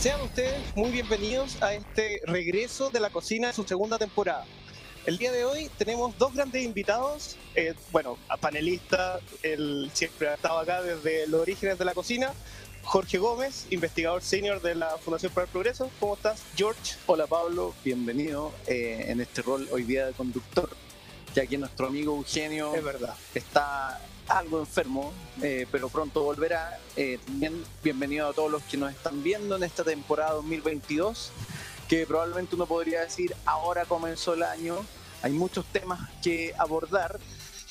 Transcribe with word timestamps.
Sean 0.00 0.20
ustedes 0.20 0.54
muy 0.76 0.92
bienvenidos 0.92 1.60
a 1.60 1.74
este 1.74 2.20
regreso 2.24 2.88
de 2.88 3.00
la 3.00 3.10
cocina 3.10 3.48
en 3.48 3.52
su 3.52 3.64
segunda 3.64 3.98
temporada. 3.98 4.44
El 5.06 5.18
día 5.18 5.32
de 5.32 5.44
hoy 5.44 5.68
tenemos 5.76 6.16
dos 6.18 6.34
grandes 6.34 6.62
invitados, 6.62 7.34
eh, 7.56 7.74
bueno, 7.90 8.16
a 8.28 8.36
panelista, 8.36 9.18
él 9.42 9.90
siempre 9.92 10.28
ha 10.28 10.34
estado 10.34 10.60
acá 10.60 10.82
desde 10.82 11.26
los 11.26 11.40
orígenes 11.40 11.80
de 11.80 11.84
la 11.84 11.94
cocina, 11.94 12.32
Jorge 12.84 13.18
Gómez, 13.18 13.66
investigador 13.70 14.22
senior 14.22 14.62
de 14.62 14.76
la 14.76 14.98
Fundación 14.98 15.32
para 15.32 15.46
el 15.46 15.50
Progreso. 15.50 15.90
¿Cómo 15.98 16.14
estás, 16.14 16.44
George? 16.54 16.94
Hola 17.06 17.26
Pablo, 17.26 17.74
bienvenido 17.84 18.52
eh, 18.68 19.06
en 19.08 19.20
este 19.20 19.42
rol 19.42 19.66
hoy 19.72 19.82
día 19.82 20.06
de 20.06 20.12
conductor, 20.12 20.70
ya 21.34 21.44
que 21.44 21.58
nuestro 21.58 21.88
amigo 21.88 22.14
Eugenio 22.14 22.72
Es 22.72 22.84
verdad. 22.84 23.16
está 23.34 24.00
algo 24.28 24.60
enfermo, 24.60 25.12
eh, 25.42 25.66
pero 25.70 25.88
pronto 25.88 26.22
volverá. 26.22 26.78
Eh, 26.96 27.18
bienvenido 27.82 28.28
a 28.28 28.32
todos 28.32 28.50
los 28.50 28.62
que 28.64 28.76
nos 28.76 28.92
están 28.92 29.22
viendo 29.22 29.56
en 29.56 29.62
esta 29.62 29.84
temporada 29.84 30.32
2022, 30.34 31.32
que 31.88 32.06
probablemente 32.06 32.54
uno 32.54 32.66
podría 32.66 33.00
decir 33.00 33.34
ahora 33.44 33.84
comenzó 33.84 34.34
el 34.34 34.42
año, 34.42 34.76
hay 35.22 35.32
muchos 35.32 35.64
temas 35.66 36.08
que 36.22 36.54
abordar 36.58 37.18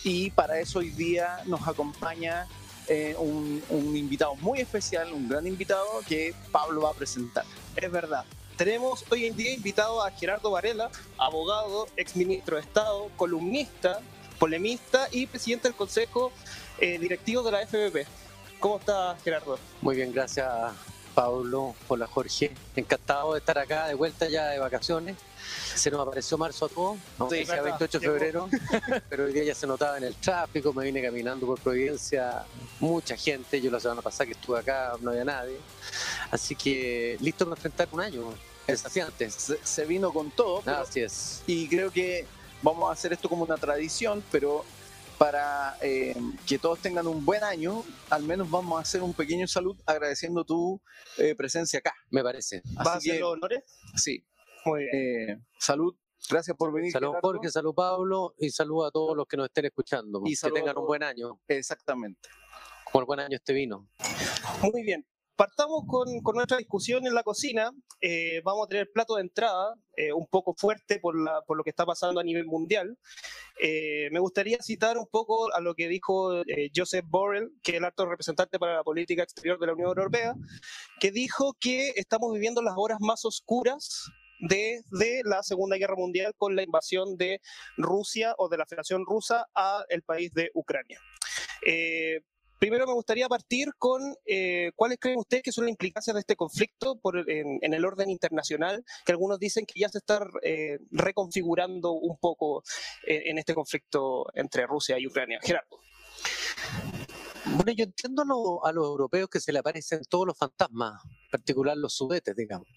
y 0.04 0.32
para 0.32 0.60
eso 0.60 0.80
hoy 0.80 0.90
día 0.90 1.42
nos 1.46 1.68
acompaña 1.68 2.48
eh, 2.88 3.16
un, 3.18 3.62
un 3.70 3.96
invitado 3.96 4.36
muy 4.36 4.60
especial, 4.60 5.14
un 5.14 5.28
gran 5.28 5.46
invitado 5.46 5.86
que 6.08 6.34
Pablo 6.52 6.82
va 6.82 6.92
a 6.92 6.94
presentar. 6.94 7.46
Es 7.76 7.92
verdad. 7.92 8.26
Tenemos 8.58 9.06
hoy 9.12 9.28
en 9.28 9.36
día 9.36 9.54
invitado 9.54 10.04
a 10.04 10.10
Gerardo 10.10 10.50
Varela, 10.50 10.90
abogado, 11.20 11.88
exministro 11.96 12.56
de 12.56 12.64
Estado, 12.64 13.12
columnista, 13.16 14.02
polemista 14.40 15.08
y 15.12 15.26
presidente 15.28 15.68
del 15.68 15.76
Consejo 15.78 16.32
eh, 16.80 16.98
Directivo 17.00 17.44
de 17.44 17.52
la 17.52 17.66
FBP. 17.68 18.06
¿Cómo 18.60 18.78
está 18.80 19.18
Gerardo? 19.24 19.60
Muy 19.82 19.96
bien, 19.96 20.12
gracias 20.12 20.48
Pablo. 21.14 21.76
Hola 21.88 22.06
Jorge. 22.08 22.52
Encantado 22.76 23.34
de 23.34 23.40
estar 23.40 23.58
acá 23.58 23.88
de 23.88 23.94
vuelta 23.96 24.28
ya 24.30 24.48
de 24.50 24.60
vacaciones. 24.60 25.16
Se 25.76 25.90
nos 25.90 26.06
apareció 26.06 26.38
marzo 26.38 26.66
a 26.66 26.70
todos, 26.70 26.98
aunque 27.18 27.40
Sí, 27.40 27.46
sea 27.46 27.62
verdad. 27.62 27.80
28 27.80 28.00
de 28.00 28.06
febrero, 28.08 28.50
pero 29.10 29.26
hoy 29.26 29.34
día 29.34 29.44
ya 29.46 29.56
se 29.56 29.66
notaba 29.66 29.98
en 29.98 30.04
el 30.04 30.16
tráfico, 30.16 30.74
me 30.74 30.84
vine 30.84 31.02
caminando 31.02 31.46
por 31.46 31.60
Providencia, 31.60 32.44
mucha 32.80 33.16
gente, 33.16 33.62
yo 33.62 33.72
la 33.72 33.80
semana 33.80 34.02
pasada 34.02 34.26
que 34.26 34.32
estuve 34.34 34.60
acá 34.60 34.94
no 35.00 35.12
había 35.12 35.24
nadie, 35.24 35.58
así 36.32 36.56
que 36.56 37.18
listo 37.22 37.46
para 37.46 37.56
enfrentar 37.58 37.88
un 37.92 38.02
año 38.02 38.34
desafiante. 38.68 39.30
Se, 39.32 39.58
se 39.64 39.86
vino 39.86 40.12
con 40.12 40.32
todo 40.32 40.62
pero- 40.66 40.80
Así 40.80 41.00
es. 41.00 41.44
y 41.48 41.68
creo 41.70 41.92
que 41.92 42.26
vamos 42.62 42.90
a 42.90 42.94
hacer 42.94 43.14
esto 43.14 43.30
como 43.30 43.44
una 43.44 43.58
tradición, 43.58 44.24
pero 44.32 44.66
para 45.18 45.78
eh, 45.82 46.16
que 46.46 46.60
todos 46.60 46.80
tengan 46.80 47.08
un 47.08 47.26
buen 47.26 47.44
año, 47.44 47.84
al 48.10 48.24
menos 48.24 48.50
vamos 48.50 48.78
a 48.78 48.82
hacer 48.82 49.02
un 49.02 49.14
pequeño 49.14 49.48
salud 49.48 49.76
agradeciendo 49.86 50.44
tu 50.44 50.80
eh, 51.18 51.36
presencia 51.36 51.80
acá. 51.80 51.94
Me 52.12 52.22
parece. 52.24 52.62
¿Vas 52.76 52.88
a 52.88 52.94
hacer 52.96 53.20
los 53.20 53.34
honores? 53.34 53.64
sí, 53.96 54.24
Muy 54.66 54.82
bien. 54.84 54.92
eh, 54.94 55.42
salud, 55.60 55.96
gracias 56.30 56.56
por 56.56 56.72
venir. 56.72 56.92
Salud 56.92 57.08
Gerardo. 57.10 57.28
Jorge, 57.28 57.50
salud 57.50 57.74
Pablo 57.74 58.36
y 58.38 58.50
salud 58.52 58.86
a 58.86 58.92
todos 58.92 59.18
los 59.18 59.26
que 59.28 59.38
nos 59.38 59.48
estén 59.48 59.66
escuchando. 59.66 60.22
Y 60.26 60.36
que 60.36 60.52
tengan 60.52 60.78
un 60.78 60.86
buen 60.86 61.02
año, 61.04 61.40
Exactamente. 61.48 62.30
como 62.92 63.02
el 63.02 63.06
buen 63.08 63.20
año 63.20 63.36
este 63.38 63.54
vino. 63.54 63.90
Muy 64.62 64.84
bien. 64.84 65.06
Partamos 65.38 65.84
con, 65.88 66.20
con 66.24 66.36
nuestra 66.36 66.58
discusión 66.58 67.06
en 67.06 67.14
la 67.14 67.22
cocina. 67.22 67.70
Eh, 68.02 68.42
vamos 68.44 68.66
a 68.66 68.70
tener 68.70 68.90
plato 68.92 69.18
de 69.18 69.22
entrada 69.22 69.76
eh, 69.96 70.12
un 70.12 70.26
poco 70.26 70.56
fuerte 70.58 71.00
por, 71.00 71.16
lo 71.16 71.64
que 71.64 71.70
está 71.70 71.86
pasando 71.86 72.20
a 72.20 72.24
nivel 72.24 72.46
mundial. 72.46 72.98
Eh, 73.62 74.10
me 74.12 74.20
gustaría 74.20 74.58
citar 74.64 74.98
un 74.98 75.06
poco 75.06 75.54
a 75.54 75.62
lo 75.62 75.76
que 75.76 75.90
dijo 75.90 76.42
Joseph 76.76 77.06
Borrell, 77.08 77.52
que 77.62 77.74
es 77.74 77.78
el 77.78 77.86
alto 77.86 78.08
representante 78.08 78.58
para 78.58 78.78
la 78.78 78.84
política 78.84 79.22
exterior 79.22 79.60
de 79.60 79.68
la 79.68 79.74
Unión 79.74 79.90
Europea, 79.90 80.34
que 81.00 81.12
dijo 81.12 81.56
que 81.60 81.90
estamos 81.98 82.34
viviendo 82.34 82.64
las 82.64 82.74
horas 82.76 82.98
más 83.00 83.24
oscuras 83.24 84.10
desde 84.40 85.22
la 85.24 85.44
Segunda 85.44 85.78
Guerra 85.78 85.96
Mundial 85.96 86.34
con 86.36 86.56
la 86.56 86.64
invasión 86.64 87.16
de 87.16 87.42
Rusia 87.78 88.34
o 88.40 88.50
de 88.50 88.58
la 88.58 88.66
Federación 88.66 89.06
Rusa 89.06 89.46
a 89.54 89.86
el 89.90 90.02
país 90.02 90.34
de 90.34 90.50
Ucrania. 90.56 91.00
Primero 92.60 92.88
me 92.88 92.94
gustaría 92.94 93.28
partir 93.28 93.70
con 93.78 94.02
eh, 94.26 94.72
cuáles 94.76 94.98
creen 95.00 95.20
ustedes 95.20 95.44
que 95.44 95.52
son 95.52 95.66
las 95.66 95.72
implicancias 95.72 96.14
de 96.14 96.22
este 96.22 96.36
conflicto 96.36 97.00
por, 97.00 97.30
en, 97.30 97.74
el 97.74 97.86
orden 97.86 98.10
internacional, 98.10 98.84
que 99.06 99.12
algunos 99.12 99.40
dicen 99.40 99.66
que 99.66 99.80
ya 99.80 99.90
se 99.90 100.00
está 100.00 100.28
eh, 100.42 100.80
reconfigurando 100.92 101.92
un 101.92 102.18
poco 102.18 102.64
en, 103.06 103.32
en 103.32 103.38
este 103.38 103.54
conflicto 103.54 104.26
entre 104.34 104.66
Rusia 104.66 104.98
y 105.00 105.08
Ucrania. 105.08 105.40
Gerardo. 105.42 105.80
Bueno, 107.46 107.72
yo 107.72 107.86
entiendo 107.86 108.24
a, 108.64 108.70
a 108.70 108.74
los 108.74 108.86
europeos 108.86 109.30
que 109.30 109.40
se 109.40 109.54
le 109.54 109.60
aparecen 109.60 110.02
todos 110.10 110.28
los 110.28 110.38
fantasmas, 110.38 111.02
en 111.06 111.30
particular 111.32 111.78
los 111.78 111.94
sudetes, 111.94 112.36
digamos. 112.36 112.68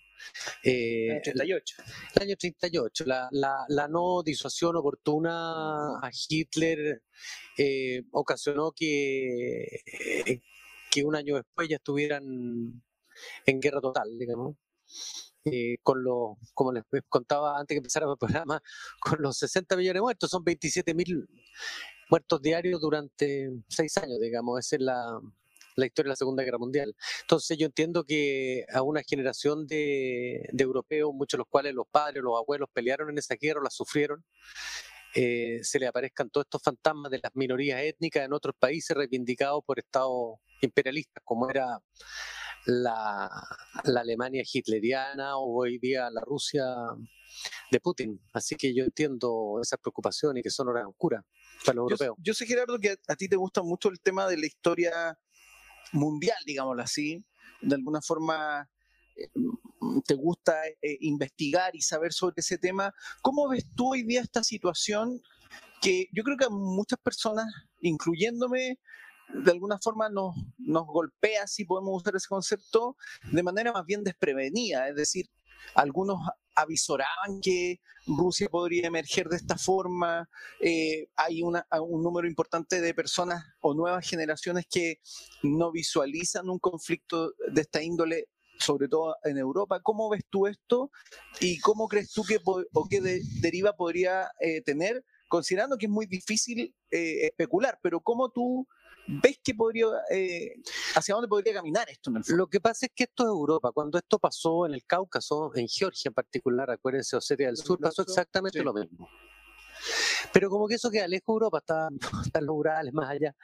Eh, 0.63 1.07
En 1.09 1.17
el 1.17 1.23
38. 1.23 1.77
el 2.17 2.23
año 2.23 2.37
38, 2.37 3.05
la, 3.07 3.29
la, 3.33 3.65
la 3.69 3.89
no 3.89 4.23
disuasión 4.23 4.77
oportuna 4.77 5.99
a 5.99 6.11
Hitler 6.29 7.03
eh, 7.57 8.03
ocasionó 8.13 8.73
que, 8.73 9.65
eh, 9.65 10.43
que 10.91 11.05
un 11.05 11.17
año 11.17 11.37
después 11.37 11.69
ya 11.69 11.77
estuvieran 11.77 12.83
en 13.47 13.61
guerra 13.61 13.81
total, 13.81 14.19
digamos. 14.19 14.57
Eh, 15.45 15.79
con 15.83 16.05
los, 16.05 16.37
como 16.53 16.71
les 16.73 16.85
contaba 17.09 17.59
antes 17.59 17.75
que 17.75 17.79
empezara 17.79 18.07
el 18.11 18.19
programa, 18.19 18.63
con 19.01 19.23
los 19.23 19.39
60 19.39 19.77
millones 19.77 19.99
de 19.99 20.03
muertos, 20.03 20.31
son 20.31 20.45
27 20.45 20.95
mil 20.95 21.27
muertos 22.11 22.43
diarios 22.43 22.81
durante 22.81 23.51
seis 23.69 23.97
años, 23.99 24.19
digamos, 24.21 24.59
esa 24.59 24.77
es 24.77 24.83
la, 24.83 25.21
la 25.81 25.87
historia 25.87 26.09
de 26.09 26.13
la 26.13 26.17
Segunda 26.17 26.45
Guerra 26.45 26.59
Mundial. 26.59 26.95
Entonces 27.23 27.59
yo 27.59 27.67
entiendo 27.67 28.05
que 28.05 28.65
a 28.73 28.83
una 28.83 29.03
generación 29.03 29.67
de, 29.67 30.49
de 30.53 30.63
europeos, 30.65 31.11
muchos 31.13 31.37
de 31.37 31.41
los 31.41 31.49
cuales 31.49 31.75
los 31.75 31.87
padres, 31.91 32.23
los 32.23 32.39
abuelos 32.39 32.69
pelearon 32.73 33.11
en 33.11 33.19
esa 33.19 33.35
guerra, 33.35 33.61
la 33.63 33.71
sufrieron, 33.71 34.25
eh, 35.15 35.59
se 35.63 35.79
le 35.81 35.89
aparezcan 35.89 36.31
todos 36.31 36.45
estos 36.47 36.63
fantasmas 36.63 37.11
de 37.11 37.19
las 37.23 37.33
minorías 37.35 37.81
étnicas 37.83 38.25
en 38.25 38.33
otros 38.33 38.55
países 38.59 38.97
reivindicados 38.97 39.63
por 39.67 39.79
estados 39.81 40.39
imperialistas, 40.61 41.23
como 41.25 41.51
era 41.51 41.81
la, 42.67 43.29
la 43.85 44.01
Alemania 44.01 44.43
hitleriana 44.45 45.37
o 45.37 45.63
hoy 45.63 45.79
día 45.79 46.09
la 46.11 46.21
Rusia 46.21 46.65
de 47.71 47.81
Putin. 47.81 48.21
Así 48.33 48.55
que 48.57 48.75
yo 48.75 48.85
entiendo 48.85 49.59
esas 49.63 49.79
preocupaciones 49.81 50.43
que 50.43 50.51
son 50.51 50.69
horas 50.69 50.85
oscuras 50.87 51.25
para 51.65 51.77
los 51.77 51.89
Yo, 51.89 51.95
europeos. 51.95 52.17
yo 52.19 52.35
sé, 52.35 52.47
Gerardo, 52.47 52.79
que 52.79 52.91
a, 52.91 52.97
a 53.09 53.17
ti 53.17 53.29
te 53.29 53.37
gusta 53.37 53.63
mucho 53.63 53.89
el 53.89 54.01
tema 54.01 54.29
de 54.29 54.37
la 54.37 54.47
historia 54.47 55.19
mundial, 55.93 56.39
digámoslo 56.47 56.83
así. 56.83 57.25
De 57.61 57.75
alguna 57.75 58.01
forma 58.01 58.69
eh, 59.17 59.29
te 60.07 60.15
gusta 60.15 60.55
eh, 60.67 60.99
investigar 61.01 61.75
y 61.75 61.83
saber 61.83 62.13
sobre 62.13 62.35
ese 62.39 62.59
tema. 62.59 62.95
¿Cómo 63.23 63.49
ves 63.49 63.65
tú 63.75 63.93
hoy 63.93 64.03
día 64.03 64.21
esta 64.21 64.43
situación 64.43 65.21
que 65.81 66.07
yo 66.13 66.23
creo 66.23 66.37
que 66.37 66.47
a 66.47 66.51
muchas 66.51 66.99
personas, 67.01 67.47
incluyéndome, 67.81 68.79
de 69.33 69.51
alguna 69.51 69.79
forma 69.79 70.09
nos, 70.09 70.35
nos 70.59 70.87
golpea, 70.87 71.47
si 71.47 71.65
podemos 71.65 72.03
usar 72.03 72.17
ese 72.17 72.29
concepto, 72.29 72.97
de 73.33 73.43
manera 73.43 73.73
más 73.73 73.87
bien 73.87 74.05
desprevenida? 74.05 74.89
Es 74.89 74.97
decir, 74.97 75.31
algunos 75.75 76.19
avisoraban 76.55 77.41
que 77.43 77.81
Rusia 78.07 78.49
podría 78.49 78.87
emerger 78.89 79.29
de 79.29 79.37
esta 79.37 79.57
forma, 79.57 80.29
eh, 80.61 81.09
hay 81.17 81.43
un 81.43 82.03
número 82.03 82.27
importante 82.27 82.81
de 82.81 82.95
personas 82.95 83.45
o 83.61 83.75
nuevas 83.75 84.09
generaciones 84.09 84.67
que 84.71 85.01
no 85.43 85.71
visualizan 85.71 86.49
un 86.49 86.59
conflicto 86.59 87.33
de 87.53 87.61
esta 87.61 87.83
índole, 87.83 88.27
sobre 88.59 88.89
todo 88.89 89.17
en 89.25 89.39
Europa. 89.39 89.81
¿Cómo 89.83 90.09
ves 90.11 90.25
tú 90.29 90.47
esto 90.47 90.91
y 91.41 91.59
cómo 91.61 91.89
crees 91.89 92.11
tú 92.13 92.25
que 92.25 92.39
o 92.45 92.89
qué 92.89 93.01
de- 93.01 93.23
deriva 93.41 93.75
podría 93.75 94.31
eh, 94.41 94.61
tener, 94.63 95.05
considerando 95.29 95.77
que 95.79 95.87
es 95.87 95.93
muy 95.93 96.07
difícil 96.07 96.75
eh, 96.91 97.27
especular, 97.27 97.79
pero 97.83 98.01
cómo 98.01 98.31
tú 98.31 98.67
ves 99.23 99.41
que 99.43 99.55
podría, 99.55 99.87
eh, 100.11 100.55
hacia 100.95 101.15
dónde 101.15 101.29
podría 101.29 101.55
caminar 101.55 101.89
esto 101.91 102.11
en 102.11 102.17
el 102.17 102.25
fondo? 102.25 102.37
Lo 102.37 102.47
que 102.47 102.61
pasa 102.61 102.87
es 102.87 102.93
que 102.95 103.05
esto 103.05 103.25
es 103.25 103.29
Europa. 103.29 103.73
Cuando 103.73 103.99
esto 103.99 104.19
pasó 104.19 104.67
en 104.67 104.75
el 104.75 104.85
Cáucaso, 104.85 105.53
en 105.55 105.69
Georgia 105.69 106.09
en 106.09 106.15
particular, 106.15 106.71
acuérdense, 106.71 107.17
Osetia 107.17 107.47
del 107.47 107.57
Sur, 107.57 107.79
pasó 107.81 108.03
exactamente 108.03 108.59
sí. 108.59 108.65
lo 108.65 108.73
mismo. 108.73 109.09
Pero 110.33 110.51
como 110.51 110.69
que 110.69 110.75
eso 110.75 110.91
queda 110.91 111.09
lejos 111.09 111.27
de 111.27 111.33
Europa, 111.33 111.59
está, 111.59 111.89
están 112.27 112.47
los 112.47 112.57
Urales 112.57 112.93
más 112.93 113.11
allá. 113.11 113.35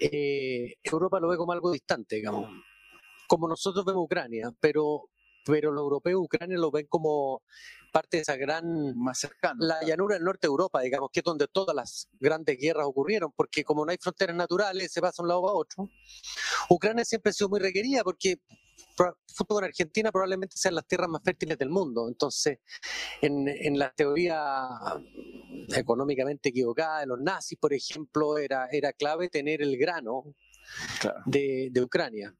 Eh, 0.00 0.74
Europa 0.82 1.20
lo 1.20 1.28
ve 1.28 1.36
como 1.36 1.52
algo 1.52 1.70
distante, 1.70 2.16
digamos. 2.16 2.50
Como 3.26 3.48
nosotros 3.48 3.84
vemos 3.84 4.04
Ucrania, 4.04 4.52
pero, 4.60 5.10
pero 5.44 5.70
los 5.72 5.82
europeos 5.82 6.20
Ucrania 6.24 6.56
lo 6.58 6.70
ven 6.70 6.86
como 6.88 7.42
parte 7.92 8.16
de 8.16 8.22
esa 8.22 8.36
gran 8.36 8.96
Más 8.98 9.18
cercano. 9.20 9.64
la 9.64 9.82
llanura 9.84 10.14
del 10.16 10.24
norte 10.24 10.46
de 10.46 10.50
Europa, 10.50 10.80
digamos, 10.80 11.10
que 11.12 11.20
es 11.20 11.24
donde 11.24 11.46
todas 11.48 11.74
las 11.76 12.08
grandes 12.18 12.58
guerras 12.58 12.86
ocurrieron, 12.86 13.30
porque 13.36 13.62
como 13.64 13.84
no 13.84 13.92
hay 13.92 13.98
fronteras 14.00 14.34
naturales, 14.36 14.90
se 14.92 15.00
pasa 15.00 15.22
de 15.22 15.24
un 15.24 15.28
lado 15.28 15.48
a 15.48 15.54
otro. 15.54 15.88
Ucrania 16.70 17.04
siempre 17.04 17.30
ha 17.30 17.32
sido 17.32 17.48
muy 17.48 17.60
requerida 17.60 18.02
porque 18.02 18.38
con 19.46 19.64
Argentina 19.64 20.10
probablemente 20.12 20.56
sean 20.56 20.74
las 20.74 20.86
tierras 20.86 21.08
más 21.08 21.22
fértiles 21.22 21.58
del 21.58 21.68
mundo. 21.70 22.08
Entonces, 22.08 22.58
en, 23.20 23.48
en 23.48 23.78
la 23.78 23.92
teoría 23.92 24.68
económicamente 25.76 26.48
equivocada 26.50 27.00
de 27.00 27.06
los 27.06 27.20
nazis, 27.20 27.58
por 27.58 27.72
ejemplo, 27.72 28.38
era, 28.38 28.68
era 28.70 28.92
clave 28.92 29.28
tener 29.28 29.62
el 29.62 29.76
grano 29.76 30.34
Claro. 30.98 31.20
de, 31.26 31.68
de 31.70 31.82
Ucrania. 31.82 32.34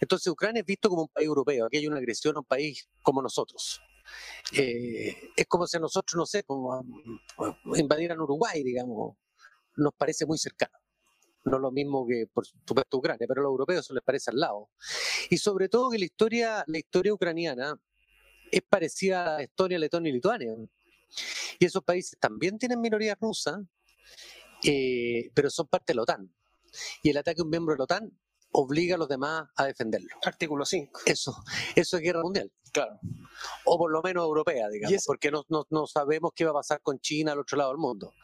Entonces 0.00 0.26
Ucrania 0.28 0.60
es 0.60 0.66
visto 0.66 0.88
como 0.88 1.02
un 1.02 1.08
país 1.08 1.26
europeo, 1.26 1.66
aquí 1.66 1.78
hay 1.78 1.86
una 1.86 1.98
agresión 1.98 2.36
a 2.36 2.40
un 2.40 2.44
país 2.44 2.88
como 3.02 3.22
nosotros. 3.22 3.80
Eh, 4.52 5.30
es 5.36 5.46
como 5.46 5.66
si 5.66 5.78
nosotros, 5.78 6.16
no 6.16 6.26
sé, 6.26 6.42
como 6.44 6.84
invadieran 7.76 8.20
Uruguay, 8.20 8.62
digamos, 8.62 9.16
nos 9.76 9.94
parece 9.94 10.26
muy 10.26 10.38
cercano. 10.38 10.78
No 11.44 11.58
lo 11.58 11.70
mismo 11.70 12.06
que, 12.06 12.26
por 12.32 12.46
supuesto, 12.46 12.98
Ucrania, 12.98 13.26
pero 13.26 13.40
a 13.40 13.44
los 13.44 13.50
europeos 13.50 13.80
eso 13.84 13.94
les 13.94 14.02
parece 14.02 14.30
al 14.30 14.40
lado. 14.40 14.70
Y 15.30 15.38
sobre 15.38 15.68
todo 15.68 15.90
que 15.90 15.98
la 15.98 16.04
historia, 16.04 16.64
la 16.66 16.78
historia 16.78 17.12
ucraniana 17.12 17.78
es 18.50 18.62
parecida 18.62 19.36
a 19.36 19.42
Estonia, 19.42 19.78
Letonia 19.78 20.10
y 20.10 20.12
Lituania. 20.14 20.54
Y 21.58 21.64
esos 21.64 21.82
países 21.82 22.18
también 22.18 22.58
tienen 22.58 22.80
minorías 22.80 23.16
rusas, 23.20 23.58
eh, 24.64 25.30
pero 25.34 25.48
son 25.50 25.66
parte 25.68 25.92
de 25.92 25.96
la 25.96 26.02
OTAN. 26.02 26.32
Y 27.02 27.10
el 27.10 27.16
ataque 27.16 27.40
a 27.40 27.44
un 27.44 27.50
miembro 27.50 27.74
de 27.74 27.78
la 27.78 27.84
OTAN 27.84 28.12
obliga 28.52 28.94
a 28.96 28.98
los 28.98 29.08
demás 29.08 29.48
a 29.56 29.64
defenderlo. 29.64 30.08
Artículo 30.24 30.64
5. 30.64 31.02
Eso, 31.06 31.36
eso 31.74 31.96
es 31.96 32.02
guerra 32.02 32.22
mundial. 32.22 32.50
Claro. 32.72 32.98
O 33.64 33.78
por 33.78 33.90
lo 33.90 34.02
menos 34.02 34.24
europea, 34.24 34.68
digamos, 34.68 35.04
porque 35.06 35.30
no, 35.30 35.44
no, 35.48 35.86
sabemos 35.86 36.32
qué 36.34 36.44
va 36.44 36.50
a 36.50 36.54
pasar 36.54 36.80
con 36.82 36.98
China 36.98 37.32
al 37.32 37.38
otro 37.38 37.56
lado 37.56 37.70
del 37.70 37.78
mundo. 37.78 38.14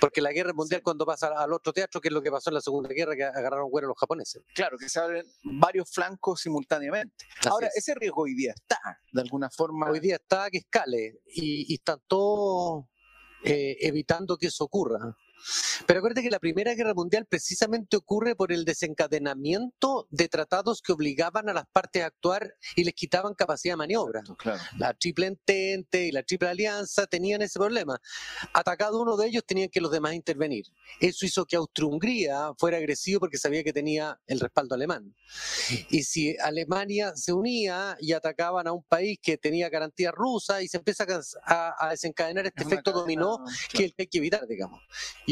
Porque 0.00 0.20
la 0.20 0.32
guerra 0.32 0.52
mundial 0.52 0.82
cuando 0.82 1.04
pasa 1.06 1.28
al 1.28 1.52
otro 1.52 1.72
teatro, 1.72 2.00
que 2.00 2.08
es 2.08 2.14
lo 2.14 2.22
que 2.22 2.30
pasó 2.30 2.50
en 2.50 2.54
la 2.54 2.60
Segunda 2.60 2.88
Guerra, 2.90 3.14
que 3.14 3.24
agarraron 3.24 3.70
a 3.72 3.80
los 3.86 3.98
japoneses. 3.98 4.42
Claro, 4.54 4.78
que 4.78 4.88
se 4.88 4.98
abren 5.00 5.26
varios 5.44 5.90
flancos 5.90 6.40
simultáneamente. 6.40 7.26
Ahora, 7.48 7.68
ese 7.74 7.94
riesgo 7.94 8.22
hoy 8.22 8.34
día 8.34 8.52
está, 8.54 8.80
de 9.12 9.20
alguna 9.20 9.50
forma. 9.50 9.90
Hoy 9.90 10.00
día 10.00 10.16
está 10.16 10.50
que 10.50 10.58
escale 10.58 11.20
y, 11.26 11.72
están 11.74 12.00
todos 12.06 12.84
eh, 13.44 13.76
evitando 13.80 14.36
que 14.36 14.46
eso 14.46 14.64
ocurra. 14.64 15.16
Pero 15.86 15.98
acuérdate 15.98 16.22
que 16.22 16.30
la 16.30 16.38
Primera 16.38 16.74
Guerra 16.74 16.94
Mundial 16.94 17.26
precisamente 17.26 17.96
ocurre 17.96 18.34
por 18.36 18.52
el 18.52 18.64
desencadenamiento 18.64 20.06
de 20.10 20.28
tratados 20.28 20.82
que 20.82 20.92
obligaban 20.92 21.48
a 21.48 21.52
las 21.52 21.66
partes 21.66 22.02
a 22.02 22.06
actuar 22.06 22.54
y 22.76 22.84
les 22.84 22.94
quitaban 22.94 23.34
capacidad 23.34 23.72
de 23.72 23.78
maniobra. 23.78 24.22
La 24.78 24.94
Triple 24.94 25.26
Entente 25.26 26.06
y 26.06 26.12
la 26.12 26.22
Triple 26.22 26.48
Alianza 26.48 27.06
tenían 27.06 27.42
ese 27.42 27.58
problema. 27.58 28.00
Atacado 28.52 29.00
uno 29.00 29.16
de 29.16 29.28
ellos, 29.28 29.44
tenían 29.46 29.68
que 29.68 29.80
los 29.80 29.90
demás 29.90 30.14
intervenir. 30.14 30.66
Eso 31.00 31.26
hizo 31.26 31.44
que 31.44 31.56
Austria-Hungría 31.56 32.52
fuera 32.58 32.76
agresivo 32.76 33.20
porque 33.20 33.38
sabía 33.38 33.64
que 33.64 33.72
tenía 33.72 34.18
el 34.26 34.40
respaldo 34.40 34.74
alemán. 34.74 35.14
Y 35.90 36.04
si 36.04 36.36
Alemania 36.38 37.12
se 37.16 37.32
unía 37.32 37.96
y 38.00 38.12
atacaban 38.12 38.66
a 38.66 38.72
un 38.72 38.82
país 38.82 39.18
que 39.20 39.36
tenía 39.36 39.68
garantía 39.68 40.10
rusa 40.12 40.62
y 40.62 40.68
se 40.68 40.76
empieza 40.76 41.06
a, 41.46 41.88
desencadenar 41.90 42.46
este 42.46 42.62
efecto 42.62 42.92
dominó 42.92 43.38
que 43.70 43.92
hay 43.96 44.06
que 44.06 44.18
evitar, 44.18 44.46
digamos 44.46 44.80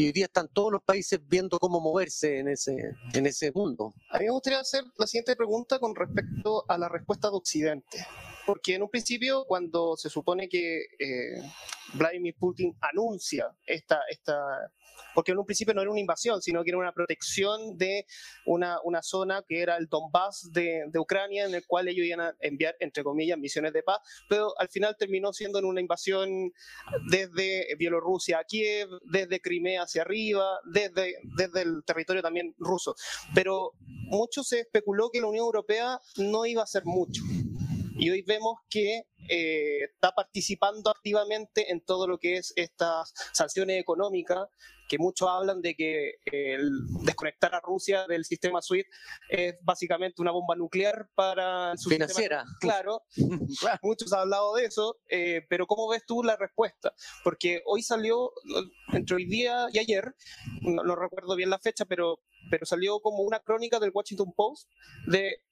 hoy 0.05 0.11
día 0.11 0.25
están 0.25 0.47
todos 0.47 0.71
los 0.71 0.81
países 0.83 1.19
viendo 1.27 1.59
cómo 1.59 1.79
moverse 1.79 2.39
en 2.39 2.47
ese, 2.47 2.95
en 3.13 3.25
ese 3.25 3.51
mundo. 3.53 3.93
A 4.09 4.19
mí 4.19 4.25
me 4.25 4.31
gustaría 4.31 4.59
hacer 4.59 4.83
la 4.97 5.07
siguiente 5.07 5.35
pregunta 5.35 5.79
con 5.79 5.95
respecto 5.95 6.65
a 6.67 6.77
la 6.77 6.89
respuesta 6.89 7.29
de 7.29 7.35
Occidente. 7.35 8.05
Porque 8.45 8.75
en 8.75 8.83
un 8.83 8.89
principio, 8.89 9.45
cuando 9.45 9.95
se 9.97 10.09
supone 10.09 10.49
que 10.49 10.81
eh, 10.99 11.41
Vladimir 11.93 12.35
Putin 12.39 12.75
anuncia 12.81 13.47
esta, 13.65 14.01
esta, 14.09 14.71
porque 15.13 15.31
en 15.31 15.39
un 15.39 15.45
principio 15.45 15.73
no 15.73 15.81
era 15.81 15.91
una 15.91 15.99
invasión, 15.99 16.41
sino 16.41 16.63
que 16.63 16.69
era 16.69 16.77
una 16.77 16.93
protección 16.93 17.77
de 17.77 18.05
una, 18.45 18.77
una 18.83 19.01
zona 19.01 19.43
que 19.47 19.61
era 19.61 19.77
el 19.77 19.87
Donbass 19.87 20.49
de, 20.51 20.83
de, 20.87 20.99
Ucrania, 20.99 21.45
en 21.45 21.55
el 21.55 21.65
cual 21.65 21.87
ellos 21.87 22.05
iban 22.05 22.21
a 22.21 22.35
enviar, 22.39 22.75
entre 22.79 23.03
comillas, 23.03 23.37
misiones 23.37 23.73
de 23.73 23.83
paz, 23.83 23.99
pero 24.29 24.53
al 24.59 24.69
final 24.69 24.95
terminó 24.97 25.33
siendo 25.33 25.59
en 25.59 25.65
una 25.65 25.81
invasión 25.81 26.51
desde 27.09 27.75
Bielorrusia 27.77 28.39
a 28.39 28.43
Kiev, 28.43 28.89
desde 29.03 29.41
Crimea 29.41 29.83
hacia 29.83 30.03
arriba, 30.03 30.59
desde, 30.65 31.15
desde 31.35 31.61
el 31.61 31.83
territorio 31.85 32.21
también 32.21 32.55
ruso. 32.57 32.95
Pero 33.33 33.73
mucho 34.11 34.43
se 34.43 34.61
especuló 34.61 35.09
que 35.11 35.21
la 35.21 35.27
Unión 35.27 35.45
Europea 35.45 35.99
no 36.17 36.45
iba 36.45 36.61
a 36.61 36.65
hacer 36.65 36.83
mucho. 36.85 37.21
Y 38.01 38.09
hoy 38.09 38.23
vemos 38.23 38.57
que 38.67 39.03
eh, 39.29 39.83
está 39.93 40.11
participando 40.11 40.89
activamente 40.89 41.71
en 41.71 41.81
todo 41.81 42.07
lo 42.07 42.17
que 42.17 42.37
es 42.37 42.51
estas 42.55 43.13
sanciones 43.31 43.79
económicas, 43.79 44.47
que 44.89 44.97
muchos 44.97 45.29
hablan 45.29 45.61
de 45.61 45.75
que 45.75 46.15
el 46.25 46.71
desconectar 47.03 47.53
a 47.53 47.59
Rusia 47.59 48.07
del 48.07 48.25
sistema 48.25 48.59
SWIFT 48.59 48.87
es 49.29 49.55
básicamente 49.61 50.19
una 50.19 50.31
bomba 50.31 50.55
nuclear 50.55 51.09
para 51.13 51.77
su 51.77 51.91
financiera. 51.91 52.43
Claro, 52.59 53.03
muchos 53.83 54.11
han 54.13 54.21
hablado 54.21 54.55
de 54.55 54.65
eso, 54.65 54.97
eh, 55.07 55.45
pero 55.47 55.67
¿cómo 55.67 55.87
ves 55.87 56.03
tú 56.07 56.23
la 56.23 56.35
respuesta? 56.35 56.95
Porque 57.23 57.61
hoy 57.67 57.83
salió, 57.83 58.31
entre 58.93 59.15
hoy 59.15 59.25
día 59.25 59.67
y 59.71 59.77
ayer, 59.77 60.15
no, 60.61 60.83
no 60.83 60.95
recuerdo 60.95 61.35
bien 61.35 61.51
la 61.51 61.59
fecha, 61.59 61.85
pero 61.85 62.19
pero 62.49 62.65
salió 62.65 62.99
como 62.99 63.19
una 63.23 63.39
crónica 63.39 63.79
del 63.79 63.91
Washington 63.93 64.33
Post 64.35 64.69
de 65.05 65.43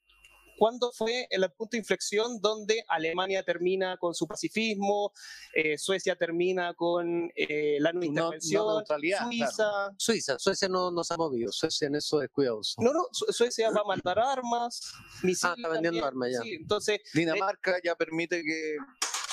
¿Cuándo 0.60 0.92
fue 0.92 1.26
el 1.30 1.50
punto 1.52 1.70
de 1.72 1.78
inflexión 1.78 2.38
donde 2.38 2.84
Alemania 2.86 3.42
termina 3.42 3.96
con 3.96 4.14
su 4.14 4.26
pacifismo, 4.28 5.10
eh, 5.54 5.78
Suecia 5.78 6.16
termina 6.16 6.74
con 6.74 7.30
eh, 7.34 7.78
la 7.80 7.94
no 7.94 8.04
intervención, 8.04 8.84
Suiza... 8.84 9.94
Suiza, 9.96 10.38
Suecia 10.38 10.68
no, 10.68 10.90
nos 10.90 11.10
ha 11.12 11.16
movido, 11.16 11.50
Suecia 11.50 11.86
en 11.86 11.94
eso 11.94 12.20
es 12.20 12.28
cuidadoso. 12.28 12.74
No, 12.82 12.92
no, 12.92 13.06
Suecia 13.10 13.70
va 13.70 13.80
a 13.80 13.84
mandar 13.84 14.18
armas, 14.18 14.92
misiles 15.22 15.44
Ah, 15.44 15.54
está 15.56 15.68
vendiendo 15.70 16.04
armas 16.04 16.28
ya. 16.30 16.40
entonces, 16.44 17.00
Dinamarca 17.14 17.80
ya 17.82 17.94
permite 17.94 18.42
que 18.42 18.76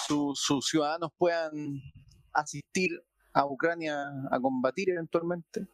sus 0.08 0.66
ciudadanos 0.66 1.12
puedan 1.18 1.82
asistir 2.32 2.92
a 3.34 3.46
Ucrania 3.46 4.08
a 4.32 4.40
combatir 4.40 4.92
eventualmente 4.92 5.68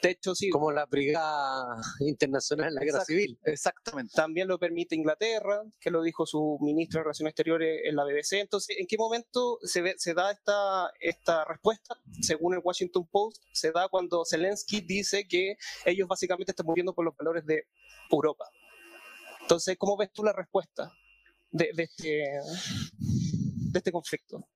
techo 0.00 0.34
sí. 0.34 0.50
Como 0.50 0.72
la 0.72 0.86
Brigada 0.86 1.80
Internacional 2.00 2.68
en 2.68 2.74
la 2.74 2.84
Guerra 2.84 3.04
Civil. 3.04 3.38
Exactamente. 3.44 4.12
También 4.14 4.48
lo 4.48 4.58
permite 4.58 4.94
Inglaterra, 4.94 5.62
que 5.80 5.90
lo 5.90 6.02
dijo 6.02 6.26
su 6.26 6.58
ministro 6.60 7.00
de 7.00 7.04
Relaciones 7.04 7.32
Exteriores 7.32 7.80
en 7.84 7.96
la 7.96 8.04
BBC. 8.04 8.34
Entonces, 8.34 8.76
¿en 8.78 8.86
qué 8.86 8.96
momento 8.96 9.58
se, 9.62 9.82
ve, 9.82 9.94
se 9.98 10.14
da 10.14 10.30
esta, 10.30 10.90
esta 11.00 11.44
respuesta? 11.44 11.96
Según 12.20 12.54
el 12.54 12.60
Washington 12.62 13.06
Post, 13.10 13.42
se 13.52 13.72
da 13.72 13.88
cuando 13.88 14.24
Zelensky 14.24 14.80
dice 14.80 15.26
que 15.26 15.56
ellos 15.84 16.08
básicamente 16.08 16.52
están 16.52 16.66
muriendo 16.66 16.94
por 16.94 17.04
los 17.04 17.16
valores 17.16 17.44
de 17.46 17.66
Europa. 18.10 18.44
Entonces, 19.42 19.76
¿cómo 19.78 19.96
ves 19.96 20.12
tú 20.12 20.24
la 20.24 20.32
respuesta 20.32 20.92
de, 21.50 21.70
de, 21.74 21.82
este, 21.84 22.22
de 23.72 23.78
este 23.78 23.92
conflicto? 23.92 24.46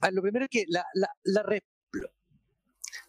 Ah, 0.00 0.10
lo 0.12 0.22
primero 0.22 0.44
es 0.44 0.50
que 0.50 0.64
la, 0.68 0.84
la, 0.94 1.08
la, 1.24 1.42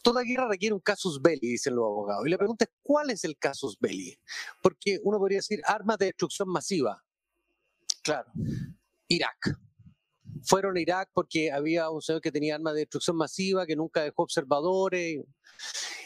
Toda 0.02 0.24
guerra 0.24 0.48
requiere 0.48 0.74
un 0.74 0.80
casus 0.80 1.22
belli, 1.22 1.50
dicen 1.50 1.76
los 1.76 1.86
abogados. 1.86 2.26
Y 2.26 2.30
la 2.30 2.38
pregunta 2.38 2.66
¿cuál 2.82 3.10
es 3.10 3.24
el 3.24 3.38
casus 3.38 3.78
belli? 3.80 4.18
Porque 4.62 5.00
uno 5.04 5.18
podría 5.18 5.40
decir 5.40 5.62
armas 5.66 5.98
de 5.98 6.08
destrucción 6.08 6.50
masiva. 6.50 7.04
Claro. 8.02 8.32
Irak. 9.08 9.60
Fueron 10.44 10.78
a 10.78 10.80
Irak 10.80 11.10
porque 11.14 11.52
había 11.52 11.90
un 11.90 12.02
señor 12.02 12.22
que 12.22 12.32
tenía 12.32 12.56
armas 12.56 12.74
de 12.74 12.82
destrucción 12.82 13.18
masiva, 13.18 13.66
que 13.66 13.76
nunca 13.76 14.04
dejó 14.04 14.24
observadores. 14.24 15.22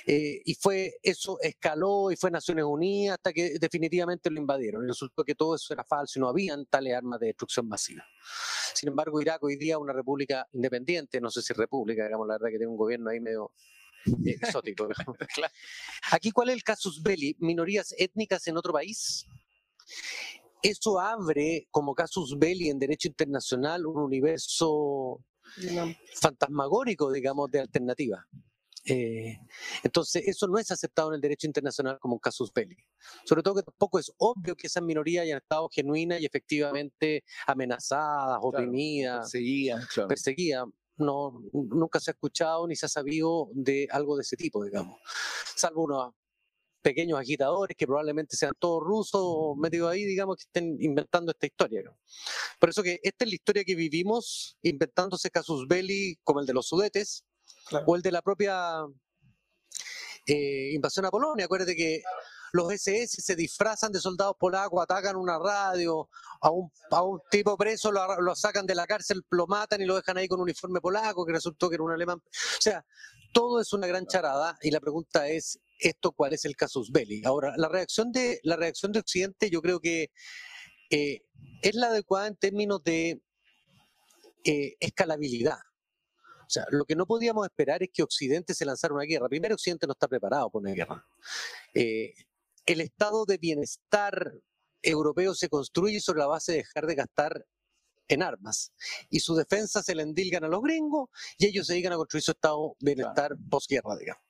Eh, 0.06 0.42
y 0.44 0.56
fue 0.56 0.96
eso 1.02 1.38
escaló 1.42 2.12
y 2.12 2.18
fue 2.18 2.30
Naciones 2.30 2.66
Unidas 2.66 3.14
hasta 3.14 3.32
que 3.32 3.58
definitivamente 3.60 4.30
lo 4.30 4.40
invadieron. 4.40 4.84
Y 4.84 4.88
resultó 4.88 5.24
que 5.24 5.36
todo 5.36 5.56
eso 5.56 5.74
era 5.74 5.84
falso 5.84 6.18
y 6.18 6.22
no 6.22 6.30
habían 6.30 6.66
tales 6.66 6.96
armas 6.96 7.20
de 7.20 7.28
destrucción 7.28 7.68
masiva. 7.68 8.04
Sin 8.74 8.90
embargo, 8.90 9.22
Irak 9.22 9.44
hoy 9.44 9.56
día 9.56 9.76
es 9.76 9.80
una 9.80 9.94
república 9.94 10.48
independiente, 10.52 11.22
no 11.22 11.30
sé 11.30 11.42
si 11.42 11.54
república, 11.54 12.06
digamos, 12.06 12.28
la 12.28 12.34
verdad 12.34 12.48
que 12.48 12.58
tiene 12.58 12.72
un 12.72 12.78
gobierno 12.78 13.10
ahí 13.10 13.20
medio 13.20 13.52
exótico. 14.26 14.88
Aquí, 16.12 16.32
¿cuál 16.32 16.50
es 16.50 16.56
el 16.56 16.64
casus 16.64 17.02
belli? 17.02 17.36
¿Minorías 17.40 17.94
étnicas 17.98 18.48
en 18.48 18.58
otro 18.58 18.74
país? 18.74 19.26
Eso 20.62 21.00
abre 21.00 21.68
como 21.72 21.94
casus 21.94 22.38
belli 22.38 22.70
en 22.70 22.80
derecho 22.80 23.08
internacional 23.08 23.86
un 23.86 24.00
universo 24.00 25.20
fantasmagórico, 26.16 27.12
digamos, 27.12 27.52
de 27.52 27.60
alternativa. 27.60 28.26
Eh, 28.86 29.38
entonces, 29.84 30.24
eso 30.26 30.48
no 30.48 30.58
es 30.58 30.70
aceptado 30.72 31.10
en 31.10 31.16
el 31.16 31.22
derecho 31.22 31.48
internacional 31.48 32.00
como 32.00 32.16
un 32.16 32.20
casus 32.20 32.52
belli. 32.54 32.78
Sobre 33.26 33.42
todo 33.42 33.56
que 33.56 33.64
tampoco 33.64 34.00
es 34.00 34.12
obvio 34.18 34.56
que 34.56 34.68
esas 34.68 34.84
minorías 34.84 35.24
hayan 35.24 35.38
estado 35.38 35.70
genuinas 35.70 36.20
y 36.20 36.26
efectivamente 36.26 37.24
amenazadas, 37.46 38.40
oprimidas, 38.42 39.32
perseguidas 40.08 40.66
no, 40.98 41.42
nunca 41.54 42.00
se 42.00 42.12
ha 42.12 42.14
escuchado 42.14 42.68
ni 42.68 42.76
se 42.76 42.86
ha 42.86 42.90
sabido 42.90 43.50
de 43.54 43.88
algo 43.92 44.16
de 44.16 44.22
ese 44.22 44.36
tipo, 44.36 44.64
digamos. 44.64 45.00
Salvo 45.56 45.84
unos 45.84 46.14
pequeños 46.82 47.20
agitadores 47.20 47.76
que 47.76 47.88
probablemente 47.88 48.36
sean 48.36 48.54
todos 48.60 48.84
rusos 48.84 49.56
metidos 49.58 49.92
ahí, 49.92 50.04
digamos, 50.04 50.36
que 50.38 50.44
estén 50.44 50.78
inventando 50.80 51.32
esta 51.32 51.48
historia. 51.48 51.82
Por 52.60 52.70
eso 52.70 52.84
que 52.84 53.00
esta 53.02 53.26
es 53.26 53.30
la 53.30 53.36
historia 53.36 53.64
que 53.64 53.76
vivimos 53.76 54.58
inventándose 54.62 55.32
casus 55.32 55.68
belli 55.68 56.18
como 56.24 56.42
el 56.42 56.46
de 56.46 56.54
los 56.54 56.68
sudetes 56.68 57.26
o 57.88 57.96
el 57.96 58.02
de 58.02 58.12
la 58.12 58.22
propia 58.22 58.86
eh, 60.28 60.72
invasión 60.74 61.06
a 61.06 61.12
Polonia. 61.12 61.46
Acuérdate 61.46 61.76
que 61.76 62.04
los 62.54 62.72
SS 62.72 63.22
se 63.22 63.36
disfrazan 63.36 63.92
de 63.92 64.00
soldados 64.00 64.36
polacos, 64.40 64.82
atacan 64.82 65.16
una 65.16 65.40
radio, 65.40 66.08
a 66.40 66.52
un, 66.52 67.20
tipo 67.32 67.58
preso 67.58 67.92
lo, 67.92 68.22
lo, 68.22 68.36
sacan 68.36 68.68
de 68.68 68.76
la 68.76 68.86
cárcel, 68.86 69.24
lo 69.32 69.48
matan 69.48 69.82
y 69.82 69.86
lo 69.86 69.96
dejan 69.96 70.18
ahí 70.18 70.28
con 70.28 70.40
un 70.40 70.44
uniforme 70.44 70.80
polaco 70.80 71.26
que 71.26 71.34
resultó 71.34 71.68
que 71.68 71.76
era 71.76 71.84
un 71.84 71.92
alemán. 71.92 72.20
O 72.20 72.62
sea, 72.62 72.86
todo 73.34 73.60
es 73.60 73.74
una 73.74 73.88
gran 73.88 74.06
charada 74.06 74.56
y 74.62 74.70
la 74.70 74.80
pregunta 74.80 75.28
es, 75.28 75.60
¿esto 75.80 76.12
cuál 76.12 76.34
es 76.34 76.46
el 76.46 76.56
casus 76.56 76.92
belli? 76.92 77.24
Ahora, 77.26 77.54
la 77.58 77.70
reacción 77.70 78.12
de, 78.12 78.40
la 78.44 78.56
reacción 78.56 78.92
de 78.92 79.00
Occidente 79.00 79.50
yo 79.50 79.60
creo 79.60 79.80
que 79.80 80.12
eh, 80.92 81.22
es 81.64 81.74
la 81.74 81.88
adecuada 81.88 82.28
en 82.28 82.36
términos 82.36 82.84
de 82.84 83.20
eh, 84.46 84.76
escalabilidad. 84.80 85.58
O 86.42 86.50
sea, 86.54 86.66
lo 86.70 86.86
que 86.86 86.96
no 86.96 87.08
podíamos 87.08 87.48
esperar 87.48 87.82
es 87.82 87.90
que 87.92 88.04
Occidente 88.04 88.54
se 88.54 88.64
lanzara 88.64 88.94
una 88.94 89.06
guerra. 89.06 89.28
Primero, 89.28 89.56
Occidente 89.56 89.88
no 89.88 89.94
está 89.94 90.08
preparado 90.08 90.52
para 90.52 90.62
una 90.62 90.72
guerra. 90.72 91.04
Eh, 91.74 92.14
el 92.66 92.82
estado 92.82 93.26
de 93.26 93.38
bienestar 93.38 94.34
europeo 94.82 95.34
se 95.34 95.50
construye 95.50 96.00
sobre 96.00 96.20
la 96.20 96.28
base 96.28 96.52
de 96.52 96.58
dejar 96.60 96.86
de 96.86 96.96
gastar 96.96 97.46
en 98.08 98.22
armas. 98.22 98.74
Y 99.10 99.20
su 99.20 99.36
defensa 99.36 99.82
se 99.82 99.96
le 99.96 100.04
endilgan 100.04 100.44
a 100.44 100.48
los 100.48 100.62
gringos 100.62 101.10
y 101.38 101.48
ellos 101.48 101.68
se 101.68 101.74
dedican 101.74 101.94
a 101.94 101.98
construir 101.98 102.24
su 102.24 102.32
estado 102.32 102.76
de 102.80 102.96
bienestar 102.96 103.36
posguerra, 103.50 103.96
digamos. 103.98 104.24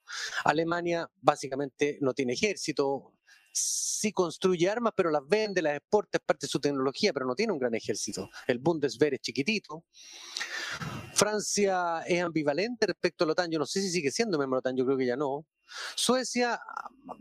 Alemania 0.46 1.10
básicamente 1.22 1.98
no 2.02 2.14
tiene 2.14 2.34
ejército, 2.34 3.14
sí 3.52 4.12
construye 4.12 4.70
armas, 4.70 4.94
pero 4.96 5.12
las 5.12 5.26
vende, 5.28 5.62
las 5.62 5.78
exporta, 5.78 6.18
es 6.18 6.24
parte 6.24 6.46
de 6.46 6.50
su 6.50 6.60
tecnología, 6.60 7.14
pero 7.14 7.26
no 7.26 7.36
tiene 7.36 7.54
un 7.54 7.60
gran 7.60 7.74
ejército. 7.76 8.30
El 8.48 8.60
Bundeswehr 8.60 9.14
es 9.14 9.22
chiquitito. 9.22 9.86
Francia 11.14 12.02
es 12.08 12.22
ambivalente 12.22 12.88
respecto 12.88 13.24
a 13.24 13.28
la 13.28 13.34
OTAN. 13.34 13.52
Yo 13.52 13.60
no 13.60 13.66
sé 13.66 13.82
si 13.82 13.90
sigue 13.90 14.12
siendo 14.12 14.38
miembro 14.38 14.58
de 14.58 14.58
la 14.58 14.70
OTAN, 14.70 14.78
yo 14.78 14.86
creo 14.86 14.98
que 14.98 15.06
ya 15.06 15.16
no. 15.16 15.46
Suecia 15.96 16.60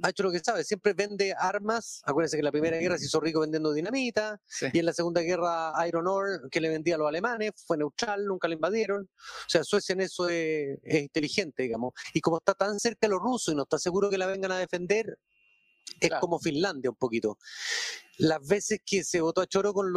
ha 0.03 0.09
hecho 0.09 0.23
lo 0.23 0.31
que 0.31 0.41
sabe, 0.41 0.65
siempre 0.65 0.93
vende 0.93 1.35
armas. 1.39 2.03
Acuérdense 2.05 2.37
que 2.37 2.41
en 2.41 2.45
la 2.45 2.53
Primera 2.53 2.77
Guerra 2.77 2.99
se 2.99 3.07
hizo 3.07 3.21
rico 3.21 3.41
vendiendo 3.41 3.73
dinamita, 3.73 4.41
y 4.73 4.79
en 4.79 4.87
la 4.87 4.93
Segunda 4.93 5.21
Guerra 5.21 5.73
Iron 5.87 6.07
Ore, 6.07 6.49
que 6.51 6.61
le 6.61 6.69
vendía 6.69 6.95
a 6.97 6.99
los 6.99 7.09
alemanes, 7.09 7.53
fue 7.67 7.77
neutral, 7.79 8.27
nunca 8.27 8.49
le 8.49 8.55
invadieron. 8.55 9.03
O 9.03 9.49
sea, 9.49 9.65
Suecia 9.65 9.93
en 9.95 10.03
eso 10.03 10.29
es, 10.29 10.79
es 10.83 11.03
inteligente, 11.03 11.63
digamos. 11.65 11.93
Y 12.15 12.21
como 12.21 12.39
está 12.39 12.55
tan 12.55 12.79
cerca 12.79 13.07
de 13.07 13.09
los 13.09 13.21
rusos 13.21 13.53
y 13.53 13.57
no 13.57 13.63
está 13.65 13.79
seguro 13.79 14.11
que 14.11 14.19
la 14.19 14.27
vengan 14.27 14.53
a 14.53 14.59
defender, 14.59 15.19
es 16.01 16.11
como 16.21 16.39
Finlandia 16.39 16.91
un 16.91 16.97
poquito. 16.97 17.39
Las 18.19 18.47
veces 18.47 18.81
que 18.85 19.05
se 19.05 19.21
votó 19.21 19.41
a 19.41 19.47
choro 19.47 19.73
con, 19.73 19.93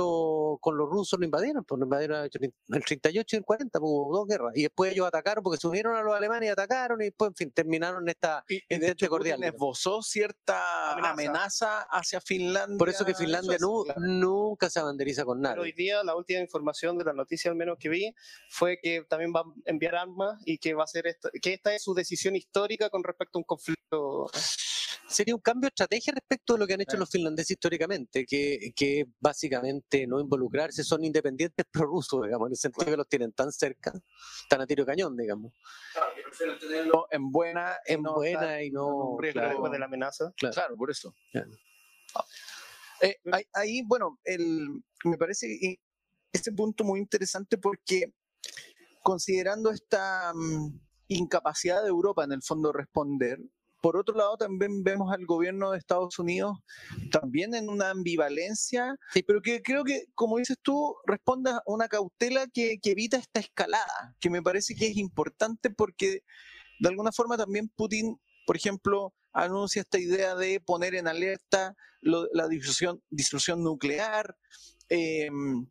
con 0.59 0.77
los 0.77 0.89
rusos 0.89 1.19
lo 1.19 1.25
invadieron, 1.25 1.63
pues 1.65 1.79
lo 1.79 1.85
invadieron 1.85 2.29
en 2.39 2.53
el 2.69 2.85
38 2.85 3.35
y 3.35 3.37
el 3.37 3.45
40, 3.45 3.79
pues, 3.79 3.89
hubo 3.91 4.17
dos 4.17 4.27
guerras. 4.27 4.53
Y 4.55 4.63
después 4.63 4.93
ellos 4.93 5.07
atacaron 5.07 5.43
porque 5.43 5.59
se 5.59 5.67
unieron 5.67 5.95
a 5.95 6.01
los 6.01 6.15
alemanes 6.15 6.47
y 6.47 6.51
atacaron 6.51 7.01
y 7.01 7.05
después, 7.05 7.29
en 7.29 7.35
fin, 7.35 7.51
terminaron 7.51 8.07
esta 8.09 8.43
y, 8.47 8.61
de 8.69 8.87
este 8.87 9.07
cordial. 9.07 9.43
esbozó 9.43 10.01
cierta 10.01 10.93
amenaza. 10.93 11.81
hacia 11.89 12.21
Finlandia. 12.21 12.77
Por 12.77 12.89
eso 12.89 13.05
que 13.05 13.13
Finlandia 13.13 13.57
nunca 13.97 14.69
se 14.69 14.81
banderiza 14.81 15.25
con 15.25 15.41
nada. 15.41 15.59
hoy 15.59 15.71
día 15.71 16.03
la 16.03 16.15
última 16.15 16.39
información 16.39 16.97
de 16.97 17.05
la 17.05 17.13
noticia 17.13 17.51
al 17.51 17.57
menos 17.57 17.77
que 17.79 17.89
vi 17.89 18.13
fue 18.49 18.79
que 18.81 19.05
también 19.07 19.33
va 19.35 19.41
a 19.41 19.43
enviar 19.65 19.95
armas 19.95 20.41
y 20.45 20.57
que 20.57 20.73
va 20.73 20.83
a 20.83 20.87
ser 20.87 21.17
que 21.41 21.53
esta 21.53 21.73
es 21.73 21.83
su 21.83 21.93
decisión 21.93 22.35
histórica 22.35 22.89
con 22.89 23.03
respecto 23.03 23.37
a 23.37 23.39
un 23.39 23.43
conflicto 23.43 24.27
sería 25.07 25.35
un 25.35 25.41
cambio 25.41 25.67
de 25.67 25.69
estrategia 25.69 26.13
respecto 26.13 26.53
de 26.53 26.59
lo 26.59 26.67
que 26.67 26.73
han 26.73 26.81
hecho 26.81 26.97
los 26.97 27.09
finlandeses 27.09 27.51
históricamente, 27.51 28.04
que, 28.11 28.73
que 28.75 29.05
básicamente 29.19 30.07
no 30.07 30.19
involucrarse, 30.19 30.83
son 30.83 31.03
independientes 31.03 31.65
prorrusos, 31.71 32.23
digamos, 32.23 32.47
en 32.47 32.51
el 32.51 32.57
sentido 32.57 32.85
que 32.85 32.97
los 32.97 33.07
tienen 33.07 33.31
tan 33.33 33.51
cerca, 33.51 33.93
tan 34.49 34.61
a 34.61 34.67
tiro 34.67 34.85
cañón, 34.85 35.15
digamos. 35.15 35.53
Claro, 35.93 37.07
en 37.11 37.31
buena, 37.31 37.77
en 37.85 38.03
buena 38.03 38.63
y 38.63 38.71
no 38.71 39.17
claro, 39.31 39.69
de 39.69 39.79
la 39.79 39.85
amenaza. 39.85 40.33
Claro, 40.37 40.75
por 40.75 40.91
eso. 40.91 41.13
Eh, 43.01 43.15
ahí, 43.53 43.81
bueno, 43.85 44.19
el, 44.23 44.67
me 45.03 45.17
parece 45.17 45.79
este 46.31 46.51
punto 46.51 46.83
muy 46.83 46.99
interesante 46.99 47.57
porque 47.57 48.13
considerando 49.01 49.71
esta 49.71 50.33
mm, 50.33 50.79
incapacidad 51.09 51.83
de 51.83 51.89
Europa 51.89 52.23
en 52.23 52.31
el 52.31 52.41
fondo 52.41 52.71
de 52.71 52.79
responder, 52.79 53.39
por 53.85 53.97
otro 53.97 54.15
lado, 54.15 54.35
también 54.35 54.83
vemos 54.83 55.13
al 55.13 55.27
gobierno 55.27 55.69
de 55.69 55.77
Estados 55.77 56.17
Unidos 56.17 56.57
también 57.11 57.53
en 57.53 57.69
una 57.69 57.91
ambivalencia, 57.91 58.95
pero 59.27 59.43
que 59.43 59.61
creo 59.61 59.83
que, 59.83 60.05
como 60.15 60.39
dices 60.39 60.57
tú, 60.59 60.95
responde 61.05 61.51
a 61.51 61.61
una 61.67 61.87
cautela 61.87 62.47
que, 62.47 62.79
evita 62.83 63.17
esta 63.17 63.41
escalada, 63.41 64.15
que 64.19 64.31
me 64.31 64.41
parece 64.41 64.73
que 64.73 64.87
es 64.87 64.97
importante 64.97 65.69
porque 65.69 66.23
de 66.79 66.89
alguna 66.89 67.11
forma 67.11 67.37
también 67.37 67.69
Putin, 67.75 68.19
por 68.47 68.55
ejemplo, 68.55 69.13
anuncia 69.33 69.83
esta 69.83 69.99
idea 69.99 70.33
de 70.33 70.59
poner 70.59 70.95
en 70.95 71.07
alerta 71.07 71.75
la 72.01 72.47
disolución, 72.47 73.61
nuclear. 73.61 74.35
Em, 74.89 75.67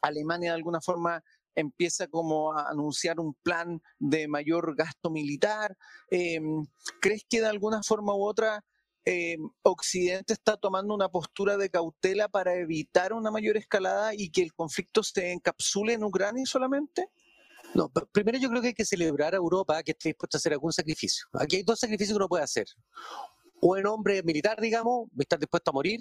Alemania 0.00 0.50
de 0.50 0.56
alguna 0.58 0.80
forma 0.80 1.24
empieza 1.56 2.06
como 2.06 2.52
a 2.52 2.68
anunciar 2.70 3.18
un 3.18 3.34
plan 3.34 3.82
de 3.98 4.28
mayor 4.28 4.76
gasto 4.76 5.10
militar. 5.10 5.76
Em, 6.10 6.66
¿Crees 7.00 7.24
que 7.28 7.40
de 7.40 7.46
alguna 7.46 7.82
forma 7.82 8.14
u 8.14 8.22
otra 8.22 8.64
em, 9.04 9.48
Occidente 9.62 10.32
está 10.32 10.56
tomando 10.56 10.94
una 10.94 11.08
postura 11.08 11.56
de 11.56 11.70
cautela 11.70 12.28
para 12.28 12.54
evitar 12.54 13.12
una 13.12 13.30
mayor 13.30 13.56
escalada 13.56 14.14
y 14.14 14.30
que 14.30 14.42
el 14.42 14.52
conflicto 14.52 15.02
se 15.02 15.32
encapsule 15.32 15.94
en 15.94 16.04
Ucrania 16.04 16.44
solamente? 16.46 17.08
No, 17.74 17.90
primero 18.12 18.38
yo 18.38 18.48
creo 18.48 18.62
que 18.62 18.68
hay 18.68 18.74
que 18.74 18.84
celebrar 18.84 19.34
a 19.34 19.36
Europa 19.36 19.82
que 19.82 19.92
esté 19.92 20.10
dispuesta 20.10 20.36
a 20.36 20.38
hacer 20.38 20.52
algún 20.52 20.72
sacrificio. 20.72 21.26
Aquí 21.34 21.56
hay 21.56 21.62
dos 21.62 21.78
sacrificios 21.78 22.14
que 22.14 22.16
uno 22.16 22.28
puede 22.28 22.44
hacer. 22.44 22.66
O 23.60 23.76
en 23.76 23.86
hombre 23.86 24.22
militar, 24.22 24.60
digamos, 24.60 25.08
estar 25.18 25.38
dispuesto 25.38 25.70
a 25.70 25.74
morir, 25.74 26.00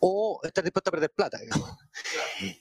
o 0.00 0.40
estar 0.42 0.64
dispuesto 0.64 0.90
a 0.90 0.92
perder 0.92 1.10
plata. 1.10 1.38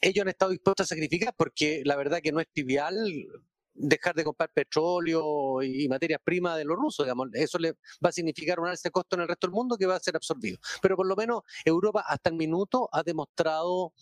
Ellos 0.02 0.22
han 0.22 0.30
estado 0.30 0.52
dispuestos 0.52 0.86
a 0.86 0.88
sacrificar 0.88 1.34
porque 1.36 1.82
la 1.86 1.96
verdad 1.96 2.20
que 2.22 2.32
no 2.32 2.40
es 2.40 2.48
trivial 2.52 3.28
dejar 3.75 4.13
de 4.16 4.24
comprar 4.24 4.52
petróleo 4.52 5.62
y 5.63 5.88
materias 5.88 6.22
primas 6.24 6.58
de 6.58 6.66
los 6.66 6.78
rusos, 6.78 7.06
digamos. 7.06 7.30
Eso 7.34 7.58
le 7.58 7.74
va 8.04 8.10
a 8.10 8.12
significar 8.12 8.60
un 8.60 8.68
alza 8.68 8.90
de 8.90 8.92
costo 8.92 9.16
en 9.16 9.24
el 9.24 9.28
resto 9.28 9.48
del 9.48 9.54
mundo 9.54 9.78
que 9.78 9.86
va 9.86 9.96
a 9.96 10.00
ser 10.00 10.16
absorbido. 10.16 10.58
Pero 10.82 10.96
por 10.96 11.08
lo 11.08 11.16
menos 11.16 11.42
Europa 11.66 12.04
hasta 12.08 12.30
el 12.30 12.36
minuto 12.36 12.90
ha 12.92 13.04
demostrado 13.04 13.94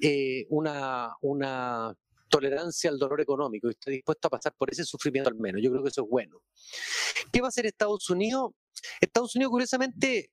eh, 0.00 0.46
una, 0.50 1.14
una 1.20 1.94
tolerancia 2.28 2.90
al 2.90 2.98
dolor 2.98 3.20
económico 3.20 3.68
y 3.68 3.70
está 3.70 3.90
dispuesto 3.90 4.28
a 4.28 4.30
pasar 4.30 4.54
por 4.56 4.70
ese 4.70 4.84
sufrimiento 4.84 5.30
al 5.30 5.36
menos. 5.36 5.60
Yo 5.62 5.70
creo 5.70 5.82
que 5.82 5.88
eso 5.88 6.02
es 6.02 6.08
bueno. 6.08 6.42
¿Qué 7.32 7.40
va 7.40 7.48
a 7.48 7.50
hacer 7.50 7.66
Estados 7.66 8.08
Unidos? 8.10 8.52
Estados 9.00 9.34
Unidos, 9.34 9.50
curiosamente, 9.50 10.30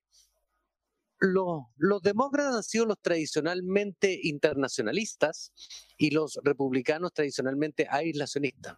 los, 1.18 2.02
demócratas 2.02 2.56
han 2.56 2.62
sido 2.62 2.86
los 2.86 3.00
tradicionalmente 3.00 4.18
internacionalistas 4.22 5.52
y 5.96 6.10
los 6.10 6.38
republicanos 6.42 7.12
tradicionalmente 7.12 7.86
aislacionistas. 7.88 8.76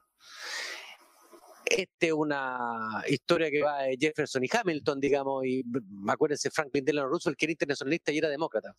Esta 1.64 2.07
es 2.07 2.12
una 2.12 3.02
historia 3.09 3.50
que 3.50 3.62
va 3.62 3.83
de 3.83 3.99
Jefferson 4.00 4.42
y 4.42 4.49
Hamilton, 4.50 5.00
digamos, 5.00 5.45
y 5.45 5.62
acuérdense, 6.09 6.50
Franklin 6.50 6.83
Delano 6.83 7.09
Roosevelt, 7.09 7.38
que 7.38 7.45
era 7.45 7.52
internacionalista 7.52 8.11
y 8.11 8.18
era 8.18 8.30
demócrata. 8.30 8.75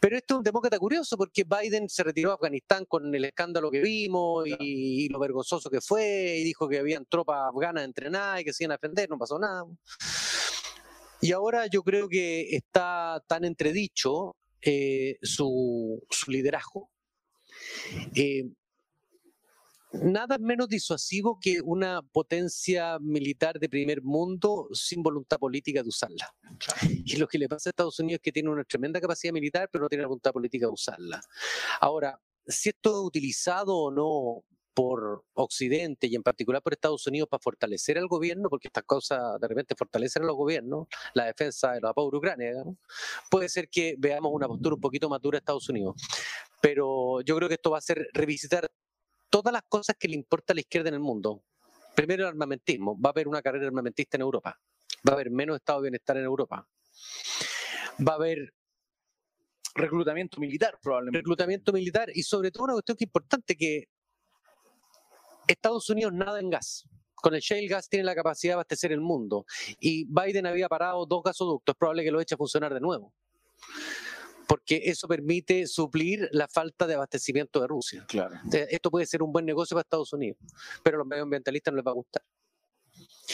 Pero 0.00 0.16
este 0.16 0.34
es 0.34 0.38
un 0.38 0.42
demócrata 0.42 0.80
curioso 0.80 1.16
porque 1.16 1.44
Biden 1.44 1.88
se 1.88 2.02
retiró 2.02 2.32
a 2.32 2.34
Afganistán 2.34 2.86
con 2.86 3.14
el 3.14 3.24
escándalo 3.24 3.70
que 3.70 3.80
vimos 3.80 4.48
y, 4.48 4.56
y 4.58 5.08
lo 5.10 5.20
vergonzoso 5.20 5.70
que 5.70 5.80
fue, 5.80 6.38
y 6.38 6.44
dijo 6.44 6.68
que 6.68 6.80
habían 6.80 7.06
tropas 7.06 7.38
afganas 7.54 7.84
entrenadas 7.84 8.40
y 8.40 8.44
que 8.44 8.52
se 8.52 8.64
iban 8.64 8.72
a 8.72 8.78
defender, 8.78 9.08
no 9.08 9.16
pasó 9.16 9.38
nada. 9.38 9.64
Y 11.20 11.32
ahora 11.32 11.66
yo 11.66 11.82
creo 11.82 12.08
que 12.08 12.54
está 12.54 13.22
tan 13.26 13.44
entredicho 13.44 14.36
eh, 14.62 15.18
su, 15.22 16.02
liderazgo. 16.26 16.90
Eh, 18.14 18.44
nada 19.92 20.38
menos 20.38 20.68
disuasivo 20.68 21.38
que 21.40 21.60
una 21.62 22.02
potencia 22.02 22.98
militar 23.00 23.58
de 23.58 23.68
primer 23.68 24.02
mundo 24.02 24.68
sin 24.72 25.02
voluntad 25.02 25.38
política 25.38 25.82
de 25.82 25.88
usarla. 25.88 26.34
Y 27.04 27.16
lo 27.16 27.26
que 27.26 27.38
le 27.38 27.48
pasa 27.48 27.68
a 27.68 27.70
Estados 27.70 27.98
Unidos 27.98 28.18
es 28.18 28.22
que 28.22 28.32
tiene 28.32 28.50
una 28.50 28.64
tremenda 28.64 29.00
capacidad 29.00 29.32
militar, 29.32 29.68
pero 29.72 29.82
no 29.82 29.88
tiene 29.88 30.04
voluntad 30.04 30.32
política 30.32 30.66
de 30.66 30.72
usarla. 30.72 31.20
Ahora, 31.80 32.20
si 32.46 32.70
esto 32.70 32.90
es 32.90 33.06
utilizado 33.06 33.76
o 33.76 33.90
no 33.90 34.44
por 34.78 35.24
Occidente 35.34 36.06
y 36.06 36.14
en 36.14 36.22
particular 36.22 36.62
por 36.62 36.72
Estados 36.72 37.04
Unidos 37.08 37.28
para 37.28 37.40
fortalecer 37.42 37.98
al 37.98 38.06
gobierno, 38.06 38.48
porque 38.48 38.68
estas 38.68 38.84
cosas 38.84 39.18
de 39.40 39.48
repente 39.48 39.74
fortalecen 39.76 40.22
a 40.22 40.26
los 40.26 40.36
gobiernos, 40.36 40.86
la 41.14 41.24
defensa 41.24 41.72
de 41.72 41.80
la 41.80 41.92
pobre 41.92 42.18
Ucrania, 42.18 42.52
puede 43.28 43.48
ser 43.48 43.68
que 43.68 43.96
veamos 43.98 44.30
una 44.32 44.46
postura 44.46 44.76
un 44.76 44.80
poquito 44.80 45.08
madura 45.08 45.34
de 45.34 45.38
Estados 45.40 45.68
Unidos. 45.68 46.00
Pero 46.62 47.22
yo 47.22 47.34
creo 47.34 47.48
que 47.48 47.56
esto 47.56 47.72
va 47.72 47.78
a 47.78 47.80
ser 47.80 48.06
revisitar 48.12 48.68
todas 49.28 49.52
las 49.52 49.62
cosas 49.68 49.96
que 49.98 50.06
le 50.06 50.14
importa 50.14 50.52
a 50.52 50.54
la 50.54 50.60
izquierda 50.60 50.90
en 50.90 50.94
el 50.94 51.00
mundo. 51.00 51.42
Primero 51.96 52.22
el 52.22 52.28
armamentismo, 52.28 52.96
va 53.00 53.08
a 53.08 53.14
haber 53.14 53.26
una 53.26 53.42
carrera 53.42 53.66
armamentista 53.66 54.16
en 54.16 54.20
Europa, 54.20 54.60
va 55.04 55.10
a 55.10 55.14
haber 55.14 55.32
menos 55.32 55.56
estado 55.56 55.80
de 55.80 55.86
bienestar 55.86 56.18
en 56.18 56.22
Europa, 56.22 56.68
va 58.06 58.12
a 58.12 58.14
haber 58.14 58.54
reclutamiento 59.74 60.38
militar 60.40 60.78
probablemente. 60.80 61.18
Reclutamiento 61.18 61.72
militar 61.72 62.10
y 62.14 62.22
sobre 62.22 62.52
todo 62.52 62.62
una 62.62 62.74
cuestión 62.74 62.96
que 62.96 63.04
importante 63.06 63.56
que 63.56 63.88
Estados 65.48 65.88
Unidos 65.90 66.12
nada 66.12 66.38
en 66.40 66.50
gas. 66.50 66.88
Con 67.14 67.34
el 67.34 67.40
shale 67.40 67.66
gas 67.66 67.88
tiene 67.88 68.04
la 68.04 68.14
capacidad 68.14 68.52
de 68.52 68.54
abastecer 68.54 68.92
el 68.92 69.00
mundo. 69.00 69.44
Y 69.80 70.04
Biden 70.04 70.46
había 70.46 70.68
parado 70.68 71.04
dos 71.04 71.22
gasoductos. 71.24 71.74
Es 71.74 71.78
probable 71.78 72.04
que 72.04 72.12
lo 72.12 72.20
eche 72.20 72.34
a 72.34 72.38
funcionar 72.38 72.72
de 72.72 72.80
nuevo. 72.80 73.12
Porque 74.46 74.82
eso 74.84 75.08
permite 75.08 75.66
suplir 75.66 76.28
la 76.32 76.46
falta 76.48 76.86
de 76.86 76.94
abastecimiento 76.94 77.60
de 77.60 77.66
Rusia. 77.66 78.04
Claro. 78.08 78.36
Esto 78.52 78.90
puede 78.90 79.04
ser 79.04 79.22
un 79.22 79.32
buen 79.32 79.44
negocio 79.44 79.74
para 79.74 79.82
Estados 79.82 80.12
Unidos. 80.12 80.38
Pero 80.82 80.96
a 80.96 80.98
los 80.98 81.06
medioambientalistas 81.06 81.72
no 81.72 81.76
les 81.76 81.86
va 81.86 81.90
a 81.90 81.94
gustar. 81.94 82.22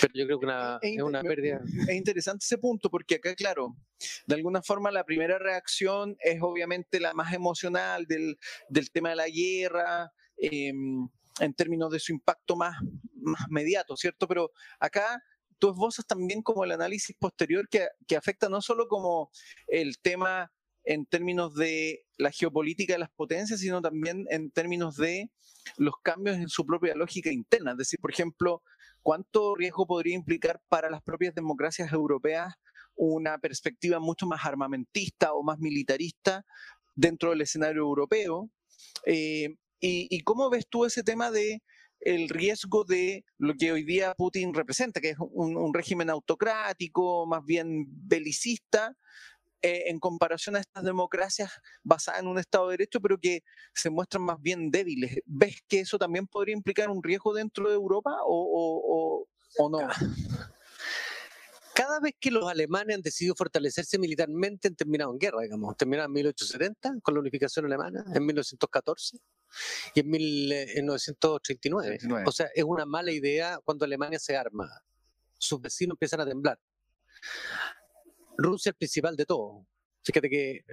Pero 0.00 0.12
yo 0.14 0.26
creo 0.26 0.40
que 0.40 0.47
una, 0.47 0.78
es, 0.83 1.02
una 1.02 1.23
pérdida. 1.23 1.61
Es 1.88 1.94
interesante 1.94 2.44
ese 2.44 2.59
punto 2.59 2.90
porque 2.90 3.16
acá, 3.16 3.35
claro, 3.35 3.76
de 4.26 4.35
alguna 4.35 4.62
forma 4.62 4.90
la 4.90 5.04
primera 5.04 5.38
reacción 5.38 6.16
es 6.21 6.40
obviamente 6.42 6.99
la 6.99 7.12
más 7.14 7.33
emocional 7.33 8.06
del, 8.06 8.37
del 8.68 8.90
tema 8.90 9.11
de 9.11 9.16
la 9.16 9.28
guerra, 9.28 10.12
eh, 10.37 10.73
en 11.41 11.55
términos 11.55 11.91
de 11.91 12.00
su 12.00 12.12
impacto 12.12 12.57
más, 12.57 12.76
más 13.14 13.47
mediato, 13.50 13.97
¿cierto? 13.97 14.29
Pero 14.29 14.50
acá 14.79 15.23
tú 15.59 15.71
esbozas 15.71 16.07
también 16.07 16.43
como 16.43 16.64
el 16.64 16.73
análisis 16.73 17.17
posterior 17.19 17.69
que, 17.69 17.87
que 18.07 18.17
afecta 18.17 18.49
no 18.49 18.61
solo 18.61 18.87
como 18.88 19.31
el 19.67 19.99
tema 19.99 20.53
en 20.85 21.07
términos 21.07 21.55
de 21.55 22.05
la 22.19 22.31
geopolítica 22.31 22.93
de 22.93 22.99
las 22.99 23.11
potencias, 23.11 23.61
sino 23.61 23.81
también 23.81 24.26
en 24.31 24.50
términos 24.50 24.97
de 24.97 25.31
los 25.79 25.95
cambios 26.03 26.37
en 26.37 26.49
su 26.49 26.67
propia 26.67 26.95
lógica 26.95 27.31
interna. 27.31 27.73
Es 27.73 27.79
decir, 27.79 27.99
por 28.00 28.12
ejemplo, 28.12 28.62
¿cuánto 29.03 29.55
riesgo 29.55 29.87
podría 29.87 30.14
implicar 30.14 30.61
para 30.69 30.91
las 30.91 31.03
propias 31.03 31.35
democracias 31.35 31.93
europeas 31.93 32.55
una 32.97 33.38
perspectiva 33.38 33.99
mucho 33.99 34.26
más 34.26 34.45
armamentista 34.45 35.33
o 35.33 35.43
más 35.43 35.59
militarista 35.59 36.45
dentro 36.95 37.31
del 37.31 37.41
escenario 37.41 37.83
europeo? 37.83 38.50
Eh, 39.07 39.57
y, 39.81 40.21
cómo 40.21 40.50
ves 40.50 40.66
tú 40.69 40.85
ese 40.85 41.02
tema 41.02 41.31
de 41.31 41.62
el 42.00 42.28
riesgo 42.28 42.85
de 42.85 43.25
lo 43.38 43.54
que 43.54 43.73
hoy 43.73 43.85
día 43.85 44.14
Putin 44.16 44.54
representa, 44.54 45.00
que 45.00 45.11
es 45.11 45.16
un, 45.19 45.73
régimen 45.75 46.11
autocrático, 46.11 47.26
más 47.26 47.45
bien 47.45 47.87
belicista, 47.88 48.95
eh, 49.62 49.85
en 49.87 49.99
comparación 49.99 50.57
a 50.57 50.61
estas 50.61 50.85
democracias 50.85 51.50
basadas 51.83 52.21
en 52.21 52.28
un 52.28 52.38
Estado 52.38 52.69
de 52.69 52.73
Derecho, 52.75 53.00
pero 53.00 53.19
que 53.19 53.43
se 53.73 53.88
muestran 53.88 54.23
más 54.23 54.40
bien 54.40 54.71
débiles. 54.71 55.19
¿Ves 55.25 55.62
que 55.66 55.81
eso 55.81 55.99
también 55.99 56.26
podría 56.26 56.54
implicar 56.54 56.90
un 56.90 57.02
riesgo 57.02 57.33
dentro 57.33 57.69
de 57.69 57.75
Europa 57.75 58.11
o, 58.26 59.26
o 59.59 59.69
no? 59.71 59.78
cada 61.75 61.99
vez 62.00 62.14
que 62.21 62.31
los 62.31 62.49
alemanes 62.49 62.97
han 62.97 63.02
decidido 63.02 63.35
fortalecerse 63.35 63.99
militarmente 63.99 64.69
han 64.69 64.76
terminado 64.76 65.12
en 65.12 65.19
guerra, 65.19 65.43
digamos. 65.43 65.76
Terminaron 65.76 66.11
en 66.11 66.14
1870 66.14 67.00
con 67.02 67.14
la 67.14 67.21
unificación 67.21 67.66
alemana, 67.66 68.04
en 68.14 68.25
1914 68.25 69.19
y 69.94 70.00
en 70.00 70.11
1939. 70.11 71.99
O 72.26 72.32
sea, 72.32 72.49
es 72.54 72.64
una 72.64 72.87
mala 72.87 73.12
idea 73.12 73.58
cuando 73.64 73.84
Alemania 73.84 74.18
se 74.18 74.37
arma. 74.37 74.70
Sus 75.38 75.61
vecinos 75.61 75.94
empiezan 75.94 76.20
a 76.20 76.26
temblar. 76.26 76.58
Rusia 78.37 78.70
es 78.70 78.73
el 78.73 78.76
principal 78.76 79.16
de 79.16 79.26
todo. 79.26 79.66
Fíjate 80.02 80.28
que 80.28 80.64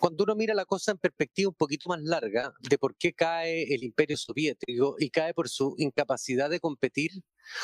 cuando 0.00 0.24
uno 0.24 0.34
mira 0.34 0.54
la 0.54 0.64
cosa 0.64 0.92
en 0.92 0.98
perspectiva 0.98 1.48
un 1.48 1.54
poquito 1.54 1.88
más 1.88 2.02
larga 2.02 2.52
de 2.60 2.78
por 2.78 2.94
qué 2.96 3.12
cae 3.14 3.74
el 3.74 3.84
imperio 3.84 4.16
soviético 4.16 4.96
y 4.98 5.08
cae 5.10 5.32
por 5.32 5.48
su 5.48 5.74
incapacidad 5.78 6.50
de 6.50 6.60
competir 6.60 7.10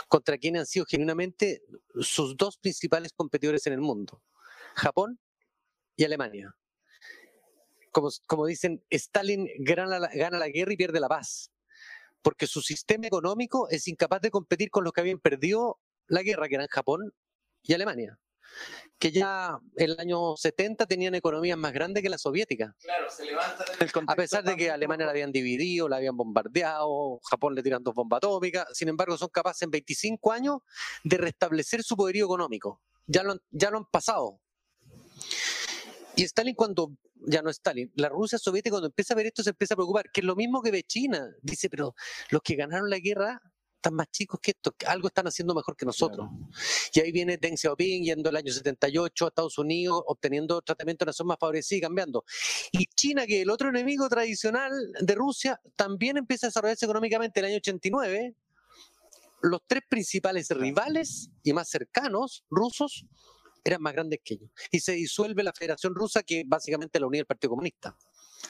contra 0.09 0.39
quienes 0.39 0.61
han 0.61 0.67
sido 0.67 0.87
genuinamente 0.87 1.63
sus 2.01 2.37
dos 2.37 2.57
principales 2.57 3.13
competidores 3.13 3.67
en 3.67 3.75
el 3.75 3.81
mundo, 3.81 4.23
Japón 4.75 5.19
y 5.97 6.05
Alemania. 6.05 6.55
Como, 7.91 8.09
como 8.27 8.47
dicen, 8.47 8.85
Stalin 8.91 9.49
gana 9.59 9.99
la, 9.99 10.09
gana 10.09 10.39
la 10.39 10.49
guerra 10.49 10.73
y 10.73 10.77
pierde 10.77 11.01
la 11.01 11.09
paz, 11.09 11.51
porque 12.23 12.47
su 12.47 12.63
sistema 12.63 13.07
económico 13.07 13.69
es 13.69 13.89
incapaz 13.89 14.21
de 14.21 14.31
competir 14.31 14.71
con 14.71 14.85
los 14.85 14.93
que 14.93 15.01
habían 15.01 15.19
perdido 15.19 15.81
la 16.07 16.23
guerra, 16.23 16.49
que 16.49 16.55
eran 16.57 16.69
Japón 16.69 17.13
y 17.63 17.73
Alemania 17.73 18.19
que 18.99 19.11
ya 19.11 19.59
en 19.77 19.91
el 19.91 19.99
año 19.99 20.37
70 20.37 20.87
tenían 20.87 21.15
economías 21.15 21.57
más 21.57 21.73
grandes 21.73 22.03
que 22.03 22.11
la 22.11 22.19
soviética. 22.19 22.77
Claro, 22.81 23.11
se 23.11 23.25
levanta 23.25 23.65
A 24.07 24.15
pesar 24.15 24.45
de 24.45 24.57
que 24.57 24.71
Alemania 24.71 25.07
la 25.07 25.13
habían 25.13 25.33
dividido, 25.33 25.89
la 25.89 25.97
habían 25.97 26.17
bombardeado, 26.17 27.19
Japón 27.31 27.55
le 27.55 27.63
tiran 27.63 27.83
dos 27.83 27.95
bombas 27.95 28.19
atómicas, 28.19 28.67
sin 28.73 28.89
embargo 28.89 29.17
son 29.17 29.29
capaces 29.29 29.63
en 29.63 29.71
25 29.71 30.33
años 30.33 30.59
de 31.03 31.17
restablecer 31.17 31.83
su 31.83 31.97
poderío 31.97 32.27
económico. 32.27 32.83
Ya 33.07 33.23
lo, 33.23 33.37
ya 33.51 33.71
lo 33.71 33.79
han 33.79 33.87
pasado. 33.87 34.39
Y 36.17 36.25
Stalin 36.25 36.55
cuando, 36.55 36.93
ya 37.27 37.43
no 37.43 37.51
Stalin, 37.51 37.91
la 37.97 38.09
Rusia 38.09 38.39
soviética 38.39 38.75
cuando 38.75 38.89
empieza 38.89 39.15
a 39.15 39.17
ver 39.17 39.27
esto 39.27 39.43
se 39.43 39.51
empieza 39.51 39.75
a 39.75 39.77
preocupar, 39.77 40.11
que 40.11 40.21
es 40.21 40.27
lo 40.27 40.37
mismo 40.37 40.63
que 40.63 40.71
ve 40.71 40.83
China. 40.83 41.29
Dice, 41.43 41.71
pero 41.71 41.95
los 42.31 42.43
que 42.43 42.57
ganaron 42.57 42.91
la 42.91 42.99
guerra 42.99 43.41
están 43.81 43.95
más 43.95 44.11
chicos 44.11 44.39
que 44.41 44.51
esto, 44.51 44.75
algo 44.87 45.09
están 45.09 45.27
haciendo 45.27 45.55
mejor 45.55 45.75
que 45.75 45.87
nosotros. 45.87 46.29
Y 46.93 47.01
ahí 47.01 47.13
viene 47.13 47.39
Deng 47.39 47.57
Xiaoping 47.57 48.05
yendo 48.05 48.29
el 48.29 48.37
año 48.37 48.53
78 48.53 49.25
a 49.25 49.29
Estados 49.29 49.57
Unidos, 49.57 50.03
obteniendo 50.07 50.61
tratamiento 50.61 51.05
en 51.05 51.07
la 51.07 51.13
zona 51.15 51.29
más 51.29 51.39
favorecida 51.41 51.79
y 51.79 51.81
cambiando. 51.81 52.25
Y 52.73 52.85
China, 52.95 53.27
que 53.27 53.39
es 53.39 53.43
el 53.43 53.51
otro 53.51 53.71
enemigo 53.71 54.07
tradicional 54.09 54.71
de 55.01 55.15
Rusia, 55.15 55.59
también 55.77 56.19
empieza 56.19 56.47
a 56.47 56.49
desarrollarse 56.49 56.85
económicamente 56.85 57.41
en 57.41 57.47
el 57.47 57.53
año 57.53 57.59
89. 57.59 58.35
Los 59.43 59.63
tres 59.67 59.83
principales 59.89 60.51
rivales 60.51 61.31
y 61.43 61.55
más 61.55 61.71
cercanos 61.71 62.45
rusos 62.51 63.07
eran 63.65 63.83
más 63.83 63.93
grandes 63.93 64.21
que 64.25 64.35
ellos. 64.35 64.51
Y 64.71 64.81
se 64.81 64.93
disuelve 64.93 65.43
la 65.43 65.53
Federación 65.53 65.95
Rusa, 65.95 66.23
que 66.23 66.45
básicamente 66.47 67.01
la 67.01 67.07
unía 67.07 67.21
el 67.21 67.27
Partido 67.27 67.51
Comunista. 67.51 67.97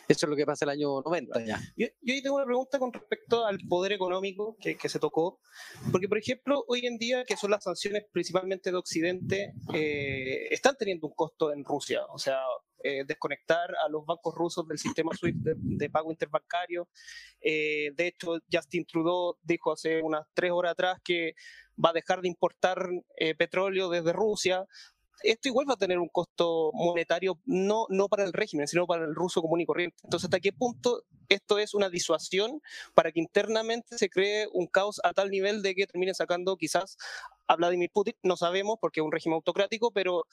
Eso 0.08 0.26
es 0.26 0.30
lo 0.30 0.36
que 0.36 0.46
pasa 0.46 0.64
el 0.64 0.70
año 0.70 1.00
90 1.02 1.44
ya. 1.44 1.60
Yo, 1.76 1.86
yo 2.02 2.22
tengo 2.22 2.36
una 2.36 2.44
pregunta 2.44 2.78
con 2.78 2.92
respecto 2.92 3.46
al 3.46 3.58
poder 3.68 3.92
económico 3.92 4.56
que, 4.60 4.76
que, 4.76 4.88
se 4.88 4.98
tocó. 4.98 5.40
Porque, 5.90 6.08
por 6.08 6.18
ejemplo, 6.18 6.64
hoy 6.68 6.86
en 6.86 6.98
día, 6.98 7.24
que 7.24 7.36
son 7.36 7.50
las 7.50 7.64
sanciones 7.64 8.04
principalmente 8.12 8.70
de 8.70 8.76
Occidente, 8.76 9.54
eh, 9.74 10.48
están 10.50 10.76
teniendo 10.76 11.06
un 11.06 11.14
costo 11.14 11.52
en 11.52 11.64
Rusia. 11.64 12.04
O 12.06 12.18
sea, 12.18 12.40
eh, 12.82 13.04
desconectar 13.06 13.70
a 13.84 13.88
los 13.88 14.06
bancos 14.06 14.34
rusos 14.34 14.66
del 14.66 14.78
sistema 14.78 15.14
SWIFT 15.14 15.38
de, 15.56 15.90
pago 15.90 16.10
interbancario. 16.10 16.88
Eh, 17.40 17.90
de 17.94 18.06
hecho, 18.08 18.38
Justin 18.50 18.86
Trudeau 18.86 19.36
dijo 19.42 19.72
hace 19.72 20.02
unas 20.02 20.26
tres 20.34 20.50
horas 20.50 20.72
atrás 20.72 20.98
que 21.04 21.34
va 21.82 21.90
a 21.90 21.94
dejar 21.94 22.20
de 22.20 22.28
importar 22.28 22.88
petróleo 23.38 23.88
desde 23.88 24.12
Rusia 24.12 24.66
esto 25.22 25.48
igual 25.48 25.68
va 25.68 25.74
a 25.74 25.78
tener 25.78 25.98
un 25.98 26.08
costo 26.08 26.70
monetario 26.72 27.38
no, 27.44 27.86
no 27.88 28.08
para 28.08 28.24
el 28.24 28.32
régimen, 28.32 28.66
sino 28.66 28.86
para 28.86 29.04
el 29.04 29.14
ruso 29.14 29.42
común 29.42 29.60
y 29.60 29.66
corriente. 29.66 29.96
Entonces, 30.04 30.26
¿hasta 30.26 30.40
qué 30.40 30.52
punto 30.52 31.04
esto 31.28 31.58
es 31.58 31.74
una 31.74 31.88
disuasión 31.88 32.60
para 32.94 33.12
que 33.12 33.20
internamente 33.20 33.98
se 33.98 34.08
cree 34.08 34.48
un 34.52 34.66
caos 34.66 35.00
a 35.04 35.12
tal 35.12 35.30
nivel 35.30 35.62
de 35.62 35.74
que 35.74 35.86
termine 35.86 36.14
sacando 36.14 36.56
quizás 36.56 36.96
a 37.46 37.56
Vladimir 37.56 37.90
Putin? 37.92 38.14
No 38.22 38.36
sabemos 38.36 38.78
porque 38.80 39.00
es 39.00 39.04
un 39.04 39.12
régimen 39.12 39.36
autocrático, 39.36 39.90
pero... 39.90 40.26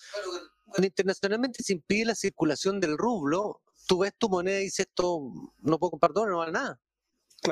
Cuando 0.69 0.86
internacionalmente 0.86 1.63
se 1.63 1.71
impide 1.71 2.04
la 2.04 2.15
circulación 2.15 2.82
del 2.82 2.97
rublo, 2.97 3.62
tú 3.88 4.00
ves 4.00 4.13
tu 4.17 4.28
moneda 4.28 4.60
y 4.60 4.63
dices 4.63 4.88
esto, 4.88 5.21
no 5.60 5.80
puedo 5.80 5.91
comprar 5.91 6.12
dólares, 6.12 6.32
no 6.34 6.38
vale 6.39 6.52
nada. 6.52 6.80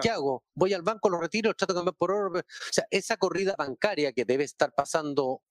¿Qué 0.01 0.09
hago? 0.09 0.43
Voy 0.53 0.73
al 0.73 0.81
banco, 0.81 1.09
lo 1.09 1.19
retiro, 1.19 1.53
trato 1.53 1.73
de 1.73 1.77
cambiar 1.77 1.95
por 1.95 2.11
oro. 2.11 2.39
O 2.39 2.43
sea, 2.71 2.85
esa 2.89 3.17
corrida 3.17 3.55
bancaria 3.57 4.11
que 4.11 4.25
debe 4.25 4.43
estar 4.43 4.73
pasando 4.73 5.41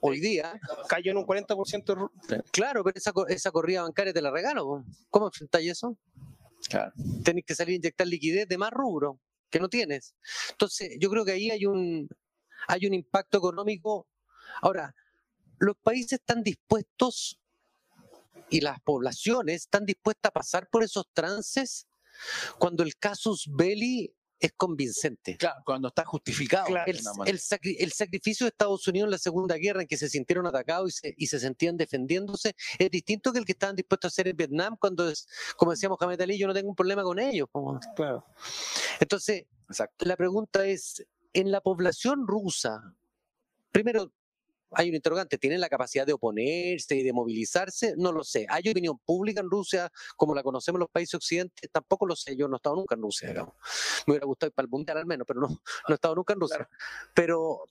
hoy 0.00 0.20
día. 0.20 0.58
Cayó 0.88 1.12
en 1.12 1.18
un 1.18 1.26
40%. 1.26 2.10
Claro, 2.50 2.84
pero 2.84 2.96
esa, 2.96 3.12
esa 3.28 3.50
corrida 3.50 3.82
bancaria 3.82 4.12
te 4.12 4.22
la 4.22 4.30
regalo. 4.30 4.84
¿Cómo 5.10 5.26
enfrentáis 5.26 5.70
eso? 5.70 5.96
Claro. 6.68 6.92
Tenés 7.24 7.44
que 7.44 7.54
salir 7.54 7.74
a 7.74 7.76
inyectar 7.76 8.06
liquidez 8.06 8.48
de 8.48 8.58
más 8.58 8.70
rubro 8.70 9.20
que 9.50 9.60
no 9.60 9.68
tienes. 9.68 10.14
Entonces, 10.50 10.96
yo 11.00 11.10
creo 11.10 11.24
que 11.24 11.32
ahí 11.32 11.50
hay 11.50 11.66
un, 11.66 12.08
hay 12.68 12.86
un 12.86 12.94
impacto 12.94 13.38
económico. 13.38 14.06
Ahora, 14.60 14.94
los 15.58 15.76
países 15.76 16.14
están 16.14 16.42
dispuestos 16.42 17.40
y 18.50 18.60
las 18.60 18.80
poblaciones 18.80 19.62
están 19.62 19.84
dispuestas 19.84 20.30
a 20.30 20.32
pasar 20.32 20.68
por 20.68 20.82
esos 20.82 21.06
trances 21.12 21.86
cuando 22.58 22.82
el 22.82 22.96
casus 22.96 23.48
belli 23.52 24.14
es 24.38 24.52
convincente. 24.56 25.36
Claro, 25.36 25.62
cuando 25.64 25.88
está 25.88 26.04
justificado. 26.04 26.68
el, 26.86 27.90
sacrificio 27.90 28.44
de 28.44 28.48
Estados 28.48 28.86
Unidos 28.86 29.06
en 29.06 29.10
la 29.12 29.18
Segunda 29.18 29.56
Guerra, 29.56 29.82
en 29.82 29.88
que 29.88 29.96
se 29.96 30.08
sintieron 30.08 30.46
atacados 30.46 31.00
y 31.16 31.26
se, 31.26 31.40
sentían 31.40 31.76
defendiéndose, 31.76 32.54
es 32.78 32.90
distinto 32.90 33.32
que 33.32 33.38
el 33.38 33.44
que 33.44 33.52
estaban 33.52 33.76
dispuestos 33.76 34.08
a 34.08 34.12
hacer 34.12 34.28
en 34.28 34.36
Vietnam 34.36 34.76
cuando, 34.78 35.08
es, 35.08 35.26
como 35.56 35.72
decíamos 35.72 35.98
Mohamed 36.00 36.20
Ali, 36.20 36.38
yo 36.38 36.46
no 36.46 36.54
tengo 36.54 36.68
un 36.68 36.76
problema 36.76 37.02
con 37.02 37.18
ellos. 37.18 37.48
Claro. 37.94 38.24
Entonces, 39.00 39.44
la 39.98 40.16
pregunta 40.16 40.66
es, 40.66 41.04
en 41.32 41.50
la 41.50 41.60
población 41.60 42.26
rusa, 42.26 42.94
primero, 43.70 44.12
hay 44.76 44.90
un 44.90 44.94
interrogante, 44.94 45.38
¿tienen 45.38 45.60
la 45.60 45.70
capacidad 45.70 46.06
de 46.06 46.12
oponerse 46.12 46.96
y 46.96 47.02
de 47.02 47.12
movilizarse? 47.12 47.94
No 47.96 48.12
lo 48.12 48.22
sé. 48.22 48.46
¿Hay 48.50 48.68
opinión 48.68 48.98
pública 48.98 49.40
en 49.40 49.50
Rusia 49.50 49.90
como 50.16 50.34
la 50.34 50.42
conocemos 50.42 50.78
los 50.78 50.90
países 50.90 51.14
occidentales? 51.14 51.70
Tampoco 51.72 52.06
lo 52.06 52.14
sé, 52.14 52.36
yo 52.36 52.46
no 52.46 52.56
he 52.56 52.58
estado 52.58 52.76
nunca 52.76 52.94
en 52.94 53.00
Rusia, 53.00 53.32
Me 53.32 54.12
hubiera 54.12 54.26
gustado 54.26 54.48
ir 54.48 54.54
para 54.54 54.66
el 54.66 54.70
Mundial 54.70 54.98
al 54.98 55.06
menos, 55.06 55.26
pero 55.26 55.40
no, 55.40 55.48
no 55.48 55.58
he 55.88 55.94
estado 55.94 56.14
nunca 56.14 56.34
en 56.34 56.40
Rusia. 56.40 56.68
Pero, 57.14 57.64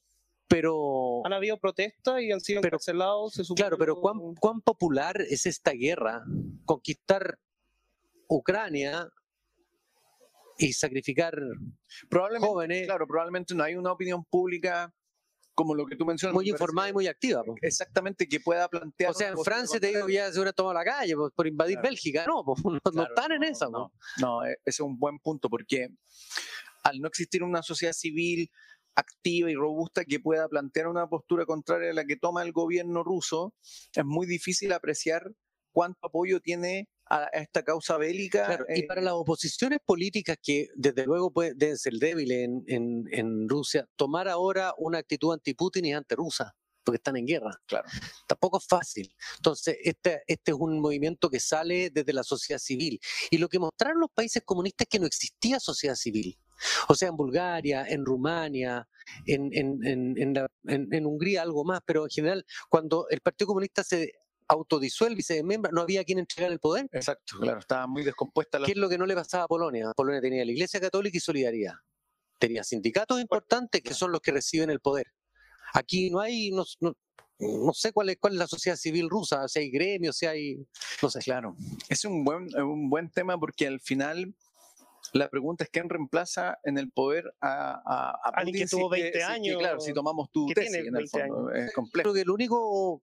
pero... 0.48 1.22
Han 1.26 1.34
habido 1.34 1.58
protestas 1.60 2.22
y 2.22 2.32
han 2.32 2.42
sido 2.42 2.62
pero, 2.62 2.78
cancelados. 2.78 3.40
claro, 3.56 3.78
pero 3.78 4.02
¿cuán, 4.02 4.34
¿cuán 4.40 4.62
popular 4.62 5.22
es 5.22 5.46
esta 5.46 5.72
guerra? 5.72 6.24
Conquistar 6.66 7.38
Ucrania 8.28 9.08
y 10.58 10.74
sacrificar 10.74 11.38
Probablemente, 12.10 12.48
jóvenes 12.48 12.86
claro, 12.88 13.06
probablemente 13.06 13.54
no 13.54 13.64
hay 13.64 13.76
una 13.76 13.92
opinión 13.92 14.24
pública 14.26 14.92
como 15.56 15.74
lo 15.74 15.86
que 15.86 15.96
tú 15.96 16.06
mencionas. 16.06 16.34
muy 16.36 16.50
informada 16.50 16.90
y 16.90 16.94
muy 16.94 17.08
activa. 17.08 17.44
po. 17.44 17.56
Exactamente, 17.62 18.28
que 18.28 18.40
pueda 18.40 18.68
plantear. 18.68 19.12
O 19.12 19.14
sea, 19.14 19.30
en 19.30 19.38
Francia 19.40 19.80
te 19.80 19.88
digo 19.88 20.06
que 20.06 20.14
ya 20.14 20.32
se 20.32 20.38
hubiera 20.38 20.54
tomado 20.54 20.74
la 20.74 20.84
calle 20.84 21.16
po, 21.16 21.32
por 21.32 21.48
invadir 21.48 21.76
Claro. 21.76 21.90
Bélgica. 21.90 22.26
No, 22.28 22.44
po, 22.44 22.56
no, 22.94 23.04
están 23.04 23.32
en 23.32 23.40
no, 23.42 23.48
esa. 23.48 23.70
No, 23.70 23.92
no, 24.20 24.46
e- 24.46 24.52
ese 24.52 24.60
es 24.66 24.80
un 24.82 25.00
buen 25.00 25.18
punto 25.20 25.50
porque 25.50 25.88
al 26.84 27.00
no 27.00 27.08
existir 27.08 27.42
una 27.42 27.64
sociedad 27.64 27.94
civil 27.94 28.52
activa 28.96 29.50
y 29.50 29.56
robusta 29.56 30.06
que 30.06 30.20
pueda 30.20 30.48
plantear 30.48 30.88
una 30.88 31.08
postura 31.08 31.46
contraria 31.46 31.92
a 31.92 31.94
la 31.94 32.06
que 32.06 32.16
toma 32.18 32.44
el 32.44 32.52
gobierno 32.52 33.04
ruso, 33.04 33.54
es 33.94 34.06
muy 34.06 34.26
difícil 34.28 34.72
apreciar 34.72 35.32
cuánto 35.72 36.08
apoyo 36.08 36.40
tiene 36.40 36.88
a, 37.10 37.26
esta 37.34 37.64
causa 37.64 37.98
bélica. 37.98 38.46
Claro, 38.46 38.66
y 38.70 38.82
eh, 38.82 38.86
para 38.88 39.02
las 39.02 39.14
oposiciones 39.14 39.80
políticas 39.86 40.38
que 40.42 40.70
desde 40.76 41.06
luego 41.06 41.32
pueden, 41.32 41.58
deben 41.58 41.78
ser 41.78 41.94
débiles 41.94 42.46
en, 42.46 42.64
en, 42.68 43.04
en 43.12 43.50
Rusia, 43.50 43.88
tomar 43.96 44.28
ahora 44.28 44.74
una 44.78 45.00
actitud 45.00 45.34
anti-Putin 45.34 45.86
y 45.86 45.94
anti-rusa, 45.94 46.56
porque 46.84 46.98
están 46.98 47.18
en 47.18 47.26
guerra. 47.26 47.52
Claro. 47.66 47.88
Tampoco 48.28 48.58
es 48.60 48.68
fácil. 48.68 49.14
Entonces, 49.38 49.78
este, 49.84 50.24
este 50.28 50.52
es 50.52 50.58
un 50.58 50.80
movimiento 50.80 51.30
que 51.30 51.40
sale 51.40 51.90
desde 51.90 52.14
la 52.14 52.24
sociedad 52.24 52.60
civil. 52.60 53.00
Y 53.30 53.38
lo 53.38 53.50
que 53.50 53.60
mostraron 53.60 54.00
los 54.00 54.12
países 54.12 54.44
comunistas 54.44 54.86
es 54.86 54.90
que 54.90 55.00
no 55.00 55.08
existía 55.08 55.60
sociedad 55.60 55.96
civil. 55.96 56.38
O 56.88 56.96
sea, 56.96 57.10
en 57.10 57.18
Bulgaria, 57.18 57.86
en 57.88 58.06
Rumania, 58.06 58.88
en 59.26 61.06
Hungría 61.06 61.42
algo 61.42 61.66
más, 61.66 61.82
pero 61.86 62.04
en 62.04 62.10
general, 62.10 62.46
cuando 62.70 63.08
el 63.10 63.20
Partido 63.20 63.48
Comunista 63.48 63.84
se 63.84 64.14
autodisuelve 64.48 65.20
y 65.20 65.24
se 65.24 65.36
desmembra, 65.36 65.72
no 65.74 65.82
había 65.82 66.04
quien 66.04 66.20
entregar 66.20 66.52
el 66.52 66.60
poder. 66.60 66.88
Exacto, 66.92 67.38
claro, 67.40 67.60
estaba 67.60 67.88
muy 67.88 68.04
descompuesta 68.04 68.60
la 68.60 68.66
¿Qué 68.66 68.74
es 68.74 68.78
lo 68.78 68.88
que 68.90 68.98
no 68.98 69.06
le 69.06 69.16
pasaba 69.16 69.46
a 69.46 69.48
Polonia? 69.48 69.92
Polonia 69.96 70.22
tenía 70.22 70.46
la 70.46 70.52
Iglesia 70.52 70.80
Católica 70.80 71.18
y 71.18 71.20
Solidaridad. 71.20 71.74
Tenía 72.40 72.64
sindicatos 72.64 73.20
importantes 73.22 73.82
que 73.82 73.94
son 73.94 74.12
los 74.12 74.22
que 74.22 74.32
reciben 74.32 74.70
el 74.70 74.80
poder. 74.80 75.08
Aquí 75.74 76.10
no 76.10 76.20
hay, 76.20 76.52
no, 76.52 76.64
no- 76.82 76.96
no 77.40 77.74
sé 77.74 77.92
cuál 77.92 78.10
es, 78.10 78.18
cuál 78.18 78.34
es 78.34 78.40
la 78.40 78.48
sociedad 78.48 78.78
civil 78.78 79.10
rusa, 79.10 79.48
si 79.50 79.60
hay 79.60 79.70
gremios, 79.70 80.16
si 80.18 80.26
hay, 80.26 80.58
no 81.02 81.10
sé. 81.10 81.20
Claro, 81.20 81.56
es 81.90 82.06
un 82.06 82.24
buen, 82.24 82.48
un 82.62 82.90
buen 82.90 83.10
tema 83.10 83.38
porque 83.38 83.68
al 83.68 83.82
final 83.82 84.34
la 85.12 85.30
pregunta 85.30 85.66
es 85.66 85.70
quién 85.70 85.90
reemplaza 85.90 86.58
en 86.64 86.78
el 86.78 86.92
poder 86.92 87.34
a, 87.42 87.72
a, 87.86 88.10
a 88.12 88.30
Alguien 88.36 88.64
que 88.64 88.70
tuvo 88.70 88.90
que- 88.90 89.02
20 89.02 89.20
si 89.20 89.26
que, 89.26 89.32
años, 89.34 89.58
claro, 89.60 89.80
si 89.82 89.94
tomamos 89.94 90.30
tu 90.32 90.48
tesis 90.48 90.72
tiene 90.72 90.88
en 90.88 90.96
el 90.96 91.02
20 91.12 91.20
fondo, 91.20 91.52
es 91.52 91.74
complejo. 91.74 92.04
Creo 92.04 92.14
que 92.14 92.22
el 92.22 92.30
único, 92.30 93.02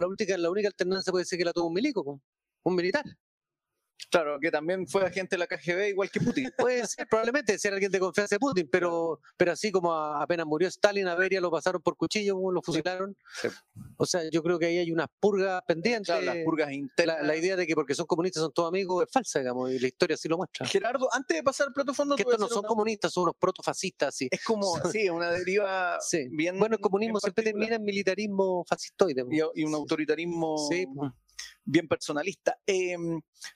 la 0.00 0.06
única, 0.06 0.38
la 0.38 0.50
única 0.50 0.68
alternancia 0.68 1.10
puede 1.10 1.24
ser 1.24 1.38
que 1.38 1.44
la 1.44 1.52
tuvo 1.52 1.66
un 1.68 1.74
milico, 1.74 2.20
un 2.64 2.74
militar. 2.74 3.04
Claro, 4.10 4.38
que 4.40 4.50
también 4.50 4.86
fue 4.86 5.04
agente 5.06 5.36
de 5.36 5.38
la 5.38 5.46
KGB 5.46 5.88
igual 5.90 6.10
que 6.10 6.20
Putin. 6.20 6.50
Puede 6.56 6.86
ser, 6.86 7.06
probablemente 7.08 7.58
ser 7.58 7.72
alguien 7.72 7.90
de 7.90 7.98
confianza 8.00 8.34
de 8.36 8.40
Putin, 8.40 8.68
pero, 8.70 9.20
pero 9.36 9.52
así 9.52 9.70
como 9.72 9.92
a- 9.92 10.22
apenas 10.22 10.46
murió 10.46 10.68
Stalin, 10.68 11.06
a 11.08 11.14
Beria 11.14 11.40
lo 11.40 11.50
pasaron 11.50 11.80
por 11.82 11.96
cuchillo, 11.96 12.50
lo 12.50 12.62
fusilaron. 12.62 13.16
Sí. 13.40 13.48
O 13.96 14.04
sea, 14.06 14.22
yo 14.30 14.42
creo 14.42 14.58
que 14.58 14.66
ahí 14.66 14.78
hay 14.78 14.90
unas 14.90 15.08
purgas 15.20 15.62
pendientes. 15.66 16.06
Claro, 16.06 16.22
las 16.24 16.36
purgas 16.44 16.72
internas. 16.72 17.16
la, 17.20 17.22
la 17.26 17.36
idea 17.36 17.56
de 17.56 17.66
que 17.66 17.74
porque 17.74 17.94
son 17.94 18.06
comunistas 18.06 18.42
son 18.42 18.52
todos 18.52 18.68
amigos 18.68 19.04
es 19.06 19.12
falsa, 19.12 19.38
digamos, 19.38 19.70
y 19.70 19.78
la 19.78 19.86
historia 19.86 20.14
así 20.14 20.28
lo 20.28 20.36
muestra. 20.36 20.66
Gerardo, 20.66 21.08
antes 21.12 21.36
de 21.36 21.42
pasar 21.42 21.68
al 21.68 21.72
plato 21.72 21.94
fondo, 21.94 22.16
Que 22.16 22.22
estos 22.22 22.38
no 22.40 22.48
son 22.48 22.58
una- 22.60 22.68
comunistas, 22.68 23.12
son 23.12 23.22
unos 23.24 23.36
protofascistas, 23.38 24.14
sí. 24.14 24.28
Es 24.30 24.44
como, 24.44 24.78
sí, 24.90 25.08
una 25.08 25.30
deriva 25.30 25.98
Sí. 26.00 26.26
bien. 26.30 26.58
bueno, 26.58 26.76
el 26.76 26.80
comunismo 26.80 27.20
siempre 27.20 27.44
termina 27.44 27.76
en 27.76 27.82
militarismo 27.84 28.64
fascistoide. 28.68 29.24
Y, 29.30 29.60
y 29.60 29.64
un 29.64 29.74
autoritarismo 29.74 30.56
Sí, 30.70 30.86
pues. 30.94 31.10
Bien 31.64 31.88
personalista. 31.88 32.58
Eh, 32.66 32.96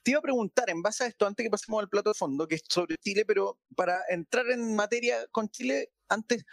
te 0.02 0.10
iba 0.12 0.18
a 0.18 0.22
preguntar, 0.22 0.70
en 0.70 0.82
base 0.82 1.04
a 1.04 1.06
esto, 1.06 1.26
antes 1.26 1.44
que 1.44 1.50
pasemos 1.50 1.80
al 1.80 1.88
plato 1.88 2.10
de 2.10 2.14
fondo, 2.14 2.46
que 2.46 2.56
es 2.56 2.62
sobre 2.68 2.96
Chile, 2.98 3.24
pero 3.26 3.58
para 3.74 4.00
entrar 4.08 4.48
en 4.50 4.74
materia 4.74 5.26
con 5.32 5.48
Chile, 5.48 5.92
antes, 6.08 6.44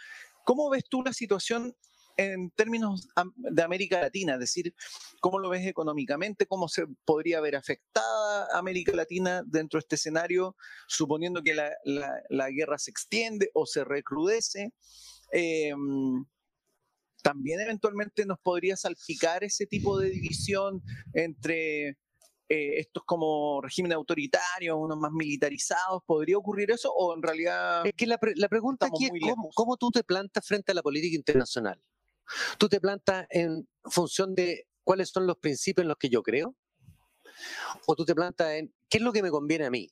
¿cómo 0.44 0.68
ves 0.70 0.84
tú 0.88 1.02
la 1.02 1.12
situación 1.12 1.76
en 2.16 2.50
términos 2.52 3.08
de 3.36 3.62
América 3.62 4.00
Latina? 4.00 4.34
Es 4.34 4.40
decir, 4.40 4.74
¿cómo 5.20 5.38
lo 5.40 5.48
ves 5.48 5.66
económicamente? 5.66 6.46
¿Cómo 6.46 6.68
se 6.68 6.86
podría 7.04 7.40
ver 7.40 7.56
afectada 7.56 8.46
América 8.56 8.92
Latina 8.92 9.42
dentro 9.44 9.78
de 9.78 9.82
este 9.82 9.96
escenario, 9.96 10.56
suponiendo 10.86 11.42
que 11.42 11.54
la, 11.54 11.72
la- 11.84 12.22
la 12.28 12.50
guerra 12.50 12.78
se 12.78 12.90
extiende 12.90 13.50
o 13.54 13.66
se 13.66 13.84
recrudece? 13.84 14.72
Eh, 15.32 15.72
también 17.24 17.58
eventualmente 17.58 18.26
nos 18.26 18.38
podría 18.38 18.76
salpicar 18.76 19.42
ese 19.44 19.64
tipo 19.64 19.98
de 19.98 20.10
división 20.10 20.82
entre 21.14 21.88
eh, 21.88 22.78
estos 22.78 23.02
como 23.06 23.62
regímenes 23.62 23.96
autoritarios, 23.96 24.76
unos 24.78 24.98
más 24.98 25.10
militarizados. 25.10 26.02
¿Podría 26.04 26.36
ocurrir 26.36 26.70
eso 26.70 26.92
o 26.92 27.16
en 27.16 27.22
realidad... 27.22 27.86
Es 27.86 27.94
que 27.94 28.06
la, 28.06 28.18
pre- 28.18 28.34
la 28.36 28.50
pregunta 28.50 28.86
aquí 28.86 29.06
es 29.06 29.10
cómo, 29.22 29.48
cómo 29.54 29.76
tú 29.78 29.90
te 29.90 30.04
plantas 30.04 30.46
frente 30.46 30.72
a 30.72 30.74
la 30.74 30.82
política 30.82 31.16
internacional. 31.16 31.82
¿Tú 32.58 32.68
te 32.68 32.78
plantas 32.78 33.26
en 33.30 33.66
función 33.84 34.34
de 34.34 34.66
cuáles 34.82 35.08
son 35.08 35.26
los 35.26 35.38
principios 35.38 35.84
en 35.84 35.88
los 35.88 35.96
que 35.96 36.10
yo 36.10 36.22
creo? 36.22 36.54
¿O 37.86 37.96
tú 37.96 38.04
te 38.04 38.14
plantas 38.14 38.52
en 38.52 38.74
qué 38.90 38.98
es 38.98 39.02
lo 39.02 39.12
que 39.12 39.22
me 39.22 39.30
conviene 39.30 39.64
a 39.64 39.70
mí? 39.70 39.88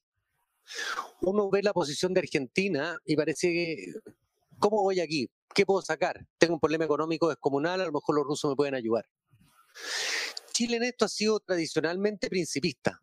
Uno 1.23 1.49
ve 1.49 1.62
la 1.62 1.73
posición 1.73 2.12
de 2.12 2.21
Argentina 2.21 2.99
y 3.07 3.16
parece 3.16 3.49
que, 3.49 3.77
¿cómo 4.59 4.83
voy 4.83 5.01
aquí? 5.01 5.31
¿Qué 5.55 5.67
puedo 5.67 5.83
sacar? 5.83 6.27
Tengo 6.38 6.55
un 6.55 6.61
problema 6.61 6.85
económico 6.85 7.29
descomunal, 7.29 7.81
a 7.81 7.87
lo 7.87 7.93
mejor 7.93 8.17
los 8.17 8.27
rusos 8.27 8.51
me 8.51 8.57
pueden 8.57 8.75
ayudar. 8.75 9.05
Chile 10.53 10.77
en 10.77 10.85
esto 10.85 11.05
ha 11.05 11.09
sido 11.09 11.41
tradicionalmente 11.41 12.29
principista. 12.29 13.01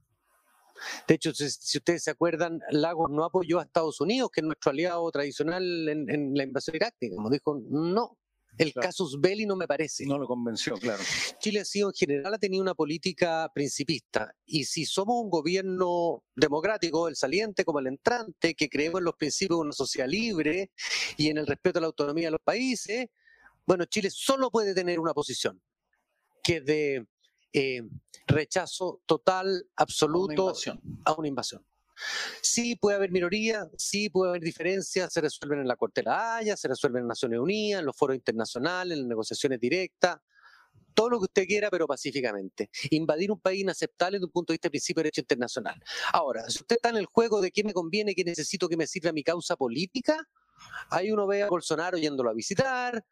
De 1.07 1.15
hecho, 1.15 1.33
si, 1.33 1.49
si 1.49 1.77
ustedes 1.77 2.03
se 2.03 2.11
acuerdan, 2.11 2.59
Lagos 2.69 3.09
no 3.09 3.25
apoyó 3.25 3.59
a 3.59 3.63
Estados 3.63 3.99
Unidos, 3.99 4.29
que 4.31 4.41
es 4.41 4.45
nuestro 4.45 4.71
aliado 4.71 5.09
tradicional 5.11 5.89
en, 5.89 6.09
en 6.09 6.33
la 6.35 6.43
invasión 6.43 6.75
Irak, 6.75 6.95
digamos. 6.99 7.31
Dijo, 7.31 7.59
no, 7.69 8.18
el 8.59 8.73
Claro. 8.73 8.87
casus 8.87 9.19
belli 9.19 9.45
no 9.45 9.55
me 9.55 9.65
parece. 9.65 10.05
No 10.05 10.17
lo 10.17 10.27
convenció, 10.27 10.75
claro. 10.75 11.01
Chile 11.39 11.61
ha 11.61 11.65
sido 11.65 11.87
en 11.89 11.93
general, 11.93 12.33
ha 12.33 12.37
tenido 12.37 12.61
una 12.61 12.75
política 12.75 13.49
principista. 13.53 14.35
Y 14.45 14.65
si 14.65 14.85
somos 14.85 15.23
un 15.23 15.29
gobierno 15.29 16.23
democrático, 16.35 17.07
el 17.07 17.15
saliente 17.15 17.63
como 17.63 17.79
el 17.79 17.87
entrante, 17.87 18.53
que 18.55 18.69
creemos 18.69 18.99
en 18.99 19.05
los 19.05 19.15
principios 19.15 19.59
de 19.59 19.61
una 19.61 19.71
sociedad 19.71 20.07
libre 20.07 20.71
y 21.17 21.29
en 21.29 21.37
el 21.37 21.47
respeto 21.47 21.79
a 21.79 21.81
la 21.81 21.87
autonomía 21.87 22.27
de 22.27 22.31
los 22.31 22.41
países, 22.41 23.07
bueno, 23.65 23.85
Chile 23.85 24.09
solo 24.11 24.51
puede 24.51 24.73
tener 24.75 24.99
una 24.99 25.13
posición, 25.13 25.61
que 26.43 26.57
es 26.57 26.65
de 26.65 27.07
eh, 27.53 27.81
rechazo 28.27 29.01
total, 29.05 29.67
absoluto 29.75 30.53
a 31.05 31.13
una 31.13 31.27
invasión. 31.27 31.65
Sí 32.41 32.75
puede 32.75 32.97
haber 32.97 33.11
minorías, 33.11 33.67
sí 33.77 34.09
puede 34.09 34.31
haber 34.31 34.41
diferencias, 34.41 35.11
se 35.11 35.21
resuelven 35.21 35.59
en 35.59 35.67
la 35.67 35.75
Corte 35.75 36.01
de 36.01 36.05
la 36.05 36.37
Haya, 36.37 36.57
se 36.57 36.67
resuelven 36.67 37.03
en 37.03 37.07
Naciones 37.07 37.39
Unidas, 37.39 37.79
en 37.79 37.85
los 37.85 37.95
foros 37.95 38.15
internacionales, 38.15 38.97
en 38.97 39.03
las 39.03 39.09
negociaciones 39.09 39.59
directas, 39.59 40.19
todo 40.93 41.09
lo 41.09 41.19
que 41.19 41.25
usted 41.25 41.45
quiera, 41.45 41.69
pero 41.69 41.87
pacíficamente. 41.87 42.69
Invadir 42.89 43.31
un 43.31 43.39
país 43.39 43.61
inaceptable 43.61 44.17
desde 44.17 44.25
un 44.25 44.31
punto 44.31 44.51
de 44.51 44.55
vista 44.55 44.67
de 44.67 44.71
principio 44.71 44.99
de 44.99 45.05
derecho 45.05 45.21
internacional. 45.21 45.81
Ahora, 46.11 46.49
si 46.49 46.59
usted 46.59 46.75
está 46.75 46.89
en 46.89 46.97
el 46.97 47.05
juego 47.05 47.41
de 47.41 47.51
qué 47.51 47.63
me 47.63 47.73
conviene, 47.73 48.13
qué 48.13 48.23
necesito 48.23 48.67
que 48.67 48.75
me 48.75 48.85
sirva 48.85 49.11
mi 49.11 49.23
causa 49.23 49.55
política, 49.55 50.17
ahí 50.89 51.11
uno 51.11 51.25
ve 51.25 51.43
a 51.43 51.47
Bolsonaro 51.47 51.97
yéndolo 51.97 52.29
a 52.29 52.33
visitar, 52.33 53.03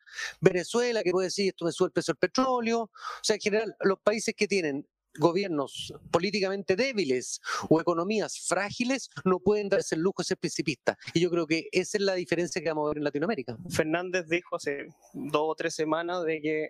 Venezuela, 0.41 1.01
que 1.01 1.11
puede 1.11 1.27
decir 1.27 1.47
esto 1.49 1.63
me 1.63 1.71
sube 1.71 1.87
el 1.87 1.93
precio 1.93 2.13
del 2.13 2.19
petróleo. 2.19 2.81
O 2.81 2.91
sea, 3.23 3.35
en 3.35 3.41
general, 3.41 3.75
los 3.81 3.99
países 3.99 4.35
que 4.35 4.47
tienen 4.47 4.85
gobiernos 5.17 5.93
políticamente 6.11 6.75
débiles 6.75 7.41
o 7.69 7.79
economías 7.81 8.39
frágiles 8.47 9.09
no 9.25 9.39
pueden 9.39 9.69
darse 9.69 9.95
el 9.95 10.01
lujo 10.01 10.21
de 10.21 10.25
ser 10.25 10.37
principistas. 10.37 10.97
Y 11.13 11.19
yo 11.21 11.29
creo 11.29 11.47
que 11.47 11.67
esa 11.71 11.97
es 11.97 12.03
la 12.03 12.15
diferencia 12.15 12.61
que 12.61 12.69
vamos 12.69 12.85
a 12.85 12.89
ver 12.89 12.97
en 12.97 13.03
Latinoamérica. 13.03 13.57
Fernández 13.69 14.27
dijo 14.27 14.55
hace 14.55 14.87
dos 15.13 15.43
o 15.49 15.55
tres 15.55 15.73
semanas 15.75 16.23
de 16.23 16.41
que 16.41 16.69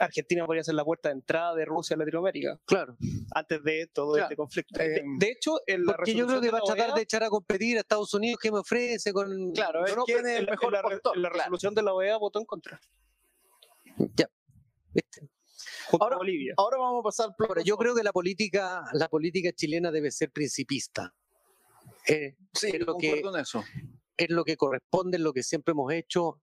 Argentina 0.00 0.46
podría 0.46 0.62
ser 0.62 0.76
la 0.76 0.84
puerta 0.84 1.08
de 1.08 1.14
entrada 1.14 1.56
de 1.56 1.64
Rusia 1.64 1.94
a 1.94 1.98
Latinoamérica 1.98 2.60
Claro. 2.66 2.96
antes 3.34 3.60
de 3.64 3.88
todo 3.92 4.12
Claro. 4.12 4.26
este 4.26 4.36
conflicto. 4.36 4.80
Eh, 4.80 4.88
de, 4.88 5.02
de 5.18 5.30
hecho, 5.32 5.58
en 5.66 5.84
la 5.84 5.96
Porque 5.96 6.14
yo 6.14 6.24
creo 6.28 6.40
que 6.40 6.50
va 6.52 6.58
a 6.58 6.62
tratar 6.62 6.86
OEA 6.90 6.94
de 6.94 7.02
echar 7.02 7.24
a 7.24 7.28
competir 7.28 7.76
a 7.76 7.80
Estados 7.80 8.14
Unidos 8.14 8.38
que 8.40 8.52
me 8.52 8.58
ofrece 8.60 9.12
con... 9.12 9.50
Claro, 9.52 9.84
es 9.84 9.96
quién 10.06 10.24
es 10.24 10.38
el 10.38 10.44
la- 10.46 10.52
mejor 10.52 10.66
en 10.68 10.72
la, 10.74 10.82
re- 10.82 10.88
postor, 10.90 11.16
en 11.16 11.22
la 11.22 11.28
claro. 11.30 11.42
resolución 11.46 11.74
de 11.74 11.82
la 11.82 11.94
OEA 11.94 12.16
votó 12.16 12.38
en 12.38 12.44
contra, 12.46 12.80
Ya. 14.16 14.28
¿Viste? 14.94 15.28
Junto 15.90 16.04
Ahora- 16.04 16.16
a 16.16 16.18
Bolivia. 16.18 16.54
Ahora 16.56 16.78
vamos 16.78 17.00
a 17.00 17.02
pasar 17.02 17.34
por 17.36 17.48
Ahora, 17.48 17.62
yo 17.62 17.76
creo 17.76 17.94
que 17.94 18.02
la 18.02 18.12
política, 18.12 18.84
la 18.92 19.08
política 19.08 19.52
chilena 19.52 19.90
debe 19.90 20.10
ser 20.10 20.30
principista. 20.30 21.14
Eh, 22.06 22.36
sí, 22.52 22.68
es 22.74 22.86
lo 22.86 22.96
que- 22.96 23.20
en 23.20 23.36
eso. 23.36 23.62
es 24.16 24.30
lo 24.30 24.44
que 24.44 24.56
corresponde, 24.56 25.16
es 25.16 25.22
lo 25.22 25.32
que 25.32 25.42
siempre 25.44 25.72
hemos 25.72 25.92
hecho, 25.92 26.40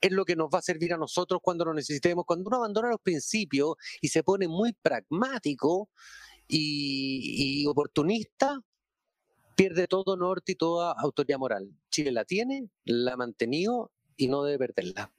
es 0.00 0.12
lo 0.12 0.24
que 0.24 0.36
nos 0.36 0.48
va 0.54 0.58
a 0.60 0.62
servir 0.62 0.92
a 0.94 0.96
nosotros 0.96 1.40
cuando 1.42 1.64
lo 1.64 1.74
necesitemos. 1.74 2.24
Cuando 2.24 2.46
uno 2.48 2.58
abandona 2.58 2.90
los 2.90 3.00
principios 3.00 3.74
y 4.00 4.08
se 4.08 4.22
pone 4.22 4.46
muy 4.46 4.72
pragmático 4.72 5.90
y, 6.46 7.62
y 7.62 7.66
oportunista, 7.66 8.60
pierde 9.56 9.88
todo 9.88 10.16
norte 10.16 10.52
y 10.52 10.54
toda 10.54 10.92
autoridad 10.92 11.38
moral. 11.38 11.68
Chile 11.90 12.12
la 12.12 12.24
tiene, 12.24 12.68
la 12.84 13.14
ha 13.14 13.16
mantenido 13.16 13.90
y 14.16 14.28
no 14.28 14.44
debe 14.44 14.58
perderla. 14.68 15.12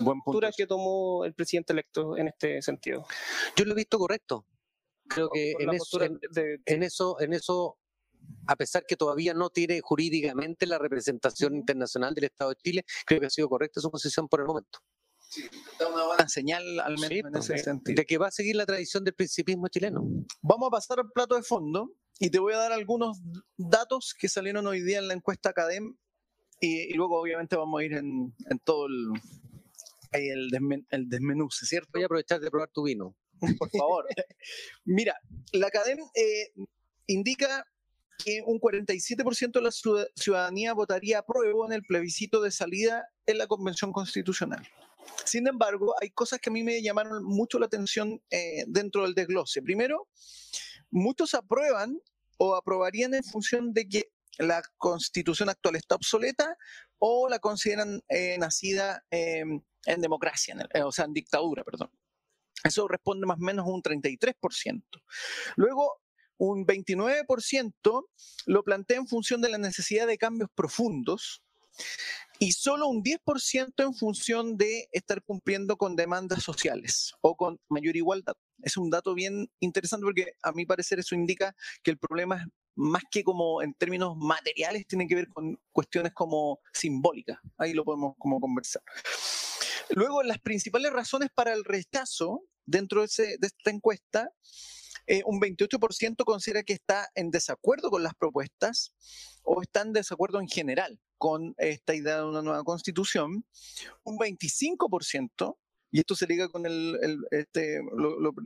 Buen 0.00 0.20
postura 0.22 0.50
que 0.56 0.66
tomó 0.66 1.24
el 1.24 1.34
presidente 1.34 1.72
electo 1.72 2.16
en 2.16 2.28
este 2.28 2.60
sentido. 2.62 3.06
Yo 3.56 3.64
lo 3.64 3.72
he 3.72 3.76
visto 3.76 3.98
correcto. 3.98 4.46
Creo 5.08 5.30
que 5.30 5.52
en 5.58 5.72
eso, 5.72 6.02
en- 6.02 6.18
de- 6.32 6.60
en 6.66 6.82
eso, 6.82 7.20
en 7.20 7.32
eso 7.32 7.78
a 8.48 8.56
pesar 8.56 8.84
que 8.86 8.96
todavía 8.96 9.34
no 9.34 9.50
tiene 9.50 9.80
jurídicamente 9.80 10.66
la 10.66 10.78
representación 10.78 11.54
internacional 11.54 12.12
del 12.14 12.24
Estado 12.24 12.50
de 12.50 12.56
Chile, 12.56 12.84
creo 13.06 13.20
que 13.20 13.26
ha 13.26 13.30
sido 13.30 13.48
correcta 13.48 13.80
su 13.80 13.88
posición 13.90 14.26
por 14.28 14.40
el 14.40 14.46
momento. 14.46 14.80
Sí, 15.28 15.44
da 15.78 15.88
una 15.88 16.04
buena 16.06 16.28
señal 16.28 16.80
al 16.80 16.98
menos 16.98 17.10
en 17.24 17.36
ese 17.36 17.58
sentido. 17.58 17.96
De 17.96 18.04
que 18.04 18.18
va 18.18 18.28
a 18.28 18.30
seguir 18.32 18.56
la 18.56 18.66
tradición 18.66 19.04
del 19.04 19.14
principismo 19.14 19.68
chileno. 19.68 20.02
Vamos 20.42 20.66
a 20.68 20.70
pasar 20.70 20.98
al 21.00 21.10
plato 21.12 21.36
de 21.36 21.42
fondo 21.42 21.92
y 22.18 22.30
te 22.30 22.38
voy 22.40 22.52
a 22.54 22.58
dar 22.58 22.72
algunos 22.72 23.18
datos 23.56 24.14
que 24.18 24.28
salieron 24.28 24.66
hoy 24.66 24.80
día 24.82 24.98
en 24.98 25.08
la 25.08 25.14
encuesta 25.14 25.50
Academ 25.50 25.96
y, 26.60 26.94
luego 26.94 27.20
obviamente 27.20 27.56
vamos 27.56 27.80
a 27.80 27.84
ir 27.84 27.92
en, 27.94 28.34
todo 28.64 28.86
el, 28.86 29.12
el, 30.12 30.50
el 30.90 31.08
desmenuce, 31.08 31.66
¿cierto? 31.66 31.90
Voy 31.94 32.02
a 32.02 32.06
aprovechar 32.06 32.40
de 32.40 32.50
probar 32.50 32.70
tu 32.70 32.84
vino. 32.84 33.16
Por 33.58 33.70
favor. 33.70 34.06
Mira, 34.84 35.14
la 35.52 35.66
Academ 35.66 35.98
eh, 36.14 36.52
indica 37.06 37.66
que 38.24 38.42
un 38.46 38.58
47% 38.58 39.52
de 39.52 39.60
la 39.60 39.70
ciudadanía 40.14 40.72
votaría 40.72 41.18
a 41.18 41.26
prueba 41.26 41.66
en 41.66 41.72
el 41.72 41.82
plebiscito 41.82 42.40
de 42.40 42.50
salida 42.50 43.08
en 43.26 43.38
la 43.38 43.46
Convención 43.46 43.92
Constitucional. 43.92 44.66
Sin 45.24 45.46
embargo, 45.46 45.94
hay 46.00 46.10
cosas 46.10 46.40
que 46.40 46.50
a 46.50 46.52
mí 46.52 46.62
me 46.62 46.82
llamaron 46.82 47.24
mucho 47.24 47.58
la 47.58 47.66
atención 47.66 48.20
eh, 48.30 48.64
dentro 48.66 49.02
del 49.02 49.14
desglose. 49.14 49.62
Primero, 49.62 50.08
muchos 50.90 51.34
aprueban 51.34 52.00
o 52.38 52.56
aprobarían 52.56 53.14
en 53.14 53.22
función 53.22 53.72
de 53.72 53.88
que 53.88 54.10
la 54.38 54.62
constitución 54.76 55.48
actual 55.48 55.76
está 55.76 55.94
obsoleta 55.94 56.56
o 56.98 57.28
la 57.28 57.38
consideran 57.38 58.02
eh, 58.08 58.36
nacida 58.38 59.04
em, 59.10 59.62
en 59.84 60.00
democracia, 60.00 60.56
eh, 60.72 60.82
o 60.82 60.92
sea, 60.92 61.04
en 61.04 61.12
dictadura, 61.12 61.64
perdón. 61.64 61.90
Eso 62.64 62.88
responde 62.88 63.26
más 63.26 63.38
o 63.38 63.42
menos 63.44 63.66
un 63.66 63.82
33%. 63.82 64.82
Luego, 65.56 66.00
un 66.38 66.66
29% 66.66 68.06
lo 68.46 68.62
plantea 68.64 68.98
en 68.98 69.06
función 69.06 69.40
de 69.40 69.48
la 69.48 69.58
necesidad 69.58 70.06
de 70.06 70.18
cambios 70.18 70.50
profundos 70.54 71.42
y 72.38 72.52
solo 72.52 72.88
un 72.88 73.02
10% 73.02 73.72
en 73.78 73.94
función 73.94 74.56
de 74.56 74.88
estar 74.92 75.22
cumpliendo 75.22 75.76
con 75.76 75.96
demandas 75.96 76.42
sociales 76.42 77.14
o 77.20 77.36
con 77.36 77.60
mayor 77.68 77.96
igualdad. 77.96 78.34
Es 78.62 78.76
un 78.76 78.90
dato 78.90 79.14
bien 79.14 79.50
interesante 79.60 80.04
porque 80.04 80.32
a 80.42 80.52
mi 80.52 80.66
parecer 80.66 80.98
eso 80.98 81.14
indica 81.14 81.54
que 81.82 81.90
el 81.90 81.98
problema 81.98 82.46
más 82.76 83.02
que 83.10 83.24
como 83.24 83.62
en 83.62 83.74
términos 83.74 84.16
materiales, 84.16 84.86
tiene 84.86 85.08
que 85.08 85.14
ver 85.14 85.28
con 85.28 85.58
cuestiones 85.72 86.12
como 86.12 86.60
simbólicas. 86.72 87.38
Ahí 87.58 87.72
lo 87.72 87.84
podemos 87.84 88.14
como 88.18 88.40
conversar. 88.40 88.82
Luego, 89.90 90.22
las 90.22 90.38
principales 90.38 90.92
razones 90.92 91.30
para 91.34 91.52
el 91.52 91.64
rechazo 91.64 92.44
dentro 92.64 93.00
de, 93.00 93.06
esta 93.06 93.70
encuesta 93.70 94.30
eh, 95.06 95.22
un 95.24 95.40
28% 95.40 96.24
considera 96.24 96.64
que 96.64 96.72
está 96.72 97.08
en 97.14 97.30
desacuerdo 97.30 97.90
con 97.90 98.02
las 98.02 98.14
propuestas 98.14 98.92
o 99.44 99.62
está 99.62 99.82
en 99.82 99.92
desacuerdo 99.92 100.40
en 100.40 100.48
general 100.48 101.00
con 101.16 101.54
esta 101.58 101.94
idea 101.94 102.18
de 102.18 102.24
una 102.24 102.42
nueva 102.42 102.64
constitución. 102.64 103.46
Un 104.02 104.18
25%, 104.18 105.56
y 105.90 106.00
esto 106.00 106.14
se 106.14 106.26
liga 106.26 106.48
con 106.48 106.66
el, 106.66 106.96
este, 107.30 107.80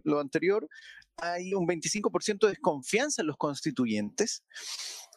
lo, 0.04 0.20
anterior, 0.20 0.68
hay 1.16 1.54
un 1.54 1.66
25% 1.66 2.46
de 2.46 2.48
desconfianza 2.48 3.22
en 3.22 3.28
los 3.28 3.36
constituyentes 3.36 4.44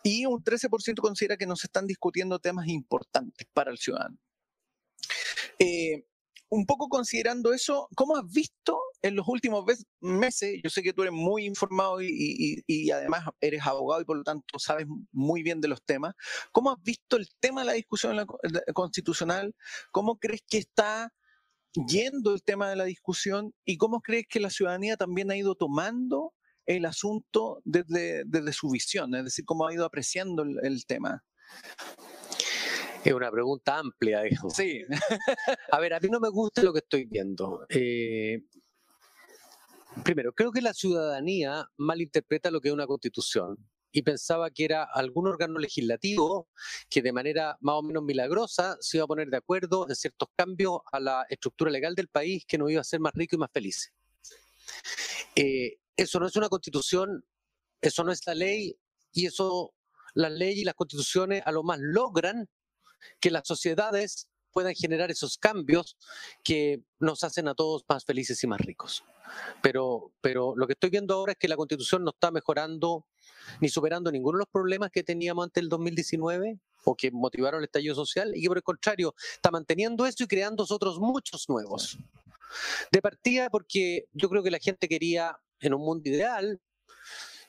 y 0.04 0.26
un 0.26 0.44
13% 0.44 0.96
considera 1.00 1.38
que 1.38 1.46
no 1.46 1.56
se 1.56 1.68
están 1.68 1.88
discutiendo 1.88 2.40
temas 2.40 2.68
importantes 2.68 3.48
para 3.54 3.72
el 3.72 3.78
ciudadano. 3.78 4.18
Eh, 5.60 6.06
un 6.54 6.68
poco 6.68 6.88
considerando 6.88 7.52
eso, 7.52 7.90
¿cómo 7.96 8.16
has 8.16 8.32
visto 8.32 8.80
en 9.02 9.16
los 9.16 9.28
últimos 9.28 9.66
meses? 10.02 10.60
Yo 10.64 10.70
sé 10.70 10.84
que 10.84 10.94
tú 10.94 11.02
eres 11.02 11.14
muy 11.14 11.46
informado 11.46 12.00
y, 12.00 12.92
además 12.92 13.26
eres 13.42 13.66
abogado 13.66 14.02
y 14.02 14.06
por 14.06 14.18
lo 14.18 14.24
tanto 14.24 14.60
sabes 14.60 14.86
muy 15.12 15.42
bien 15.42 15.62
de 15.62 15.68
los 15.68 15.82
temas. 15.84 16.14
¿Cómo 16.52 16.72
has 16.72 16.82
visto 16.84 17.18
el 17.18 17.28
tema 17.40 17.62
de 17.62 17.66
la 17.66 17.74
discusión 17.74 18.24
constitucional? 18.76 19.56
¿Cómo 19.92 20.20
crees 20.20 20.44
que 20.48 20.60
está 20.60 21.12
yendo 21.88 22.34
el 22.34 22.44
tema 22.44 22.70
de 22.70 22.76
la 22.76 22.86
discusión 22.86 23.54
y 23.66 23.78
cómo 23.78 24.02
crees 24.02 24.26
que 24.28 24.40
la 24.40 24.50
ciudadanía 24.50 24.98
también 24.98 25.32
ha 25.32 25.36
ido 25.36 25.56
tomando 25.56 26.34
el 26.66 26.86
asunto 26.86 27.62
desde, 27.66 28.24
su 28.54 28.70
visión, 28.70 29.14
es 29.16 29.26
decir, 29.26 29.46
cómo 29.46 29.68
ha 29.68 29.74
ido 29.74 29.86
apreciando 29.86 30.44
el 30.44 30.86
tema? 30.86 31.24
Es 33.04 33.12
una 33.12 33.30
pregunta 33.30 33.80
amplia, 33.80 34.22
digamos. 34.22 34.54
Sí. 34.54 34.82
a 35.72 35.80
ver, 35.80 35.94
a 35.94 36.00
mí 36.00 36.08
no 36.10 36.20
me 36.22 36.30
gusta 36.30 36.64
lo 36.64 36.72
que 36.72 36.80
estoy 36.80 37.06
viendo. 37.06 37.66
Eh, 37.68 38.44
primero, 40.04 40.32
creo 40.32 40.52
que 40.52 40.62
la 40.62 40.74
ciudadanía 40.74 41.66
malinterpreta 41.78 42.50
lo 42.50 42.62
que 42.62 42.70
es 42.70 42.74
una 42.74 42.88
constitución 42.88 43.58
y 43.94 44.02
pensaba 44.02 44.50
que 44.50 44.66
era 44.66 44.84
algún 44.84 45.28
órgano 45.28 45.60
legislativo 45.60 46.50
que 46.90 47.02
de 47.02 47.14
manera 47.14 47.58
más 47.62 47.76
o 47.76 47.84
menos 47.84 48.04
milagrosa 48.04 48.76
se 48.82 48.98
iba 48.98 49.06
a 49.06 49.08
poner 49.08 49.30
de 49.30 49.38
acuerdo 49.38 49.88
en 49.88 49.96
ciertos 49.96 50.30
cambios 50.36 50.80
a 50.92 51.00
la 51.00 51.26
estructura 51.30 51.70
legal 51.70 51.94
del 51.94 52.08
país 52.08 52.44
que 52.46 52.58
nos 52.58 52.72
iba 52.72 52.80
a 52.80 52.82
hacer 52.82 53.00
más 53.00 53.14
rico 53.14 53.36
y 53.36 53.40
más 53.40 53.52
felices. 53.54 53.94
Eh, 55.36 55.78
eso 55.96 56.20
no 56.20 56.26
es 56.26 56.36
una 56.36 56.50
constitución, 56.50 57.24
eso 57.82 58.04
no 58.04 58.12
es 58.12 58.26
la 58.26 58.34
ley 58.34 58.76
y 59.12 59.28
eso, 59.28 59.76
las 60.16 60.32
leyes 60.32 60.58
y 60.58 60.64
las 60.64 60.74
constituciones 60.74 61.44
a 61.46 61.52
lo 61.52 61.62
más 61.62 61.78
logran 61.80 62.50
que 63.20 63.30
las 63.30 63.48
sociedades 63.48 64.28
puedan 64.52 64.74
generar 64.74 65.12
esos 65.12 65.38
cambios 65.38 65.98
que 66.44 66.82
nos 67.00 67.24
hacen 67.24 67.48
a 67.48 67.54
todos 67.54 67.84
más 67.88 68.06
felices 68.06 68.44
y 68.44 68.48
más 68.48 68.60
ricos. 68.60 69.04
Pero, 69.62 70.14
pero 70.20 70.56
lo 70.56 70.66
que 70.66 70.74
estoy 70.74 70.90
viendo 70.90 71.14
ahora 71.14 71.34
es 71.34 71.38
que 71.38 71.48
la 71.48 71.56
constitución 71.56 72.04
no 72.04 72.12
está 72.12 72.32
mejorando 72.32 73.06
ni 73.60 73.70
superando 73.70 74.12
ninguno 74.12 74.38
de 74.38 74.42
los 74.42 74.50
problemas 74.50 74.92
que 74.92 75.04
teníamos 75.04 75.44
antes 75.44 75.62
del 75.62 75.70
2019 75.70 76.60
o 76.86 76.96
que 76.96 77.12
motivaron 77.12 77.60
el 77.60 77.66
estallido 77.66 77.96
social 77.96 78.36
y 78.36 78.42
que 78.42 78.48
por 78.48 78.58
el 78.58 78.64
contrario 78.64 79.16
está 79.34 79.52
manteniendo 79.52 80.06
eso 80.06 80.24
y 80.24 80.28
creando 80.28 80.66
otros 80.70 81.00
muchos 81.00 81.48
nuevos. 81.50 81.98
De 82.92 83.02
partida 83.02 83.50
porque 83.50 84.06
yo 84.14 84.30
creo 84.30 84.44
que 84.44 84.52
la 84.52 84.60
gente 84.60 84.88
quería, 84.88 85.38
en 85.60 85.74
un 85.74 85.82
mundo 85.82 86.10
ideal, 86.10 86.60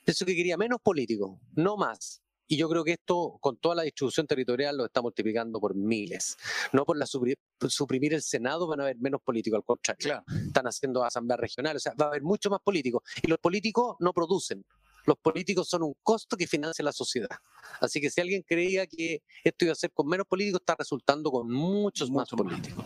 eso 0.06 0.24
que 0.24 0.37
quería 0.37 0.56
menos 0.56 0.80
político, 0.80 1.40
no 1.54 1.76
más. 1.76 2.20
Y 2.46 2.58
yo 2.58 2.68
creo 2.68 2.84
que 2.84 2.92
esto, 2.92 3.38
con 3.40 3.56
toda 3.56 3.74
la 3.74 3.82
distribución 3.82 4.26
territorial, 4.26 4.76
lo 4.76 4.84
está 4.84 5.00
multiplicando 5.00 5.58
por 5.60 5.74
miles. 5.74 6.37
No 6.72 6.84
por 6.84 6.98
la 6.98 7.06
suprimir 7.06 8.12
el 8.12 8.22
Senado 8.22 8.66
van 8.66 8.80
a 8.80 8.82
haber 8.84 8.98
menos 8.98 9.22
políticos, 9.22 9.56
al 9.56 9.64
contrario. 9.64 10.22
Están 10.46 10.66
haciendo 10.66 11.02
asambleas 11.04 11.40
regionales, 11.40 11.80
o 11.80 11.84
sea, 11.84 11.94
va 11.98 12.06
a 12.06 12.08
haber 12.08 12.22
mucho 12.22 12.50
más 12.50 12.60
políticos. 12.60 13.02
Y 13.22 13.28
los 13.28 13.38
políticos 13.38 13.96
no 13.98 14.12
producen. 14.12 14.64
Los 15.04 15.18
políticos 15.18 15.68
son 15.68 15.82
un 15.82 15.94
costo 16.02 16.36
que 16.36 16.46
financia 16.46 16.84
la 16.84 16.92
sociedad. 16.92 17.36
Así 17.80 18.00
que 18.00 18.10
si 18.10 18.20
alguien 18.20 18.42
creía 18.42 18.86
que 18.86 19.22
esto 19.42 19.64
iba 19.64 19.72
a 19.72 19.76
ser 19.76 19.92
con 19.92 20.06
menos 20.06 20.26
políticos, 20.26 20.60
está 20.60 20.74
resultando 20.78 21.30
con 21.30 21.50
muchos 21.50 22.10
más 22.10 22.28
políticos. 22.30 22.84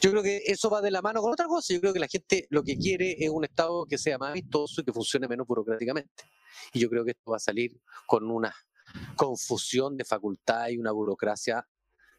Yo 0.00 0.10
creo 0.10 0.22
que 0.22 0.42
eso 0.46 0.70
va 0.70 0.80
de 0.80 0.90
la 0.90 1.02
mano 1.02 1.20
con 1.20 1.32
otra 1.32 1.46
cosa. 1.46 1.74
Yo 1.74 1.80
creo 1.80 1.92
que 1.92 2.00
la 2.00 2.08
gente 2.08 2.46
lo 2.50 2.62
que 2.62 2.76
quiere 2.76 3.16
es 3.18 3.30
un 3.30 3.44
Estado 3.44 3.84
que 3.86 3.98
sea 3.98 4.18
más 4.18 4.32
vistoso 4.32 4.80
y 4.80 4.84
que 4.84 4.92
funcione 4.92 5.28
menos 5.28 5.46
burocráticamente. 5.46 6.24
Y 6.72 6.80
yo 6.80 6.88
creo 6.88 7.04
que 7.04 7.10
esto 7.12 7.30
va 7.30 7.36
a 7.36 7.40
salir 7.40 7.80
con 8.06 8.30
una 8.30 8.54
confusión 9.16 9.96
de 9.96 10.04
facultad 10.04 10.68
y 10.68 10.78
una 10.78 10.92
burocracia 10.92 11.66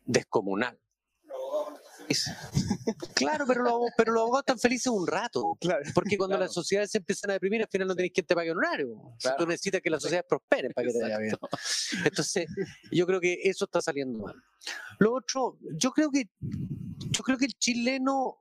descomunal. 0.06 0.80
Claro, 3.14 3.46
pero, 3.48 3.82
pero 3.98 4.14
los 4.14 4.22
abogados 4.22 4.44
están 4.44 4.60
felices 4.60 4.88
un 4.88 5.08
rato. 5.08 5.58
porque 5.94 6.18
cuando 6.18 6.38
las 6.38 6.54
sociedades 6.54 6.92
se 6.92 7.00
empiezan 7.00 7.32
a 7.32 7.34
deprimir, 7.34 7.62
al 7.62 7.68
final 7.68 7.88
no 7.88 7.96
tenés 7.96 8.12
quien 8.12 8.26
te 8.26 8.36
pague 8.36 8.52
honorario. 8.52 9.16
Tú 9.38 9.46
necesitas 9.46 9.82
que 9.82 9.90
las 9.90 10.02
sociedades 10.02 10.28
prosperen 10.28 10.72
para 10.74 10.88
que 10.88 10.94
te 10.94 11.02
vaya 11.02 11.18
bien. 11.18 11.36
Entonces, 12.06 12.48
yo 12.92 13.06
creo 13.06 13.20
que 13.20 13.40
eso 13.44 13.66
está 13.66 13.82
saliendo 13.82 14.20
mal. 14.20 14.36
Lo 15.00 15.16
otro, 15.16 15.58
yo 15.76 15.92
creo 15.92 16.12
que, 16.12 16.30
yo 16.40 17.24
creo 17.24 17.38
que 17.38 17.46
el 17.46 17.54
chileno 17.54 18.38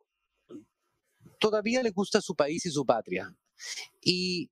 todavía 1.39 1.83
le 1.83 1.91
gusta 1.91 2.21
su 2.21 2.35
país 2.35 2.65
y 2.67 2.71
su 2.71 2.85
patria. 2.85 3.35
Y 4.01 4.51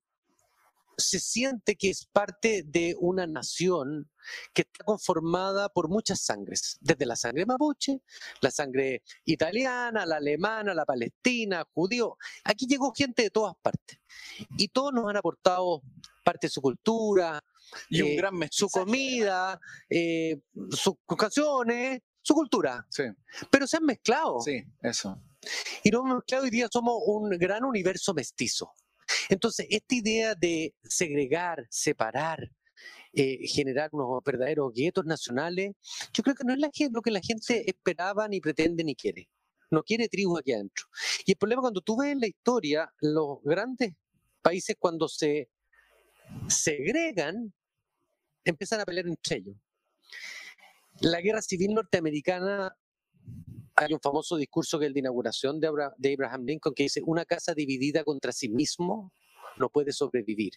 se 0.97 1.19
siente 1.19 1.75
que 1.75 1.89
es 1.89 2.05
parte 2.05 2.63
de 2.65 2.95
una 2.99 3.27
nación 3.27 4.09
que 4.53 4.63
está 4.63 4.83
conformada 4.83 5.69
por 5.69 5.89
muchas 5.89 6.21
sangres, 6.21 6.77
desde 6.81 7.05
la 7.05 7.15
sangre 7.15 7.45
mapuche, 7.45 8.01
la 8.41 8.51
sangre 8.51 9.03
italiana, 9.25 10.05
la 10.05 10.17
alemana, 10.17 10.73
la 10.73 10.85
palestina, 10.85 11.63
judío. 11.73 12.17
Aquí 12.43 12.65
llegó 12.67 12.93
gente 12.95 13.23
de 13.23 13.29
todas 13.29 13.55
partes 13.61 13.99
y 14.57 14.69
todos 14.69 14.93
nos 14.93 15.09
han 15.09 15.17
aportado 15.17 15.81
parte 16.23 16.47
de 16.47 16.51
su 16.51 16.61
cultura, 16.61 17.43
y 17.89 18.01
un 18.01 18.09
eh, 18.09 18.15
gran 18.15 18.33
su 18.51 18.69
comida, 18.69 19.59
eh, 19.89 20.39
sus 20.71 20.95
canciones, 21.17 22.01
su 22.21 22.33
cultura. 22.33 22.85
Pero 23.49 23.67
se 23.67 23.77
han 23.77 23.85
mezclado. 23.85 24.39
Sí, 24.41 24.63
eso. 24.81 25.21
Y 25.83 25.91
nos 25.91 26.01
hemos 26.01 26.15
mezclado 26.17 26.43
hoy 26.43 26.49
día 26.49 26.67
somos 26.71 26.95
un 27.05 27.29
gran 27.31 27.63
universo 27.63 28.13
mestizo. 28.13 28.73
Entonces, 29.29 29.67
esta 29.69 29.95
idea 29.95 30.35
de 30.35 30.73
segregar, 30.83 31.65
separar, 31.69 32.51
eh, 33.13 33.47
generar 33.47 33.89
unos 33.93 34.21
verdaderos 34.23 34.73
guetos 34.73 35.05
nacionales, 35.05 35.73
yo 36.13 36.23
creo 36.23 36.35
que 36.35 36.43
no 36.43 36.53
es 36.53 36.59
lo 36.91 37.01
que 37.01 37.11
la 37.11 37.21
gente 37.21 37.69
esperaba, 37.69 38.27
ni 38.27 38.41
pretende, 38.41 38.83
ni 38.83 38.95
quiere. 38.95 39.29
No 39.71 39.83
quiere 39.83 40.07
tribu 40.07 40.37
aquí 40.37 40.53
adentro. 40.53 40.85
Y 41.25 41.31
el 41.31 41.37
problema 41.37 41.61
cuando 41.61 41.81
tú 41.81 41.97
ves 41.97 42.11
en 42.11 42.19
la 42.19 42.27
historia, 42.27 42.93
los 43.01 43.41
grandes 43.43 43.93
países 44.41 44.75
cuando 44.77 45.07
se 45.07 45.49
segregan, 46.47 47.53
empiezan 48.43 48.81
a 48.81 48.85
pelear 48.85 49.07
entre 49.07 49.37
ellos. 49.37 49.55
La 51.01 51.19
guerra 51.19 51.41
civil 51.41 51.73
norteamericana, 51.73 52.75
hay 53.75 53.93
un 53.93 53.99
famoso 53.99 54.37
discurso 54.37 54.79
que 54.79 54.85
es 54.85 54.87
el 54.87 54.93
de 54.93 54.99
inauguración 55.01 55.59
de 55.59 55.67
Abraham 55.67 56.45
Lincoln 56.45 56.73
que 56.73 56.83
dice, 56.83 57.01
una 57.05 57.25
casa 57.25 57.53
dividida 57.53 58.03
contra 58.03 58.31
sí 58.31 58.49
mismo 58.49 59.11
no 59.57 59.69
puede 59.69 59.91
sobrevivir. 59.91 60.53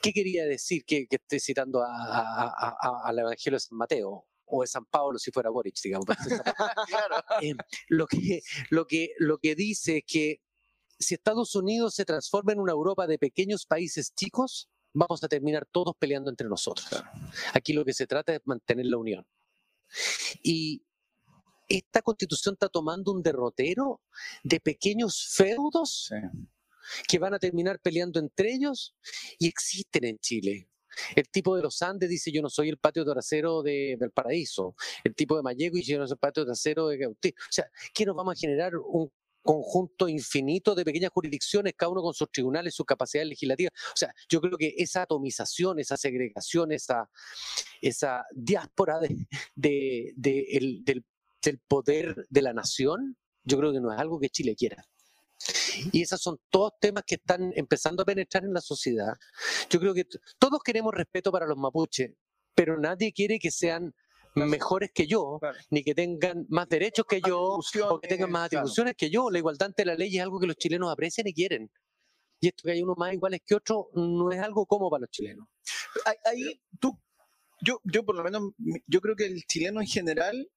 ¿Qué 0.00 0.12
quería 0.12 0.44
decir? 0.44 0.84
Que, 0.84 1.06
estoy 1.10 1.40
citando 1.40 1.82
al 1.84 3.18
Evangelio 3.18 3.56
de 3.56 3.60
San 3.60 3.78
Mateo 3.78 4.26
o 4.44 4.62
de 4.62 4.68
San 4.68 4.84
Pablo 4.86 5.18
si 5.18 5.30
fuera 5.30 5.50
Boric, 5.50 5.76
digamos. 5.82 6.06
Eh, 7.42 7.54
lo, 7.88 8.06
que, 8.06 8.40
lo, 8.70 8.86
que, 8.86 9.10
lo 9.18 9.38
que 9.38 9.54
dice 9.54 9.98
es 9.98 10.04
que 10.06 10.40
si 10.98 11.14
Estados 11.14 11.54
Unidos 11.54 11.94
se 11.94 12.04
transforma 12.04 12.52
en 12.52 12.60
una 12.60 12.72
Europa 12.72 13.06
de 13.06 13.18
pequeños 13.18 13.66
países 13.66 14.14
chicos, 14.14 14.68
vamos 14.94 15.22
a 15.22 15.28
terminar 15.28 15.66
todos 15.70 15.94
peleando 15.98 16.30
entre 16.30 16.48
nosotros. 16.48 16.88
Aquí 17.52 17.72
lo 17.72 17.84
que 17.84 17.92
se 17.92 18.06
trata 18.06 18.34
es 18.34 18.40
mantener 18.44 18.86
la 18.86 18.96
unión. 18.96 19.26
Y 20.42 20.85
esta 21.68 22.02
constitución 22.02 22.54
está 22.54 22.68
tomando 22.68 23.12
un 23.12 23.22
derrotero 23.22 24.00
de 24.42 24.60
pequeños 24.60 25.32
feudos 25.34 26.10
que 27.08 27.18
van 27.18 27.34
a 27.34 27.38
terminar 27.38 27.80
peleando 27.80 28.20
entre 28.20 28.52
ellos 28.52 28.94
y 29.38 29.48
existen 29.48 30.04
en 30.04 30.18
Chile. 30.18 30.68
El 31.14 31.28
tipo 31.28 31.54
de 31.56 31.62
los 31.62 31.82
Andes 31.82 32.08
dice 32.08 32.32
yo 32.32 32.40
no 32.40 32.48
soy 32.48 32.70
el 32.70 32.78
patio 32.78 33.04
trasero 33.04 33.62
de, 33.62 33.96
del 33.98 34.10
paraíso. 34.12 34.74
El 35.04 35.14
tipo 35.14 35.36
de 35.36 35.42
Mayeco 35.42 35.76
dice 35.76 35.92
yo 35.92 35.98
no 35.98 36.06
soy 36.06 36.14
el 36.14 36.18
patio 36.18 36.44
trasero 36.44 36.88
de 36.88 36.96
Gautí. 36.96 37.30
O 37.30 37.52
sea, 37.52 37.66
¿qué 37.92 38.06
nos 38.06 38.16
vamos 38.16 38.32
a 38.32 38.40
generar 38.40 38.72
un 38.76 39.10
conjunto 39.46 40.08
infinito 40.08 40.74
de 40.74 40.84
pequeñas 40.84 41.10
jurisdicciones, 41.12 41.72
cada 41.74 41.92
uno 41.92 42.02
con 42.02 42.12
sus 42.12 42.30
tribunales, 42.30 42.74
sus 42.74 42.84
capacidades 42.84 43.30
legislativas. 43.30 43.72
O 43.94 43.96
sea, 43.96 44.12
yo 44.28 44.40
creo 44.42 44.58
que 44.58 44.74
esa 44.76 45.02
atomización, 45.02 45.78
esa 45.78 45.96
segregación, 45.96 46.72
esa, 46.72 47.08
esa 47.80 48.24
diáspora 48.34 48.98
de, 49.54 50.12
del, 50.16 51.04
del 51.42 51.58
poder 51.66 52.26
de 52.28 52.42
la 52.42 52.52
nación, 52.52 53.16
yo 53.44 53.58
creo 53.58 53.72
que 53.72 53.80
no 53.80 53.92
es 53.92 53.98
algo 53.98 54.18
que 54.18 54.28
Chile 54.28 54.54
quiera. 54.56 54.84
Y 55.92 56.02
esos 56.02 56.20
son 56.20 56.38
todos 56.50 56.72
temas 56.80 57.04
que 57.06 57.16
están 57.16 57.52
empezando 57.54 58.02
a 58.02 58.06
penetrar 58.06 58.44
en 58.44 58.52
la 58.52 58.60
sociedad. 58.60 59.14
Yo 59.70 59.78
creo 59.78 59.94
que 59.94 60.04
todos 60.38 60.60
queremos 60.64 60.94
respeto 60.94 61.30
para 61.30 61.46
los 61.46 61.56
mapuches, 61.56 62.12
pero 62.54 62.78
nadie 62.78 63.12
quiere 63.12 63.38
que 63.38 63.50
sean 63.50 63.94
mejores 64.34 64.90
que 64.92 65.06
yo, 65.06 65.40
ni 65.70 65.82
que 65.82 65.94
tengan 65.94 66.46
más 66.48 66.68
derechos 66.68 67.06
que 67.08 67.20
yo, 67.20 67.58
o 67.88 68.00
que 68.00 68.08
tengan 68.08 68.30
más 68.30 68.46
atribuciones 68.46 68.94
que 68.96 69.10
yo. 69.10 69.30
La 69.30 69.38
igualdad 69.38 69.66
ante 69.66 69.84
la 69.84 69.94
ley 69.94 70.16
es 70.16 70.22
algo 70.22 70.38
que 70.38 70.46
los 70.46 70.56
chilenos 70.56 70.90
aprecian 70.92 71.26
y 71.26 71.32
quieren. 71.32 71.70
Y 72.40 72.48
esto 72.48 72.64
que 72.64 72.72
hay 72.72 72.82
unos 72.82 72.98
más 72.98 73.14
iguales 73.14 73.40
que 73.46 73.54
otros 73.54 73.86
no 73.94 74.30
es 74.30 74.40
algo 74.40 74.66
como 74.66 74.90
para 74.90 75.02
los 75.02 75.10
chilenos. 75.10 75.46
Ahí 76.24 76.60
tú, 76.78 76.98
yo, 77.62 77.80
yo 77.84 78.04
por 78.04 78.14
lo 78.14 78.22
menos, 78.22 78.42
yo 78.86 79.00
creo 79.00 79.16
que 79.16 79.24
el 79.24 79.42
chileno 79.44 79.80
en 79.80 79.86
general 79.86 80.50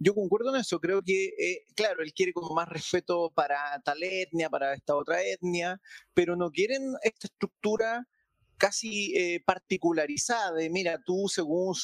yo 0.00 0.14
concuerdo 0.14 0.54
en 0.54 0.60
eso, 0.62 0.80
creo 0.80 1.02
que, 1.02 1.26
eh, 1.38 1.66
claro, 1.76 2.02
él 2.02 2.12
quiere 2.14 2.32
como 2.32 2.54
más 2.54 2.68
respeto 2.68 3.30
para 3.34 3.80
tal 3.84 4.02
etnia, 4.02 4.48
para 4.48 4.72
esta 4.74 4.96
otra 4.96 5.22
etnia, 5.22 5.80
pero 6.14 6.36
no 6.36 6.50
quieren 6.50 6.94
esta 7.02 7.26
estructura 7.26 8.08
casi 8.56 9.16
eh, 9.16 9.42
particularizada 9.44 10.52
de, 10.52 10.70
mira, 10.70 11.02
tú 11.02 11.28
según 11.28 11.74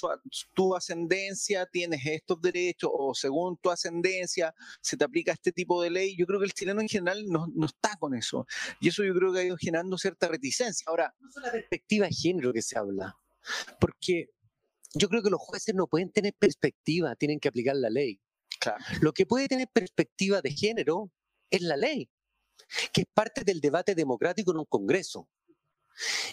tu 0.55 0.77
ascendencia 0.77 1.67
tienes 1.67 2.05
estos 2.05 2.41
derechos 2.41 2.91
o 2.93 3.15
según 3.15 3.57
tu 3.59 3.71
ascendencia 3.71 4.55
se 4.83 4.97
te 4.97 5.05
aplica 5.05 5.33
este 5.33 5.53
tipo 5.53 5.83
de 5.83 5.91
ley. 5.91 6.17
Yo 6.17 6.27
creo 6.27 6.39
que 6.39 6.47
el 6.47 6.53
chileno 6.53 6.83
en 6.83 6.89
general 6.89 7.25
no, 7.29 7.47
no 7.55 7.67
está 7.67 7.97
con 7.99 8.15
eso. 8.15 8.47
Y 8.81 8.89
eso 8.89 9.05
yo 9.05 9.15
creo 9.15 9.33
que 9.33 9.41
ha 9.41 9.45
ido 9.45 9.57
generando 9.57 9.97
cierta 9.97 10.29
reticencia. 10.29 10.85
Ahora, 10.87 11.15
no 11.19 11.29
es 11.29 11.37
la 11.37 11.53
perspectiva 11.53 12.07
de 12.07 12.15
género 12.15 12.53
que 12.53 12.61
se 12.61 12.79
habla, 12.79 13.17
porque 13.81 14.36
yo 14.95 15.09
creo 15.09 15.23
que 15.23 15.31
los 15.31 15.41
jueces 15.41 15.75
no 15.75 15.87
pueden 15.87 16.11
tener 16.11 16.35
perspectiva, 16.35 17.17
tienen 17.17 17.41
que 17.41 17.49
aplicar 17.49 17.77
la 17.77 17.91
ley. 17.91 18.21
Lo 19.01 19.13
que 19.13 19.27
puede 19.27 19.49
tener 19.49 19.69
perspectiva 19.69 20.41
de 20.41 20.51
género 20.51 21.11
es 21.51 21.61
la 21.63 21.77
ley, 21.77 22.11
que 22.93 23.03
es 23.03 23.07
parte 23.13 23.45
del 23.45 23.61
debate 23.61 23.95
democrático 23.95 24.53
en 24.53 24.59
un 24.59 24.65
Congreso. 24.65 25.29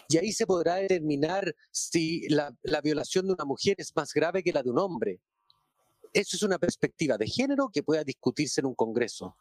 Y 0.10 0.18
ahí 0.18 0.32
se 0.32 0.46
podrá 0.46 0.76
determinar 0.76 1.56
si 1.72 2.28
la, 2.30 2.54
la, 2.64 2.82
violación 2.82 3.28
de 3.28 3.34
una 3.34 3.46
mujer 3.46 3.76
es 3.78 3.96
más 3.96 4.14
grave 4.14 4.44
que 4.44 4.52
la 4.52 4.62
de 4.62 4.70
un 4.70 4.80
hombre. 4.80 5.22
Eso 6.12 6.36
es 6.36 6.44
una 6.44 6.60
perspectiva 6.60 7.18
de 7.18 7.28
género 7.28 7.70
que 7.72 7.82
pueda 7.82 8.04
discutirse 8.04 8.62
en 8.62 8.68
un 8.68 8.76
Congreso. 8.76 9.38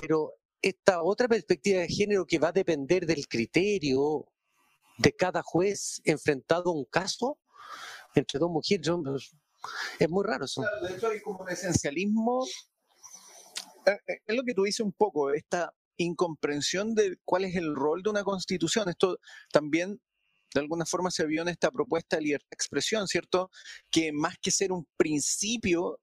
Pero 0.00 0.34
esta 0.62 1.02
otra 1.02 1.28
perspectiva 1.28 1.80
de 1.80 1.88
género 1.88 2.24
que 2.24 2.38
va 2.38 2.48
a 2.48 2.52
depender 2.52 3.04
del 3.04 3.28
criterio 3.28 4.26
de 4.98 5.12
cada 5.12 5.42
juez 5.42 6.00
enfrentado 6.04 6.70
a 6.70 6.74
un 6.74 6.84
caso, 6.84 7.38
entre 8.14 8.38
dos 8.38 8.50
mujeres. 8.50 8.88
Es 9.98 10.10
muy 10.10 10.24
raro 10.24 10.44
eso. 10.44 10.62
de 10.82 10.94
hecho, 10.94 11.08
hay 11.08 11.20
como 11.20 11.40
un 11.40 11.50
esencialismo. 11.50 12.44
Eh, 13.86 13.98
eh, 14.06 14.18
es 14.26 14.36
lo 14.36 14.42
que 14.42 14.54
tú 14.54 14.64
dices 14.64 14.80
un 14.80 14.92
poco, 14.92 15.32
esta 15.32 15.72
incomprensión 15.96 16.94
de 16.94 17.18
cuál 17.24 17.44
es 17.44 17.56
el 17.56 17.74
rol 17.74 18.02
de 18.02 18.10
una 18.10 18.24
constitución. 18.24 18.88
Esto 18.88 19.18
también, 19.52 20.00
de 20.54 20.60
alguna 20.60 20.84
forma, 20.84 21.10
se 21.10 21.26
vio 21.26 21.42
en 21.42 21.48
esta 21.48 21.70
propuesta 21.70 22.16
de 22.16 22.22
libertad 22.22 22.48
de 22.50 22.54
expresión, 22.54 23.06
¿cierto? 23.06 23.50
Que 23.90 24.12
más 24.12 24.36
que 24.40 24.50
ser 24.50 24.72
un 24.72 24.86
principio, 24.96 26.00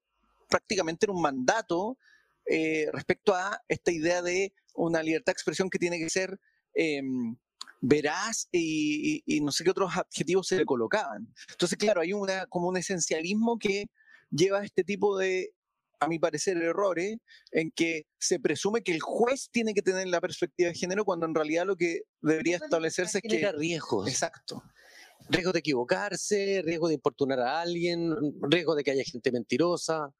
prácticamente 0.48 1.06
era 1.06 1.12
un 1.12 1.22
mandato 1.22 1.98
eh, 2.46 2.88
respecto 2.92 3.34
a 3.34 3.62
esta 3.68 3.92
idea 3.92 4.22
de 4.22 4.52
una 4.74 5.02
libertad 5.02 5.32
de 5.32 5.34
expresión 5.34 5.70
que 5.70 5.78
tiene 5.78 5.98
que 5.98 6.10
ser 6.10 6.40
em, 6.74 7.36
veraz 7.80 8.48
y, 8.52 9.22
no 9.42 9.52
sé 9.52 9.64
qué 9.64 9.70
otros 9.70 9.96
adjetivos 9.96 10.46
se 10.46 10.56
le 10.56 10.64
colocaban. 10.64 11.32
Entonces, 11.50 11.78
claro, 11.78 12.00
hay 12.00 12.12
una, 12.12 12.46
como 12.46 12.68
un 12.68 12.76
esencialismo 12.76 13.58
que 13.58 13.86
lleva 14.30 14.60
a 14.60 14.64
este 14.64 14.84
tipo 14.84 15.16
de, 15.18 15.52
a 15.98 16.08
mi 16.08 16.18
parecer, 16.18 16.56
errores 16.58 17.18
en 17.52 17.70
que 17.70 18.06
se 18.18 18.38
presume 18.38 18.82
que 18.82 18.92
el 18.92 19.00
juez 19.00 19.48
tiene 19.50 19.74
que 19.74 19.82
tener 19.82 20.08
la 20.08 20.20
perspectiva 20.20 20.68
de 20.68 20.74
género 20.74 21.04
cuando 21.04 21.26
en 21.26 21.34
realidad 21.34 21.66
lo 21.66 21.76
que 21.76 22.02
debería 22.20 22.56
establecerse 22.56 23.18
es 23.18 23.22
que... 23.22 23.52
riesgos. 23.52 24.08
Exacto. 24.08 24.62
Riesgo 25.28 25.52
de 25.52 25.60
equivocarse, 25.60 26.62
riesgo 26.64 26.88
de 26.88 26.94
importunar 26.94 27.40
a 27.40 27.60
alguien, 27.60 28.14
riesgo 28.42 28.74
de 28.74 28.82
que 28.82 28.90
haya 28.90 29.04
gente 29.04 29.30
mentirosa 29.30 30.12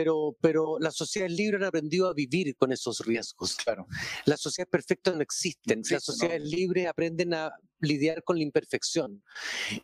pero, 0.00 0.34
pero 0.40 0.78
las 0.78 0.96
sociedades 0.96 1.36
libres 1.36 1.60
han 1.60 1.66
aprendido 1.66 2.08
a 2.08 2.14
vivir 2.14 2.56
con 2.56 2.72
esos 2.72 3.00
riesgos. 3.00 3.54
Claro. 3.56 3.86
Las 4.24 4.40
sociedades 4.40 4.70
perfectas 4.70 5.14
no 5.14 5.20
existen. 5.20 5.82
las 5.90 6.02
sociedades 6.02 6.40
libres 6.40 6.86
aprenden 6.86 7.34
a 7.34 7.52
lidiar 7.80 8.24
con 8.24 8.38
la 8.38 8.42
imperfección. 8.42 9.22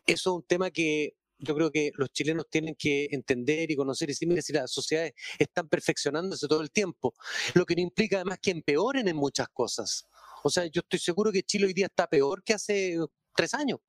Eso 0.07 0.29
es 0.31 0.35
un 0.37 0.41
tema 0.41 0.71
que 0.71 1.13
yo 1.37 1.53
creo 1.53 1.69
que 1.69 1.91
los 1.93 2.11
chilenos 2.11 2.47
tienen 2.49 2.73
que 2.73 3.07
entender 3.11 3.69
y 3.69 3.75
conocer 3.75 4.09
y 4.09 4.13
decir, 4.13 4.27
mire, 4.27 4.41
si 4.41 4.53
las 4.53 4.71
sociedades 4.71 5.13
están 5.37 5.69
perfeccionándose 5.69 6.47
todo 6.47 6.61
el 6.61 6.71
tiempo, 6.71 7.13
lo 7.53 7.63
que 7.63 7.75
no 7.75 7.83
implica 7.83 8.15
además 8.15 8.39
que 8.41 8.49
empeoren 8.49 9.07
en 9.07 9.17
muchas 9.17 9.49
cosas. 9.49 10.03
O 10.43 10.49
sea, 10.49 10.65
yo 10.65 10.79
estoy 10.79 10.97
seguro 10.97 11.31
que 11.31 11.43
Chile 11.43 11.67
hoy 11.67 11.73
día 11.73 11.85
está 11.85 12.07
peor 12.07 12.41
que 12.43 12.55
hace 12.55 12.97
tres 13.35 13.53
años 13.53 13.81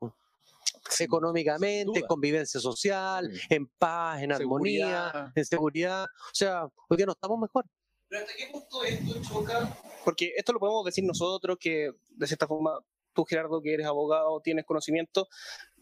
económicamente, 1.01 2.03
convivencia 2.03 2.61
social, 2.61 3.31
en 3.49 3.67
paz, 3.79 4.23
en 4.23 4.33
armonía, 4.33 5.33
en 5.35 5.45
seguridad. 5.45 6.05
O 6.05 6.35
sea, 6.35 6.65
hoy 6.89 6.97
día 6.97 7.07
no 7.07 7.13
estamos 7.13 7.39
mejor. 7.39 7.65
Pero 8.09 8.23
¿hasta 8.23 8.35
qué 8.37 8.49
punto 8.51 8.85
esto 8.85 9.23
choca? 9.23 9.79
Porque 10.05 10.33
esto 10.37 10.53
lo 10.53 10.61
podemos 10.61 10.85
decir 10.85 11.05
nosotros, 11.05 11.59
que 11.61 11.91
de 12.09 12.27
cierta 12.27 12.47
forma 12.47 12.79
tú, 13.13 13.25
Gerardo, 13.25 13.61
que 13.61 13.75
eres 13.75 13.87
abogado, 13.87 14.41
tienes 14.43 14.65
conocimiento, 14.65 15.29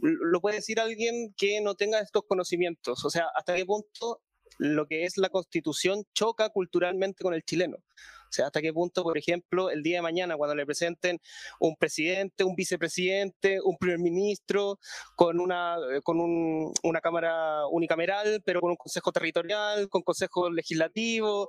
lo 0.01 0.41
puede 0.41 0.57
decir 0.57 0.81
alguien 0.81 1.35
que 1.37 1.61
no 1.61 1.75
tenga 1.75 2.01
estos 2.01 2.25
conocimientos. 2.27 3.05
O 3.05 3.11
sea, 3.11 3.27
¿hasta 3.35 3.55
qué 3.55 3.65
punto 3.65 4.23
lo 4.59 4.87
que 4.87 5.05
es 5.05 5.19
la 5.19 5.29
constitución 5.29 6.05
choca 6.15 6.49
culturalmente 6.49 7.23
con 7.23 7.35
el 7.35 7.45
chileno? 7.45 7.77
O 8.27 8.33
sea, 8.33 8.47
hasta 8.47 8.61
qué 8.61 8.73
punto, 8.73 9.03
por 9.03 9.17
ejemplo, 9.17 9.71
el 9.71 9.83
día 9.83 9.99
de 9.99 10.03
mañana, 10.03 10.37
cuando 10.37 10.55
le 10.55 10.67
presenten 10.67 11.19
un 11.61 11.77
presidente, 11.77 12.45
un 12.45 12.55
vicepresidente, 12.55 13.61
un 13.63 13.77
primer 13.77 13.99
ministro, 13.99 14.79
con 15.15 15.41
una, 15.41 15.77
eh, 15.93 16.03
con 16.03 16.19
una 16.21 17.01
cámara 17.01 17.67
unicameral, 17.69 18.43
pero 18.45 18.61
con 18.61 18.71
un 18.71 18.77
consejo 18.77 19.13
territorial, 19.13 19.89
con 19.89 20.03
consejo 20.03 20.51
legislativo, 20.51 21.49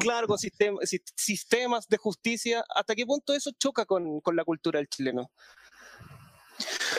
claro, 0.00 0.26
con 0.26 0.38
sistemas 0.38 1.88
de 1.88 1.96
justicia, 1.96 2.64
¿hasta 2.74 2.94
qué 2.94 3.06
punto 3.06 3.34
eso 3.34 3.50
choca 3.58 3.84
con, 3.84 4.20
con 4.20 4.36
la 4.36 4.44
cultura 4.44 4.78
del 4.78 4.88
chileno? 4.88 5.30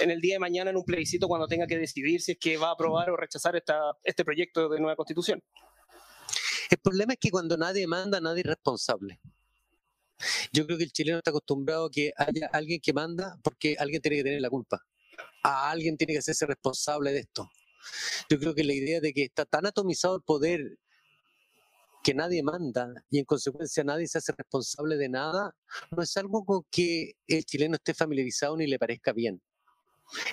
en 0.01 0.11
el 0.11 0.21
día 0.21 0.35
de 0.35 0.39
mañana 0.39 0.69
en 0.69 0.77
un 0.77 0.85
plebiscito 0.85 1.27
cuando 1.27 1.47
tenga 1.47 1.67
que 1.67 1.77
decidir 1.77 2.21
si 2.21 2.33
es 2.33 2.37
que 2.39 2.57
va 2.57 2.69
a 2.69 2.71
aprobar 2.71 3.09
o 3.09 3.17
rechazar 3.17 3.55
esta, 3.55 3.77
este 4.03 4.23
proyecto 4.23 4.69
de 4.69 4.79
nueva 4.79 4.95
constitución. 4.95 5.43
El 6.69 6.77
problema 6.77 7.13
es 7.13 7.19
que 7.19 7.31
cuando 7.31 7.57
nadie 7.57 7.87
manda, 7.87 8.21
nadie 8.21 8.41
es 8.41 8.47
responsable. 8.47 9.19
Yo 10.51 10.65
creo 10.65 10.77
que 10.77 10.83
el 10.83 10.91
chileno 10.91 11.17
está 11.17 11.31
acostumbrado 11.31 11.85
a 11.85 11.91
que 11.91 12.11
haya 12.15 12.47
alguien 12.51 12.79
que 12.81 12.93
manda 12.93 13.37
porque 13.41 13.75
alguien 13.79 14.01
tiene 14.01 14.17
que 14.17 14.23
tener 14.23 14.41
la 14.41 14.49
culpa. 14.49 14.85
A 15.43 15.71
alguien 15.71 15.97
tiene 15.97 16.13
que 16.13 16.19
hacerse 16.19 16.45
responsable 16.45 17.11
de 17.11 17.19
esto. 17.19 17.49
Yo 18.29 18.37
creo 18.39 18.53
que 18.53 18.63
la 18.63 18.73
idea 18.73 18.99
de 18.99 19.13
que 19.13 19.23
está 19.23 19.45
tan 19.45 19.65
atomizado 19.65 20.15
el 20.15 20.21
poder 20.21 20.77
que 22.03 22.13
nadie 22.13 22.43
manda 22.43 22.93
y 23.09 23.19
en 23.19 23.25
consecuencia 23.25 23.83
nadie 23.83 24.07
se 24.07 24.19
hace 24.19 24.33
responsable 24.37 24.97
de 24.97 25.09
nada, 25.09 25.55
no 25.91 26.03
es 26.03 26.15
algo 26.17 26.45
con 26.45 26.63
que 26.69 27.13
el 27.27 27.45
chileno 27.45 27.75
esté 27.75 27.93
familiarizado 27.93 28.55
ni 28.57 28.67
le 28.67 28.79
parezca 28.79 29.11
bien. 29.11 29.41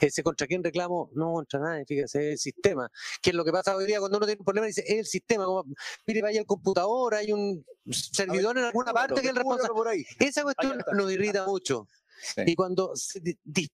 Ese 0.00 0.22
contra 0.22 0.46
quién 0.46 0.62
reclamo, 0.62 1.10
no 1.14 1.32
contra 1.32 1.60
nadie, 1.60 1.84
fíjese, 1.86 2.18
es 2.26 2.32
el 2.32 2.38
sistema. 2.38 2.90
¿Qué 3.22 3.30
es 3.30 3.36
lo 3.36 3.44
que 3.44 3.52
pasa 3.52 3.76
hoy 3.76 3.86
día 3.86 3.98
cuando 4.00 4.18
uno 4.18 4.26
tiene 4.26 4.40
un 4.40 4.44
problema? 4.44 4.66
Dice, 4.66 4.84
es 4.86 4.98
el 4.98 5.06
sistema, 5.06 5.44
como, 5.44 5.64
mire, 6.06 6.22
vaya 6.22 6.40
al 6.40 6.46
computador, 6.46 7.14
hay 7.14 7.32
un 7.32 7.64
servidor 7.90 8.58
en 8.58 8.64
alguna 8.64 8.92
parte 8.92 9.14
que 9.14 9.20
es 9.20 9.30
el 9.30 9.36
responsable. 9.36 9.74
Por 9.74 9.88
ahí. 9.88 10.04
Esa 10.18 10.42
cuestión 10.42 10.78
nos 10.94 11.12
irrita 11.12 11.46
mucho. 11.46 11.86
Sí. 12.34 12.42
Y 12.46 12.54
cuando 12.54 12.96
se 12.96 13.20
di- 13.20 13.38
di- 13.44 13.70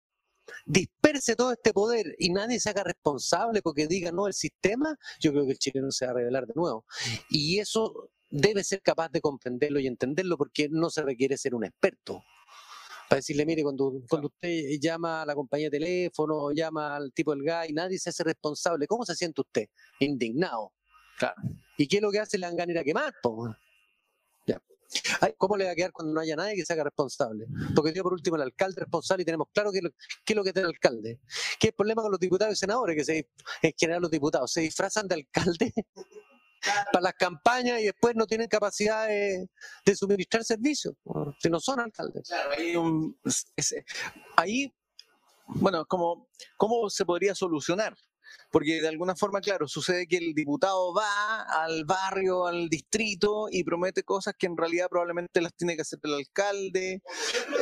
disperse 0.66 1.36
todo 1.36 1.52
este 1.52 1.72
poder 1.72 2.14
y 2.18 2.30
nadie 2.30 2.58
se 2.60 2.70
haga 2.70 2.82
responsable 2.84 3.62
porque 3.62 3.86
diga 3.86 4.10
no 4.12 4.26
el 4.26 4.34
sistema, 4.34 4.98
yo 5.20 5.32
creo 5.32 5.44
que 5.46 5.52
el 5.52 5.58
chileno 5.58 5.90
se 5.92 6.04
va 6.06 6.10
a 6.12 6.14
revelar 6.14 6.46
de 6.46 6.54
nuevo. 6.54 6.84
Y 7.30 7.58
eso 7.58 8.10
debe 8.30 8.64
ser 8.64 8.82
capaz 8.82 9.10
de 9.10 9.20
comprenderlo 9.20 9.78
y 9.78 9.86
entenderlo 9.86 10.36
porque 10.36 10.68
no 10.70 10.90
se 10.90 11.02
requiere 11.02 11.36
ser 11.36 11.54
un 11.54 11.64
experto. 11.64 12.22
Para 13.08 13.18
decirle, 13.18 13.44
mire, 13.44 13.62
cuando, 13.62 13.92
cuando 14.08 14.28
usted 14.28 14.78
llama 14.80 15.22
a 15.22 15.26
la 15.26 15.34
compañía 15.34 15.68
de 15.68 15.78
teléfono 15.78 16.36
o 16.36 16.52
llama 16.52 16.96
al 16.96 17.12
tipo 17.12 17.32
del 17.32 17.42
gas 17.42 17.68
y 17.68 17.72
nadie 17.72 17.98
se 17.98 18.10
hace 18.10 18.24
responsable, 18.24 18.86
¿cómo 18.86 19.04
se 19.04 19.14
siente 19.14 19.40
usted? 19.40 19.66
Indignado. 20.00 20.72
Claro. 21.18 21.36
¿Y 21.76 21.86
qué 21.86 21.96
es 21.96 22.02
lo 22.02 22.10
que 22.10 22.20
hace? 22.20 22.38
Ganas 22.38 22.66
de 22.66 22.72
ir 22.72 22.78
a 22.78 22.84
quemar, 22.84 23.14
po. 23.22 23.54
Ya. 24.46 24.60
Ay, 25.20 25.34
¿Cómo 25.36 25.56
le 25.56 25.64
va 25.64 25.72
a 25.72 25.74
quedar 25.74 25.92
cuando 25.92 26.14
no 26.14 26.20
haya 26.20 26.36
nadie 26.36 26.56
que 26.56 26.64
se 26.64 26.72
haga 26.72 26.84
responsable? 26.84 27.46
Porque 27.74 27.92
dio 27.92 28.02
por 28.02 28.12
último 28.12 28.36
el 28.36 28.42
alcalde 28.42 28.80
responsable 28.80 29.22
y 29.22 29.24
tenemos 29.24 29.48
claro 29.52 29.72
qué 29.72 29.78
es 29.78 29.84
lo, 29.84 29.90
qué 30.24 30.32
es 30.32 30.36
lo 30.36 30.44
que 30.44 30.52
tiene 30.52 30.68
el 30.68 30.74
alcalde. 30.74 31.20
¿Qué 31.58 31.68
es 31.68 31.72
el 31.72 31.74
problema 31.74 32.02
con 32.02 32.10
los 32.10 32.20
diputados 32.20 32.54
y 32.54 32.56
senadores? 32.56 32.96
Que 32.96 33.04
se, 33.04 33.28
en 33.62 33.72
general 33.76 34.02
los 34.02 34.10
diputados 34.10 34.52
se 34.52 34.62
disfrazan 34.62 35.06
de 35.08 35.14
alcalde 35.16 35.72
para 36.92 37.02
las 37.02 37.14
campañas 37.14 37.80
y 37.80 37.84
después 37.84 38.14
no 38.16 38.26
tienen 38.26 38.48
capacidad 38.48 39.06
de, 39.08 39.48
de 39.84 39.96
suministrar 39.96 40.44
servicios, 40.44 40.94
si 41.40 41.48
no 41.50 41.60
son 41.60 41.80
alcaldes. 41.80 42.28
Claro, 42.28 42.50
ahí, 42.56 42.76
un- 42.76 43.18
ese- 43.56 43.84
ahí, 44.36 44.72
bueno, 45.46 45.84
como, 45.86 46.28
¿cómo 46.56 46.88
se 46.90 47.04
podría 47.04 47.34
solucionar? 47.34 47.96
Porque 48.50 48.80
de 48.80 48.88
alguna 48.88 49.14
forma, 49.14 49.40
claro, 49.42 49.68
sucede 49.68 50.06
que 50.06 50.16
el 50.16 50.32
diputado 50.32 50.94
va 50.94 51.42
al 51.42 51.84
barrio, 51.84 52.46
al 52.46 52.68
distrito 52.70 53.46
y 53.50 53.62
promete 53.62 54.04
cosas 54.04 54.34
que 54.38 54.46
en 54.46 54.56
realidad 54.56 54.88
probablemente 54.88 55.40
las 55.42 55.54
tiene 55.54 55.76
que 55.76 55.82
hacer 55.82 55.98
el 56.04 56.14
alcalde. 56.14 57.02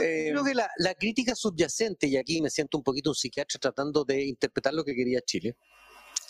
eh, 0.01 0.29
Creo 0.31 0.45
que 0.45 0.55
la, 0.55 0.71
la 0.79 0.95
crítica 0.95 1.35
subyacente, 1.35 2.07
y 2.07 2.17
aquí 2.17 2.41
me 2.41 2.51
siento 2.51 2.79
un 2.79 2.85
poquito 2.85 3.11
un 3.11 3.17
psiquiatra 3.17 3.59
tratando 3.59 4.05
de 4.05 4.25
interpretar 4.25 4.73
lo 4.73 4.85
que 4.85 4.95
quería 4.95 5.21
Chile, 5.23 5.57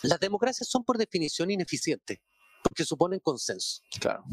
las 0.02 0.18
democracias 0.20 0.68
son 0.70 0.84
por 0.84 0.96
definición 0.96 1.50
ineficientes, 1.50 2.18
porque 2.62 2.84
suponen 2.84 3.20
consenso. 3.20 3.82
claro. 4.00 4.24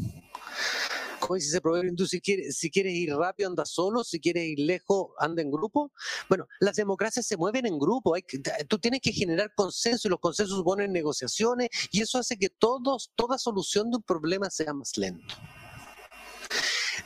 Como 1.20 1.34
dice 1.34 1.48
ese 1.48 1.60
proverbio 1.60 1.90
hindú, 1.90 2.06
si 2.06 2.20
quieres, 2.20 2.56
si 2.56 2.70
quieres 2.70 2.94
ir 2.94 3.12
rápido, 3.12 3.48
anda 3.48 3.64
solo, 3.66 4.04
si 4.04 4.20
quieres 4.20 4.44
ir 4.44 4.60
lejos, 4.60 5.08
anda 5.18 5.42
en 5.42 5.50
grupo. 5.50 5.92
Bueno, 6.28 6.46
las 6.60 6.76
democracias 6.76 7.26
se 7.26 7.36
mueven 7.36 7.66
en 7.66 7.76
grupo, 7.76 8.14
hay 8.14 8.22
que- 8.22 8.38
tú 8.68 8.78
tienes 8.78 9.00
que 9.00 9.12
generar 9.12 9.52
consenso 9.56 10.06
y 10.06 10.10
los 10.12 10.20
consensos 10.20 10.56
suponen 10.56 10.92
negociaciones 10.92 11.70
y 11.90 12.02
eso 12.02 12.18
hace 12.18 12.36
que 12.36 12.48
todos, 12.48 13.10
toda 13.16 13.36
solución 13.36 13.90
de 13.90 13.96
un 13.96 14.02
problema 14.04 14.48
sea 14.48 14.72
más 14.72 14.96
lento. 14.96 15.34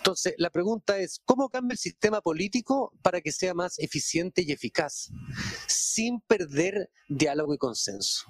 Entonces, 0.02 0.34
la 0.36 0.50
pregunta 0.50 0.98
es, 0.98 1.20
¿cómo 1.24 1.48
cambia 1.48 1.74
el 1.74 1.78
sistema 1.78 2.20
político 2.20 2.92
para 3.02 3.20
que 3.20 3.30
sea 3.30 3.54
más 3.54 3.78
eficiente 3.78 4.42
y 4.42 4.50
eficaz, 4.50 5.12
sin 5.68 6.20
perder 6.22 6.90
diálogo 7.08 7.54
y 7.54 7.58
consenso? 7.58 8.26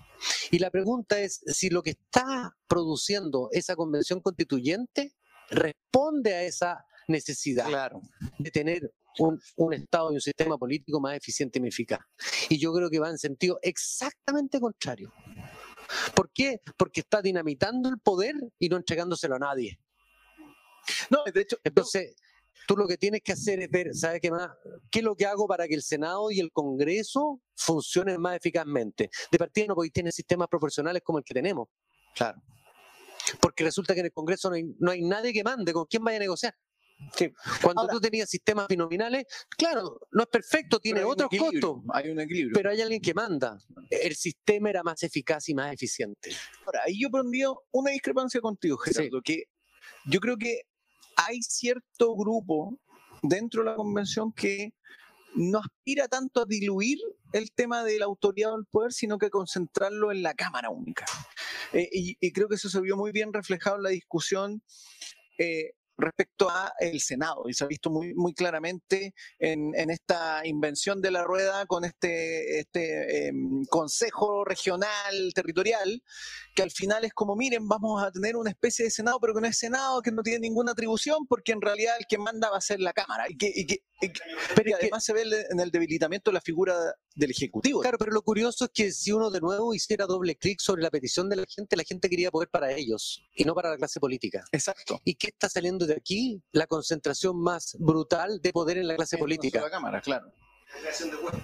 Y 0.50 0.58
la 0.58 0.70
pregunta 0.70 1.18
es 1.18 1.40
si 1.46 1.70
lo 1.70 1.82
que 1.82 1.92
está 1.92 2.54
produciendo 2.68 3.48
esa 3.52 3.74
convención 3.74 4.20
constituyente 4.20 5.14
responde 5.48 6.34
a 6.34 6.42
esa 6.42 6.84
necesidad 7.08 7.66
Claro. 7.68 8.02
de 8.38 8.50
tener 8.50 8.92
un, 9.18 9.40
un 9.56 9.72
Estado 9.72 10.12
y 10.12 10.16
un 10.16 10.20
sistema 10.20 10.58
político 10.58 11.00
más 11.00 11.16
eficiente 11.16 11.58
y 11.58 11.62
más 11.62 11.68
eficaz. 11.68 12.00
Y 12.50 12.58
yo 12.58 12.74
creo 12.74 12.90
que 12.90 12.98
va 12.98 13.08
en 13.08 13.16
sentido 13.16 13.58
exactamente 13.62 14.60
contrario. 14.60 15.10
¿Por 16.14 16.30
qué? 16.32 16.60
Porque 16.76 17.00
está 17.00 17.22
dinamitando 17.22 17.88
el 17.88 17.98
poder 17.98 18.34
y 18.58 18.68
no 18.68 18.76
entregándoselo 18.76 19.36
a 19.36 19.38
nadie. 19.38 19.78
No, 21.10 21.24
de 21.32 21.40
hecho, 21.40 21.56
Entonces, 21.64 22.14
tú 22.66 22.76
lo 22.76 22.86
que 22.86 22.96
tienes 22.96 23.22
que 23.22 23.32
hacer 23.32 23.60
es 23.60 23.70
ver, 23.70 23.94
¿sabes 23.94 24.20
qué 24.20 24.30
más? 24.30 24.50
¿Qué 24.90 25.00
es 25.00 25.04
lo 25.04 25.14
que 25.16 25.26
hago 25.26 25.46
para 25.46 25.66
que 25.68 25.74
el 25.74 25.82
Senado 25.82 26.30
y 26.30 26.40
el 26.40 26.50
Congreso 26.52 27.40
funcionen 27.56 28.20
más 28.20 28.36
eficazmente? 28.36 29.10
De 29.30 29.38
partida 29.38 29.66
no 29.66 29.74
podéis 29.74 29.92
tener 29.92 30.12
sistemas 30.12 30.48
proporcionales 30.48 31.02
como 31.04 31.18
el 31.18 31.24
que 31.24 31.34
tenemos, 31.34 31.68
claro. 32.14 32.40
porque 33.40 33.64
resulta 33.64 33.94
que 33.94 34.00
en 34.00 34.06
el 34.06 34.12
Congreso 34.12 34.48
no 34.50 34.56
hay, 34.56 34.64
no 34.78 34.90
hay 34.90 35.02
nadie 35.02 35.32
que 35.32 35.44
mande, 35.44 35.72
¿con 35.72 35.86
quién 35.86 36.02
vaya 36.04 36.16
a 36.16 36.20
negociar? 36.20 36.54
Sí. 37.16 37.32
Cuando 37.62 37.82
Ahora- 37.82 37.94
tú 37.94 38.00
tenías 38.00 38.28
sistemas 38.30 38.68
binominales, 38.68 39.24
claro, 39.58 39.98
no 40.12 40.22
es 40.22 40.28
perfecto, 40.28 40.78
tiene 40.78 41.02
otros 41.02 41.28
costos, 41.36 41.78
Hay 41.92 42.10
un 42.10 42.20
equilibrio. 42.20 42.52
pero 42.54 42.70
hay 42.70 42.80
alguien 42.80 43.00
que 43.00 43.12
manda. 43.12 43.58
El 43.90 44.14
sistema 44.14 44.70
era 44.70 44.84
más 44.84 45.02
eficaz 45.02 45.48
y 45.48 45.54
más 45.54 45.72
eficiente. 45.72 46.30
Ahora, 46.64 46.82
ahí 46.86 47.00
yo 47.02 47.10
pondría 47.10 47.48
una 47.72 47.90
discrepancia 47.90 48.40
contigo, 48.40 48.76
Gerardo, 48.76 49.20
que 49.20 49.44
yo 50.06 50.20
creo 50.20 50.36
que 50.36 50.60
hay 51.16 51.42
cierto 51.42 52.14
grupo 52.16 52.78
dentro 53.22 53.62
de 53.62 53.70
la 53.70 53.76
convención 53.76 54.32
que 54.32 54.72
no 55.34 55.60
aspira 55.60 56.08
tanto 56.08 56.42
a 56.42 56.44
diluir 56.46 56.98
el 57.32 57.52
tema 57.52 57.84
de 57.84 57.98
la 57.98 58.04
autoridad 58.04 58.52
del 58.52 58.66
poder, 58.66 58.92
sino 58.92 59.18
que 59.18 59.30
concentrarlo 59.30 60.12
en 60.12 60.22
la 60.22 60.34
Cámara 60.34 60.70
Única. 60.70 61.06
Eh, 61.72 61.88
y, 61.90 62.16
y 62.20 62.32
creo 62.32 62.48
que 62.48 62.56
eso 62.56 62.68
se 62.68 62.80
vio 62.80 62.96
muy 62.96 63.12
bien 63.12 63.32
reflejado 63.32 63.76
en 63.76 63.82
la 63.84 63.90
discusión 63.90 64.62
eh, 65.38 65.72
respecto 65.97 66.49
a 66.51 66.72
el 66.80 67.01
Senado, 67.01 67.45
y 67.49 67.55
se 67.55 67.64
ha 67.64 67.66
visto 67.66 67.90
muy, 67.90 68.14
muy 68.14 68.34
claramente 68.34 69.14
en, 69.38 69.72
en 69.76 69.90
esta 69.90 70.47
invención 70.47 71.01
de 71.01 71.11
la 71.11 71.22
rueda 71.24 71.66
con 71.66 71.84
este, 71.84 72.59
este 72.61 73.28
em, 73.28 73.64
Consejo 73.66 74.45
Regional 74.45 75.32
Territorial, 75.34 76.03
que 76.55 76.62
al 76.62 76.70
final 76.70 77.05
es 77.05 77.12
como, 77.12 77.36
miren, 77.36 77.68
vamos 77.68 78.03
a 78.03 78.11
tener 78.11 78.36
una 78.36 78.51
especie 78.51 78.84
de 78.84 78.90
Senado, 78.90 79.18
pero 79.20 79.34
que 79.34 79.40
no 79.40 79.47
es 79.47 79.59
Senado, 79.59 80.03
que 80.03 80.11
no 80.12 80.22
tiene 80.22 80.40
ninguna 80.40 80.72
atribución, 80.72 81.26
porque 81.26 81.53
en 81.53 81.61
realidad 81.61 81.95
el 81.99 82.07
que 82.07 82.18
manda 82.18 82.51
va 82.51 82.59
a 82.59 82.61
ser 82.61 82.80
la 82.80 82.93
Cámara. 82.93 83.24
Y 83.28 83.36
que, 83.36 83.53
y 83.55 83.66
que- 83.66 83.82
y 84.01 84.12
que- 84.12 84.20
Pero 84.57 84.70
y 84.70 84.72
además 84.72 85.05
se 85.05 85.12
ve 85.12 85.22
en 85.51 85.61
el 85.61 85.70
debilitamiento 85.70 86.30
de 86.30 86.34
la 86.34 86.40
figura 86.40 86.74
del 87.14 87.30
Ejecutivo. 87.30 87.80
Claro, 87.82 87.99
pero 87.99 88.11
lo 88.11 88.22
curioso 88.22 88.64
es 88.64 88.70
que 88.74 88.90
si 88.90 89.12
uno 89.12 89.30
de 89.30 89.40
nuevo 89.40 89.74
hiciera 89.74 90.07
doble 90.07 90.34
clic 90.36 90.59
sobre 90.61 90.82
la 90.82 90.90
petición 90.90 91.28
de 91.28 91.36
la 91.36 91.45
gente, 91.49 91.76
la 91.76 91.84
gente 91.84 92.09
quería 92.09 92.30
poder 92.30 92.49
para 92.49 92.72
ellos 92.72 93.22
y 93.36 93.45
no 93.45 93.55
para 93.55 93.70
la 93.70 93.76
clase 93.76 94.01
política. 94.01 94.43
Exacto. 94.51 95.01
¿Y 95.05 95.14
qué 95.14 95.28
está 95.28 95.49
saliendo 95.49 95.81
de 95.86 95.94
aquí? 95.94 96.42
La 96.52 96.66
concentración 96.66 97.40
más 97.40 97.76
brutal 97.78 98.40
de 98.40 98.52
poder 98.52 98.78
en 98.78 98.88
la 98.88 98.96
clase 98.96 99.18
política. 99.18 99.60
La 99.60 99.70
Cámara, 99.70 100.00
claro. 100.00 100.32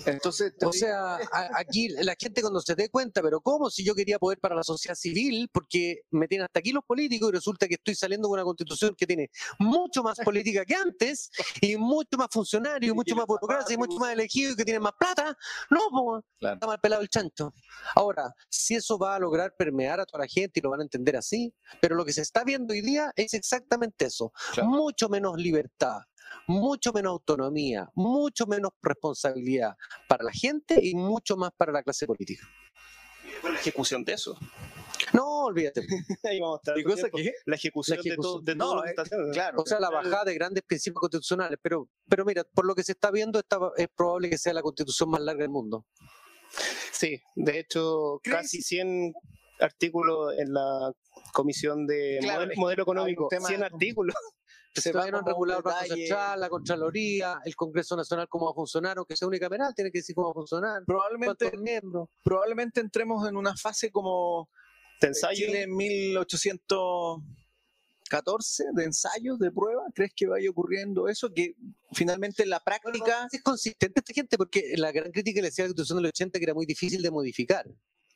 Entonces, 0.06 0.52
O 0.64 0.72
sea, 0.72 1.18
aquí 1.54 1.88
la 1.88 2.14
gente 2.18 2.40
cuando 2.40 2.60
se 2.60 2.74
dé 2.74 2.88
cuenta, 2.88 3.22
pero 3.22 3.40
¿cómo 3.40 3.70
si 3.70 3.84
yo 3.84 3.94
quería 3.94 4.18
poder 4.18 4.38
para 4.38 4.54
la 4.54 4.62
sociedad 4.62 4.94
civil? 4.94 5.48
Porque 5.52 6.02
me 6.10 6.26
tienen 6.28 6.44
hasta 6.46 6.60
aquí 6.60 6.72
los 6.72 6.84
políticos 6.84 7.28
y 7.30 7.32
resulta 7.32 7.68
que 7.68 7.74
estoy 7.74 7.94
saliendo 7.94 8.28
con 8.28 8.34
una 8.38 8.44
constitución 8.44 8.94
que 8.96 9.06
tiene 9.06 9.30
mucho 9.58 10.02
más 10.02 10.18
política 10.18 10.64
que 10.64 10.74
antes 10.74 11.30
y 11.60 11.76
mucho 11.76 12.16
más 12.16 12.28
funcionarios, 12.30 12.94
mucho 12.94 13.14
más 13.14 13.26
burocracia 13.26 13.74
y 13.74 13.78
mucho 13.78 13.98
más 13.98 14.12
elegidos 14.12 14.54
y 14.54 14.56
que 14.56 14.64
tienen 14.64 14.82
más 14.82 14.92
plata. 14.98 15.36
No, 15.70 15.80
po, 15.90 16.22
Claro. 16.38 16.54
está 16.54 16.66
mal 16.66 16.78
pelado 16.80 17.02
el 17.02 17.08
chancho. 17.08 17.52
Ahora, 17.94 18.32
si 18.48 18.74
eso 18.76 18.98
va 18.98 19.16
a 19.16 19.18
lograr 19.18 19.54
permear 19.56 20.00
a 20.00 20.06
toda 20.06 20.24
la 20.24 20.28
gente 20.28 20.60
y 20.60 20.62
lo 20.62 20.70
van 20.70 20.80
a 20.80 20.82
entender 20.84 21.16
así, 21.16 21.52
pero 21.80 21.96
lo 21.96 22.04
que 22.04 22.12
se 22.12 22.22
está 22.22 22.44
viendo 22.44 22.72
hoy 22.72 22.80
día 22.80 23.12
es 23.16 23.34
exactamente 23.34 24.06
eso. 24.06 24.32
Claro. 24.52 24.68
Mucho 24.70 25.08
menos 25.08 25.36
libertad, 25.36 26.00
mucho 26.46 26.92
menos 26.92 27.10
autonomía, 27.12 27.88
mucho 27.94 28.46
menos 28.46 28.72
responsabilidad 28.82 29.74
para 30.08 30.24
la 30.24 30.32
gente 30.32 30.78
y 30.82 30.94
mucho 30.94 31.36
más 31.36 31.50
para 31.56 31.72
la 31.72 31.82
clase 31.82 32.06
política. 32.06 32.46
Fue 33.40 33.52
la 33.52 33.58
ejecución 33.58 34.04
de 34.04 34.14
eso. 34.14 34.36
No, 35.12 35.44
olvídate. 35.44 35.82
Ahí 36.24 36.40
vamos 36.40 36.60
a 36.66 36.72
estar. 36.72 36.76
La 37.46 37.56
ejecución, 37.56 37.98
La 37.98 38.02
de 38.02 38.16
todo, 38.16 38.40
de 38.40 38.56
todo 38.56 38.68
No, 38.68 38.76
lo 38.76 38.82
que 38.82 38.88
está 38.90 39.02
haciendo. 39.02 39.30
Claro. 39.32 39.62
O 39.62 39.66
sea, 39.66 39.78
la 39.78 39.90
bajada 39.90 40.24
de 40.24 40.34
grandes 40.34 40.64
principios 40.64 41.00
constitucionales. 41.00 41.58
Pero, 41.62 41.88
pero 42.08 42.24
mira, 42.24 42.42
por 42.44 42.66
lo 42.66 42.74
que 42.74 42.82
se 42.82 42.92
está 42.92 43.10
viendo, 43.10 43.38
esta, 43.38 43.58
es 43.76 43.88
probable 43.94 44.28
que 44.28 44.38
sea 44.38 44.52
la 44.52 44.62
constitución 44.62 45.10
más 45.10 45.20
larga 45.20 45.42
del 45.42 45.50
mundo. 45.50 45.86
Sí, 46.92 47.20
de 47.36 47.60
hecho, 47.60 48.20
¿Crees? 48.22 48.36
casi 48.38 48.62
100 48.62 49.12
artículos 49.60 50.34
en 50.38 50.52
la 50.52 50.92
Comisión 51.32 51.86
de 51.86 52.18
Claro, 52.20 52.40
Modelo, 52.40 52.60
Modelo 52.60 52.82
Económico. 52.82 53.28
tema- 53.28 53.48
100 53.48 53.62
artículos. 53.62 54.14
Se 54.80 54.90
Todavía 54.92 55.12
no 55.12 55.18
va 55.18 55.20
han 55.20 55.24
como 55.24 55.36
a 55.36 55.38
un 55.38 55.48
regulado 55.48 55.58
el 55.58 55.64
Banco. 55.64 55.86
Central, 55.94 56.40
la 56.40 56.48
Contraloría, 56.48 57.40
el 57.44 57.54
Congreso 57.56 57.96
Nacional, 57.96 58.28
cómo 58.28 58.46
va 58.46 58.52
a 58.52 58.54
funcionar, 58.54 58.96
aunque 58.98 59.16
sea 59.16 59.26
unicameral, 59.28 59.74
tiene 59.74 59.90
que 59.90 59.98
decir 59.98 60.14
cómo 60.14 60.28
va 60.28 60.32
a 60.32 60.34
funcionar. 60.34 60.82
Probablemente, 60.86 61.46
¿Cuántos 61.46 61.60
miembros? 61.60 62.08
probablemente 62.22 62.80
entremos 62.80 63.28
en 63.28 63.36
una 63.36 63.54
fase 63.56 63.90
como 63.90 64.48
De 65.00 65.08
ensayo. 65.08 65.46
Chile 65.46 65.62
en 65.62 65.74
1814 65.76 68.64
de 68.74 68.84
ensayos, 68.84 69.38
de 69.38 69.50
prueba. 69.52 69.82
¿Crees 69.94 70.12
que 70.14 70.26
vaya 70.26 70.50
ocurriendo 70.50 71.08
eso? 71.08 71.32
Que 71.32 71.54
finalmente 71.92 72.42
en 72.42 72.50
la 72.50 72.60
práctica... 72.60 73.28
Es 73.30 73.42
consistente 73.42 74.00
esta 74.00 74.12
gente 74.14 74.36
porque 74.38 74.72
la 74.76 74.92
gran 74.92 75.10
crítica 75.12 75.36
que 75.36 75.42
le 75.42 75.48
decía 75.48 75.64
a 75.64 75.66
la 75.66 75.70
Constitución 75.70 75.98
del 75.98 76.06
80 76.06 76.38
que 76.38 76.44
era 76.44 76.54
muy 76.54 76.66
difícil 76.66 77.02
de 77.02 77.10
modificar, 77.10 77.66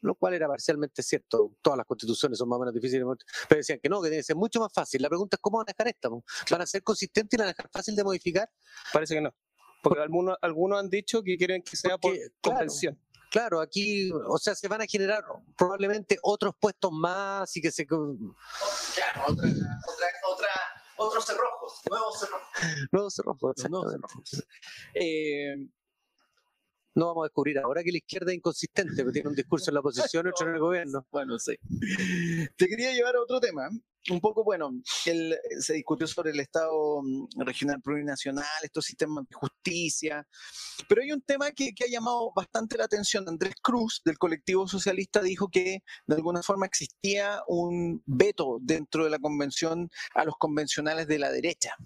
lo 0.03 0.14
cual 0.14 0.34
era 0.34 0.46
parcialmente 0.48 1.03
cierto. 1.03 1.57
Todas 1.62 1.78
las 1.78 1.86
constituciones 1.86 2.38
son 2.38 2.48
más 2.48 2.59
o 2.59 2.61
menos 2.61 2.74
difíciles, 2.74 3.00
de 3.00 3.05
modificar, 3.07 3.34
pero 3.48 3.59
decían 3.61 3.78
que 3.80 3.88
no, 3.88 4.03
que 4.03 4.11
debe 4.11 4.22
ser 4.22 4.36
mucho 4.36 4.61
más 4.61 4.72
fácil. 4.72 5.00
La 5.00 5.09
pregunta 5.09 5.36
es 5.36 5.40
cómo 5.40 5.59
van 5.59 5.66
a 5.68 5.72
dejar 5.72 5.88
esta. 5.88 6.09
¿Van 6.50 6.61
a 6.61 6.66
ser 6.66 6.82
consistentes 6.82 7.36
y 7.36 7.38
la 7.38 7.44
van 7.44 7.50
a 7.50 7.55
dejar 7.55 7.70
fácil 7.72 7.96
de 7.96 8.05
modificar? 8.05 8.50
Parece 8.92 9.14
que 9.14 9.20
no. 9.20 9.34
Porque 9.82 10.00
algunos, 10.00 10.36
algunos 10.42 10.78
han 10.78 10.90
dicho 10.90 11.22
que 11.22 11.36
quieren 11.36 11.62
que 11.62 11.76
sea 11.76 11.98
por 11.98 12.14
convención. 12.40 12.98
Claro, 13.30 13.61
aquí, 13.61 14.11
o 14.12 14.36
sea, 14.36 14.55
se 14.55 14.68
van 14.68 14.82
a 14.82 14.86
generar 14.86 15.24
probablemente 15.57 16.18
otros 16.22 16.55
puestos 16.61 16.92
más 16.92 17.57
y 17.57 17.62
que 17.62 17.72
se... 17.72 17.86
Claro, 17.86 18.03
otra, 19.26 19.48
otra, 19.48 20.09
otra, 20.30 20.48
otros 20.98 21.24
cerrojos, 21.24 21.80
nuevos 21.88 22.20
cerrojos. 22.20 22.48
Nuevos 22.92 23.14
cerrojos, 23.14 23.53
exactamente. 23.57 24.46
Eh, 24.94 25.66
no 26.95 27.07
vamos 27.07 27.24
a 27.24 27.26
descubrir 27.26 27.59
ahora 27.59 27.82
que 27.82 27.93
la 27.93 27.99
izquierda 27.99 28.32
es 28.32 28.38
inconsistente, 28.38 29.03
porque 29.03 29.12
tiene 29.12 29.28
un 29.30 29.34
discurso 29.34 29.70
en 29.70 29.74
la 29.74 29.80
oposición 29.80 30.26
otro 30.26 30.49
en 30.49 30.55
el 30.55 30.61
gobierno. 30.61 31.07
Bueno, 31.12 31.38
sí. 31.38 31.57
Te 32.57 32.66
quería 32.66 32.93
llevar 32.93 33.16
a 33.16 33.20
otro 33.20 33.38
tema. 33.38 33.68
Un 34.11 34.20
poco, 34.20 34.43
bueno, 34.43 34.72
se 34.84 35.74
discutió 35.74 36.09
sobre 36.09 36.32
el 36.32 36.40
Estado 36.40 37.03
mm, 37.03 37.40
regional 37.45 37.80
plurinacional, 37.80 38.45
estos 38.62 38.86
sistemas 38.86 39.28
de 39.28 39.36
justicia, 39.36 40.26
pero 40.88 41.03
hay 41.03 41.12
un 41.12 41.20
tema 41.22 41.53
que, 41.53 41.72
que, 41.72 41.84
ha 41.84 41.88
llamado 41.88 42.32
bastante 42.34 42.76
la 42.76 42.86
atención. 42.86 43.28
Andrés 43.28 43.55
Cruz, 43.62 44.03
del 44.05 44.18
colectivo 44.18 44.66
socialista, 44.66 45.22
dijo 45.22 45.49
que 45.49 45.82
de 46.07 46.14
alguna 46.16 46.43
forma 46.43 46.66
existía 46.66 47.43
un 47.47 48.03
veto 48.05 48.59
dentro 48.61 49.05
de 49.05 49.11
la 49.11 49.20
convención 49.20 49.88
a 50.14 50.24
los 50.24 50.34
convencionales 50.36 51.07
de 51.07 51.18
la 51.20 51.30
derecha. 51.30 51.76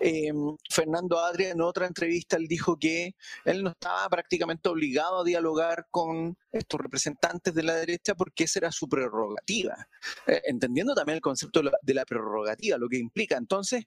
Eh, 0.00 0.32
Fernando 0.70 1.18
Adria, 1.18 1.50
en 1.50 1.60
otra 1.60 1.86
entrevista, 1.86 2.36
él 2.36 2.48
dijo 2.48 2.78
que 2.78 3.14
él 3.44 3.62
no 3.62 3.70
estaba 3.70 4.08
prácticamente 4.08 4.68
obligado 4.68 5.20
a 5.20 5.24
dialogar 5.24 5.86
con 5.90 6.36
estos 6.50 6.80
representantes 6.80 7.54
de 7.54 7.62
la 7.62 7.74
derecha 7.74 8.14
porque 8.14 8.44
esa 8.44 8.60
era 8.60 8.72
su 8.72 8.88
prerrogativa, 8.88 9.88
eh, 10.26 10.40
entendiendo 10.46 10.94
también 10.94 11.16
el 11.16 11.20
concepto 11.20 11.62
de 11.82 11.94
la 11.94 12.04
prerrogativa, 12.04 12.78
lo 12.78 12.88
que 12.88 12.98
implica. 12.98 13.36
Entonces, 13.36 13.84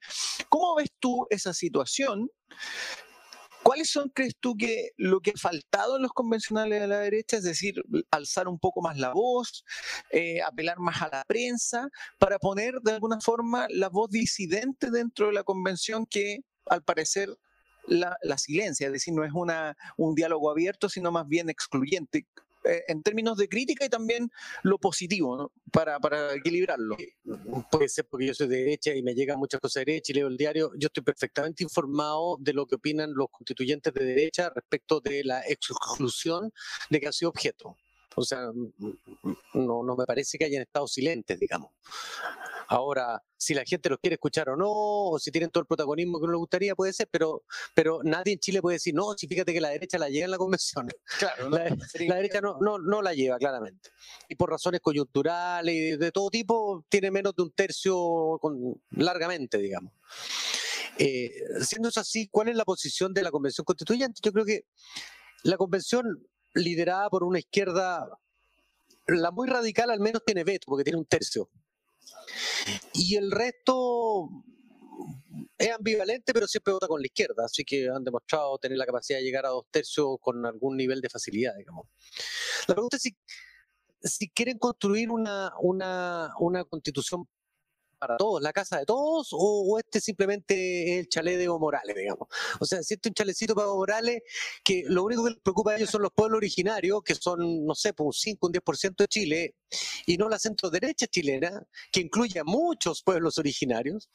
¿cómo 0.49 0.75
ves 0.75 0.91
tú 0.99 1.25
esa 1.29 1.53
situación? 1.53 2.29
¿Cuáles 3.63 3.89
son, 3.89 4.09
crees 4.09 4.35
tú, 4.39 4.57
que 4.57 4.91
lo 4.97 5.21
que 5.21 5.31
ha 5.31 5.39
faltado 5.39 5.95
en 5.95 6.01
los 6.01 6.11
convencionales 6.11 6.81
de 6.81 6.87
la 6.87 6.99
derecha, 6.99 7.37
es 7.37 7.43
decir, 7.43 7.81
alzar 8.11 8.47
un 8.49 8.59
poco 8.59 8.81
más 8.81 8.97
la 8.97 9.13
voz, 9.13 9.63
eh, 10.11 10.41
apelar 10.41 10.79
más 10.79 11.01
a 11.01 11.09
la 11.09 11.23
prensa, 11.25 11.89
para 12.19 12.39
poner 12.39 12.81
de 12.81 12.91
alguna 12.91 13.21
forma 13.21 13.67
la 13.69 13.87
voz 13.89 14.09
disidente 14.09 14.91
dentro 14.91 15.27
de 15.27 15.33
la 15.33 15.43
convención 15.43 16.05
que 16.05 16.41
al 16.65 16.83
parecer 16.83 17.29
la, 17.87 18.17
la 18.21 18.37
silencia, 18.37 18.87
es 18.87 18.93
decir, 18.93 19.13
no 19.13 19.23
es 19.23 19.31
una, 19.33 19.75
un 19.97 20.13
diálogo 20.13 20.51
abierto, 20.51 20.89
sino 20.89 21.11
más 21.11 21.27
bien 21.27 21.49
excluyente? 21.49 22.27
Eh, 22.65 22.83
en 22.87 23.03
términos 23.03 23.37
de 23.37 23.49
crítica 23.49 23.85
y 23.85 23.89
también 23.89 24.31
lo 24.63 24.77
positivo, 24.77 25.51
para, 25.71 25.99
para, 25.99 26.33
equilibrarlo. 26.33 26.95
Puede 27.69 27.89
ser 27.89 28.05
porque 28.05 28.27
yo 28.27 28.33
soy 28.33 28.47
de 28.47 28.57
derecha 28.57 28.95
y 28.95 29.03
me 29.03 29.13
llegan 29.13 29.37
muchas 29.37 29.59
cosas 29.59 29.81
de 29.83 29.91
derecha 29.91 30.13
y 30.13 30.15
leo 30.15 30.27
el 30.27 30.37
diario. 30.37 30.71
Yo 30.77 30.87
estoy 30.87 31.03
perfectamente 31.03 31.63
informado 31.63 32.37
de 32.39 32.53
lo 32.53 32.65
que 32.65 32.75
opinan 32.75 33.13
los 33.13 33.27
constituyentes 33.29 33.93
de 33.93 34.05
derecha 34.05 34.49
respecto 34.55 35.01
de 35.01 35.23
la 35.23 35.41
exclusión 35.47 36.53
de 36.89 36.99
que 36.99 37.07
ha 37.07 37.11
sido 37.11 37.29
objeto. 37.29 37.75
O 38.15 38.23
sea, 38.23 38.49
no, 39.53 39.83
no 39.83 39.95
me 39.95 40.05
parece 40.05 40.37
que 40.37 40.45
hayan 40.45 40.61
estado 40.61 40.87
silentes, 40.87 41.39
digamos. 41.39 41.71
Ahora, 42.67 43.21
si 43.37 43.53
la 43.53 43.63
gente 43.65 43.89
los 43.89 43.99
quiere 43.99 44.15
escuchar 44.15 44.49
o 44.49 44.55
no, 44.55 44.69
o 44.69 45.19
si 45.19 45.31
tienen 45.31 45.49
todo 45.49 45.61
el 45.61 45.67
protagonismo 45.67 46.17
que 46.17 46.23
uno 46.23 46.33
le 46.33 46.37
gustaría, 46.37 46.75
puede 46.75 46.93
ser, 46.93 47.07
pero, 47.11 47.43
pero 47.75 47.99
nadie 48.03 48.33
en 48.33 48.39
Chile 48.39 48.61
puede 48.61 48.75
decir, 48.75 48.93
no, 48.95 49.13
si 49.17 49.27
fíjate 49.27 49.53
que 49.53 49.61
la 49.61 49.69
derecha 49.69 49.97
la 49.97 50.09
lleva 50.09 50.25
en 50.25 50.31
la 50.31 50.37
convención. 50.37 50.87
Claro, 51.19 51.49
la, 51.49 52.15
derecha 52.15 52.41
no, 52.41 52.57
no, 52.59 52.79
no 52.79 53.01
la 53.01 53.13
lleva, 53.13 53.37
claramente. 53.37 53.91
Y 54.27 54.35
por 54.35 54.49
razones 54.49 54.81
coyunturales 54.81 55.75
y 55.75 55.97
de, 55.97 56.11
todo 56.11 56.29
tipo, 56.29 56.85
tiene 56.89 57.11
menos 57.11 57.35
de 57.35 57.43
un 57.43 57.51
tercio 57.51 58.37
con, 58.41 58.81
largamente, 58.91 59.57
digamos. 59.57 59.93
Eh, 60.97 61.31
siendo 61.61 61.89
eso 61.89 61.99
así, 61.99 62.27
¿cuál 62.27 62.49
es 62.49 62.55
la 62.55 62.65
posición 62.65 63.13
de 63.13 63.23
la 63.23 63.31
Convención 63.31 63.65
Constituyente? 63.65 64.19
Yo 64.23 64.31
creo 64.31 64.45
que 64.45 64.65
la 65.43 65.57
Convención, 65.57 66.25
liderada 66.53 67.09
por 67.09 67.23
una 67.23 67.39
izquierda, 67.39 68.07
la 69.07 69.31
muy 69.31 69.47
radical 69.47 69.89
al 69.89 69.99
menos 69.99 70.23
tiene 70.25 70.43
veto, 70.43 70.65
porque 70.67 70.83
tiene 70.83 70.99
un 70.99 71.05
tercio. 71.05 71.49
Y 72.93 73.15
el 73.15 73.31
resto 73.31 74.29
es 75.57 75.71
ambivalente, 75.71 76.33
pero 76.33 76.47
siempre 76.47 76.73
vota 76.73 76.87
con 76.87 77.01
la 77.01 77.07
izquierda, 77.07 77.45
así 77.45 77.63
que 77.63 77.89
han 77.89 78.03
demostrado 78.03 78.57
tener 78.57 78.77
la 78.77 78.85
capacidad 78.85 79.19
de 79.19 79.23
llegar 79.23 79.45
a 79.45 79.49
dos 79.49 79.65
tercios 79.71 80.17
con 80.21 80.45
algún 80.45 80.77
nivel 80.77 81.01
de 81.01 81.09
facilidad, 81.09 81.55
digamos. 81.57 81.87
La 82.67 82.75
pregunta 82.75 82.97
es 82.97 83.03
si, 83.03 83.17
si 84.01 84.29
quieren 84.29 84.57
construir 84.57 85.09
una, 85.09 85.53
una, 85.59 86.33
una 86.39 86.63
constitución 86.65 87.27
para 88.03 88.17
todos, 88.17 88.41
la 88.41 88.51
casa 88.51 88.79
de 88.79 88.85
todos, 88.85 89.29
o, 89.31 89.79
este 89.79 90.01
simplemente 90.01 90.93
es 90.93 90.99
el 90.99 91.09
chalet 91.09 91.37
de 91.37 91.45
Evo 91.45 91.57
Morales, 91.59 91.95
digamos. 91.95 92.27
O 92.59 92.65
sea, 92.65 92.79
es 92.79 92.97
un 93.05 93.13
chalecito 93.13 93.55
para 93.55 93.67
Evo 93.67 93.77
Morales, 93.77 94.21
que 94.63 94.83
lo 94.87 95.03
único 95.03 95.23
que 95.23 95.31
les 95.31 95.39
preocupa 95.39 95.71
a 95.71 95.77
ellos 95.77 95.89
son 95.89 96.01
los 96.01 96.11
pueblos 96.11 96.37
originarios, 96.37 97.01
que 97.01 97.15
son, 97.15 97.65
no 97.65 97.75
sé, 97.75 97.93
pues 97.93 98.05
un 98.07 98.13
5, 98.13 98.47
un 98.47 98.53
10% 98.53 98.95
de 98.97 99.07
Chile, 99.07 99.55
y 100.05 100.17
no 100.17 100.27
la 100.27 100.37
centro 100.37 100.69
derecha 100.69 101.07
chilena, 101.07 101.65
que 101.91 102.01
incluye 102.01 102.39
a 102.39 102.43
muchos 102.43 103.01
pueblos 103.03 103.37
originarios, 103.37 104.09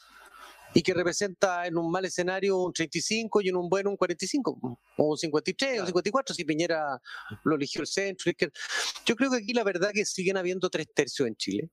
y 0.75 0.83
que 0.83 0.93
representa 0.93 1.67
en 1.67 1.79
un 1.79 1.91
mal 1.91 2.05
escenario 2.05 2.59
un 2.59 2.73
35 2.73 3.41
y 3.41 3.49
en 3.49 3.57
un 3.57 3.69
bueno 3.69 3.91
un 3.91 3.97
45, 3.97 4.79
o 4.99 5.05
un 5.05 5.17
53 5.17 5.81
o 5.81 5.87
54, 5.87 6.35
si 6.35 6.45
Piñera 6.45 7.01
lo 7.45 7.57
eligió 7.57 7.81
el 7.81 7.87
centro. 7.87 8.31
Yo 9.07 9.17
creo 9.17 9.31
que 9.31 9.39
aquí 9.39 9.53
la 9.55 9.65
verdad 9.65 9.93
que 9.95 10.05
siguen 10.05 10.37
habiendo 10.37 10.69
tres 10.69 10.89
tercios 10.95 11.27
en 11.27 11.37
Chile. 11.37 11.71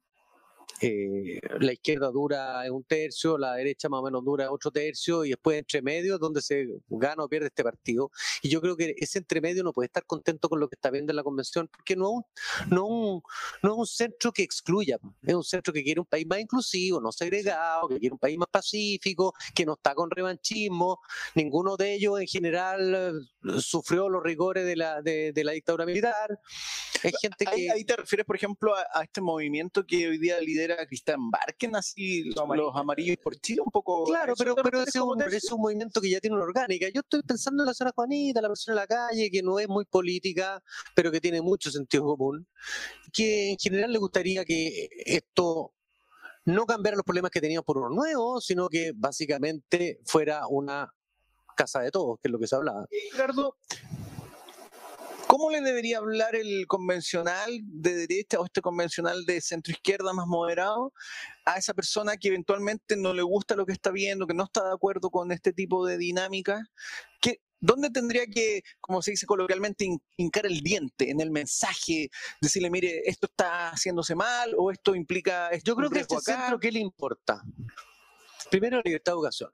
Eh, 0.81 1.39
la 1.59 1.71
izquierda 1.71 2.11
dura 2.11 2.61
un 2.69 2.83
tercio, 2.83 3.37
la 3.37 3.53
derecha 3.53 3.87
más 3.87 4.01
o 4.01 4.03
menos 4.03 4.25
dura 4.25 4.51
otro 4.51 4.71
tercio 4.71 5.23
y 5.23 5.29
después 5.29 5.59
entre 5.59 5.81
medio 5.81 6.17
donde 6.17 6.41
se 6.41 6.67
gana 6.89 7.23
o 7.23 7.29
pierde 7.29 7.47
este 7.47 7.63
partido. 7.63 8.11
Y 8.41 8.49
yo 8.49 8.61
creo 8.61 8.75
que 8.75 8.93
ese 8.97 9.19
entre 9.19 9.39
medio 9.39 9.63
no 9.63 9.71
puede 9.71 9.87
estar 9.87 10.05
contento 10.05 10.49
con 10.49 10.59
lo 10.59 10.67
que 10.67 10.75
está 10.75 10.89
viendo 10.91 11.11
en 11.11 11.15
la 11.15 11.23
convención 11.23 11.69
porque 11.69 11.95
no, 11.95 12.27
no, 12.69 13.23
no 13.63 13.71
es 13.71 13.77
un 13.77 13.87
centro 13.87 14.31
que 14.33 14.43
excluya, 14.43 14.97
es 15.23 15.33
un 15.33 15.43
centro 15.43 15.73
que 15.73 15.83
quiere 15.83 16.01
un 16.01 16.05
país 16.05 16.27
más 16.27 16.39
inclusivo, 16.39 16.99
no 16.99 17.11
segregado, 17.11 17.87
que 17.87 17.99
quiere 17.99 18.13
un 18.13 18.19
país 18.19 18.37
más 18.37 18.49
pacífico, 18.49 19.33
que 19.53 19.65
no 19.65 19.73
está 19.73 19.95
con 19.95 20.11
revanchismo. 20.11 20.99
Ninguno 21.35 21.77
de 21.77 21.93
ellos 21.93 22.19
en 22.19 22.27
general 22.27 22.95
eh, 23.45 23.59
sufrió 23.61 24.09
los 24.09 24.21
rigores 24.23 24.65
de 24.65 24.75
la, 24.75 25.01
de, 25.01 25.31
la 25.43 25.53
dictadura 25.53 25.85
militar. 25.85 26.39
Hay 27.03 27.11
gente 27.21 27.45
que... 27.45 27.71
Ahí, 27.71 27.85
te 27.85 27.95
refieres, 27.95 28.25
por 28.25 28.35
ejemplo, 28.35 28.75
a, 28.75 28.85
a 28.93 29.03
este 29.03 29.21
movimiento 29.21 29.85
que 29.85 30.07
hoy 30.07 30.17
día 30.17 30.39
lidera 30.55 30.73
era 30.75 30.85
Cristian 30.87 31.29
Barken, 31.29 31.75
así 31.75 32.23
los 32.33 32.75
amarillos, 32.75 33.17
por 33.17 33.35
Chile, 33.39 33.61
un 33.63 33.71
poco. 33.71 34.05
Claro, 34.05 34.33
pero, 34.37 34.55
pero 34.55 34.81
es, 34.81 34.95
un, 34.95 35.21
es, 35.21 35.51
un, 35.51 35.61
movimiento 35.61 36.01
que 36.01 36.09
ya 36.09 36.19
tiene 36.19 36.35
una 36.35 36.45
orgánica. 36.45 36.87
Yo 36.93 37.01
estoy 37.01 37.21
pensando 37.21 37.63
en 37.63 37.67
la 37.67 37.73
zona 37.73 37.91
Juanita, 37.95 38.41
la 38.41 38.47
persona 38.47 38.73
en 38.73 38.81
la 38.81 38.87
calle, 38.87 39.29
que 39.29 39.43
no 39.43 39.59
es 39.59 39.67
muy 39.67 39.85
política, 39.85 40.61
pero 40.95 41.11
que 41.11 41.21
tiene 41.21 41.41
mucho 41.41 41.69
sentido 41.69 42.03
común, 42.03 42.47
que 43.13 43.51
en 43.51 43.57
general 43.57 43.91
le 43.91 43.99
gustaría 43.99 44.45
que 44.45 44.89
esto 45.05 45.73
no 46.45 46.65
cambiara 46.65 46.95
los 46.95 47.05
problemas 47.05 47.31
que 47.31 47.41
teníamos 47.41 47.65
por 47.65 47.77
uno 47.77 47.89
nuevo, 47.89 48.39
sino 48.39 48.69
que 48.69 48.91
básicamente 48.95 49.99
fuera 50.05 50.47
una 50.47 50.91
casa 51.55 51.81
de 51.81 51.91
todos, 51.91 52.19
que 52.19 52.27
es 52.27 52.31
lo 52.31 52.39
que 52.39 52.47
se 52.47 52.55
hablaba. 52.55 52.85
Ricardo, 53.11 53.57
¿Cómo 55.27 55.49
le 55.49 55.61
debería 55.61 55.97
hablar 55.97 56.35
el 56.35 56.65
convencional 56.67 57.59
de 57.63 57.95
derecha 57.95 58.39
o 58.39 58.45
este 58.45 58.61
convencional 58.61 59.25
de 59.25 59.41
centro 59.41 59.71
izquierda 59.71 60.13
más 60.13 60.27
moderado 60.27 60.93
a 61.45 61.57
esa 61.57 61.73
persona 61.73 62.17
que 62.17 62.29
eventualmente 62.29 62.95
no 62.95 63.13
le 63.13 63.21
gusta 63.21 63.55
lo 63.55 63.65
que 63.65 63.73
está 63.73 63.91
viendo, 63.91 64.27
que 64.27 64.33
no 64.33 64.43
está 64.43 64.63
de 64.63 64.73
acuerdo 64.73 65.09
con 65.09 65.31
este 65.31 65.53
tipo 65.53 65.85
de 65.85 65.97
dinámica? 65.97 66.61
¿Dónde 67.59 67.89
tendría 67.89 68.27
que, 68.27 68.61
como 68.79 69.01
se 69.01 69.11
dice 69.11 69.25
coloquialmente, 69.25 69.87
hincar 70.17 70.45
el 70.45 70.59
diente 70.61 71.09
en 71.09 71.19
el 71.19 71.31
mensaje? 71.31 72.09
Decirle, 72.39 72.69
mire, 72.69 73.01
esto 73.05 73.25
está 73.25 73.69
haciéndose 73.69 74.13
mal 74.13 74.53
o 74.55 74.69
esto 74.69 74.93
implica. 74.93 75.49
Yo 75.63 75.75
creo 75.75 75.89
que 75.89 76.01
este 76.01 76.19
centro, 76.19 76.59
¿qué 76.59 76.71
le 76.71 76.79
importa? 76.79 77.41
Primero, 78.51 78.77
la 78.77 78.83
libertad 78.85 79.13
de 79.13 79.15
educación. 79.15 79.49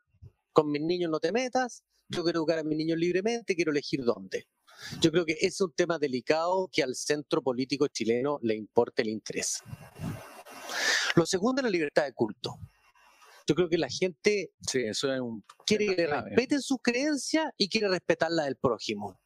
Con 0.52 0.70
mis 0.70 0.82
niños 0.82 1.10
no 1.10 1.22
te 1.22 1.32
metas, 1.32 1.84
yo 2.10 2.24
quiero 2.24 2.40
educar 2.40 2.60
a 2.60 2.64
mis 2.64 2.78
niños 2.78 2.98
libremente, 2.98 3.56
quiero 3.56 3.72
elegir 3.72 4.04
dónde. 4.04 4.46
Yo 5.00 5.12
creo 5.12 5.26
que 5.26 5.38
es 5.40 5.60
un 5.62 5.72
tema 5.74 5.98
delicado 5.98 6.70
que 6.72 6.84
al 6.84 6.96
centro 6.96 7.42
político 7.42 7.88
chileno 7.88 8.40
le 8.42 8.56
importa 8.56 9.02
el 9.02 9.10
interés. 9.10 9.62
Lo 11.16 11.26
segundo 11.26 11.62
es 11.62 11.64
la 11.64 11.70
libertad 11.70 12.04
de 12.04 12.14
culto. 12.14 12.58
Yo 13.48 13.56
creo 13.56 13.70
que 13.70 13.78
la 13.78 13.90
gente 13.90 14.52
quiere 15.66 15.96
que 15.96 16.08
respeten 16.08 16.62
sus 16.62 16.78
creencias 16.82 17.46
y 17.58 17.68
quiere 17.70 17.90
respetar 17.90 18.32
la 18.32 18.44
del 18.44 18.56
prójimo. 18.56 19.20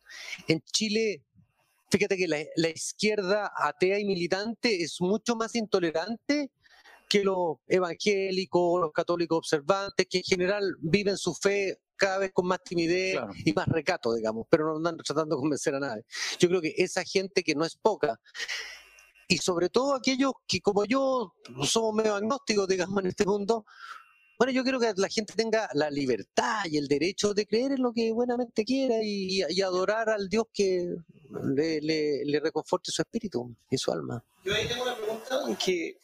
En 0.47 0.61
Chile, 0.61 1.23
fíjate 1.91 2.17
que 2.17 2.27
la, 2.27 2.39
la 2.55 2.69
izquierda 2.69 3.51
atea 3.55 3.99
y 3.99 4.05
militante 4.05 4.83
es 4.83 4.99
mucho 4.99 5.35
más 5.35 5.55
intolerante 5.55 6.51
que 7.07 7.23
los 7.23 7.57
evangélicos, 7.67 8.81
los 8.81 8.91
católicos 8.91 9.37
observantes, 9.37 10.07
que 10.09 10.17
en 10.19 10.23
general 10.23 10.75
viven 10.81 11.17
su 11.17 11.33
fe 11.33 11.79
cada 11.95 12.17
vez 12.17 12.31
con 12.33 12.47
más 12.47 12.61
timidez 12.63 13.17
y 13.45 13.53
más 13.53 13.67
recato, 13.67 14.13
digamos, 14.13 14.47
pero 14.49 14.65
no 14.65 14.77
andan 14.77 14.97
tratando 14.97 15.35
de 15.35 15.41
convencer 15.41 15.75
a 15.75 15.79
nadie. 15.79 16.03
Yo 16.39 16.49
creo 16.49 16.61
que 16.61 16.73
esa 16.77 17.03
gente 17.03 17.43
que 17.43 17.55
no 17.55 17.63
es 17.65 17.75
poca, 17.77 18.19
y 19.27 19.37
sobre 19.37 19.69
todo 19.69 19.95
aquellos 19.95 20.33
que 20.47 20.59
como 20.61 20.85
yo 20.85 21.33
somos 21.63 21.95
medio 21.95 22.15
agnósticos, 22.15 22.67
digamos, 22.67 22.99
en 23.01 23.07
este 23.07 23.25
mundo, 23.25 23.65
Bueno, 24.37 24.51
yo 24.51 24.63
quiero 24.63 24.79
que 24.81 24.91
la 24.97 25.07
gente 25.07 25.33
tenga 25.33 25.69
la 25.73 25.89
libertad 25.89 26.65
y 26.65 26.77
el 26.77 26.87
derecho 26.87 27.33
de 27.33 27.45
creer 27.45 27.71
en 27.71 27.81
lo 27.81 27.93
que 27.93 28.11
buenamente 28.11 28.65
quiera 28.65 28.95
y, 29.01 29.41
y 29.47 29.61
adorar 29.61 30.09
al 30.09 30.27
Dios 30.27 30.45
que 30.53 30.93
le, 31.55 31.79
le, 31.81 32.25
le, 32.25 32.39
reconforte 32.41 32.91
su 32.91 33.01
espíritu 33.01 33.55
y 33.69 33.77
su 33.77 33.93
alma. 33.93 34.21
Yo 34.43 34.53
ahí 34.53 34.67
tengo 34.67 34.83
una 34.83 34.95
pregunta 34.95 35.04
que 35.63 35.97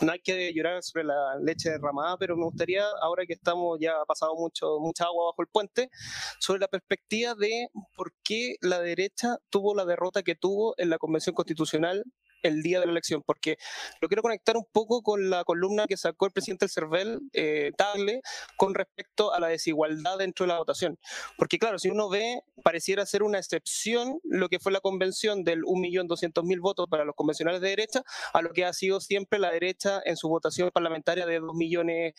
no 0.00 0.12
hay 0.12 0.20
que 0.20 0.52
llorar 0.52 0.82
sobre 0.82 1.04
la 1.04 1.36
leche 1.40 1.70
derramada, 1.70 2.16
pero 2.18 2.36
me 2.36 2.44
gustaría, 2.44 2.84
ahora 3.02 3.26
que 3.26 3.34
estamos 3.34 3.78
ya 3.80 3.92
ha 4.00 4.04
pasado 4.04 4.34
mucho, 4.36 4.78
mucha 4.80 5.04
agua 5.04 5.26
bajo 5.26 5.42
el 5.42 5.48
puente, 5.48 5.90
sobre 6.38 6.60
la 6.60 6.68
perspectiva 6.68 7.34
de 7.34 7.68
por 7.96 8.12
qué 8.22 8.56
la 8.60 8.80
derecha 8.80 9.38
tuvo 9.50 9.74
la 9.74 9.84
derrota 9.84 10.22
que 10.22 10.34
tuvo 10.34 10.74
en 10.78 10.90
la 10.90 10.98
Convención 10.98 11.34
Constitucional 11.34 12.04
el 12.42 12.62
día 12.62 12.80
de 12.80 12.86
la 12.86 12.92
elección, 12.92 13.22
porque 13.24 13.56
lo 14.00 14.08
quiero 14.08 14.22
conectar 14.22 14.56
un 14.56 14.66
poco 14.72 15.02
con 15.02 15.30
la 15.30 15.44
columna 15.44 15.86
que 15.86 15.96
sacó 15.96 16.26
el 16.26 16.32
presidente 16.32 16.66
del 16.66 16.70
CERVEL, 16.70 17.20
eh, 17.32 17.72
Tagle, 17.76 18.20
con 18.56 18.74
respecto 18.74 19.32
a 19.32 19.40
la 19.40 19.48
desigualdad 19.48 20.18
dentro 20.18 20.44
de 20.44 20.52
la 20.52 20.58
votación. 20.58 20.98
Porque 21.36 21.58
claro, 21.58 21.78
si 21.78 21.88
uno 21.88 22.08
ve, 22.08 22.42
pareciera 22.62 23.06
ser 23.06 23.22
una 23.22 23.38
excepción 23.38 24.20
lo 24.24 24.48
que 24.48 24.58
fue 24.58 24.72
la 24.72 24.80
convención 24.80 25.44
del 25.44 25.62
1.200.000 25.62 26.60
votos 26.60 26.86
para 26.88 27.04
los 27.04 27.14
convencionales 27.14 27.60
de 27.60 27.68
derecha, 27.68 28.02
a 28.32 28.42
lo 28.42 28.52
que 28.52 28.64
ha 28.64 28.72
sido 28.72 29.00
siempre 29.00 29.38
la 29.38 29.50
derecha 29.50 30.00
en 30.04 30.16
su 30.16 30.28
votación 30.28 30.70
parlamentaria 30.72 31.26
de 31.26 31.40
2 31.40 31.54
millones, 31.54 32.14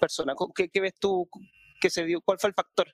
personas. 0.00 0.36
¿Qué, 0.54 0.68
¿Qué, 0.68 0.80
ves 0.80 0.94
tú 0.98 1.28
que 1.80 1.90
se 1.90 2.04
dio? 2.04 2.20
¿Cuál 2.20 2.38
fue 2.38 2.48
el 2.48 2.54
factor 2.54 2.86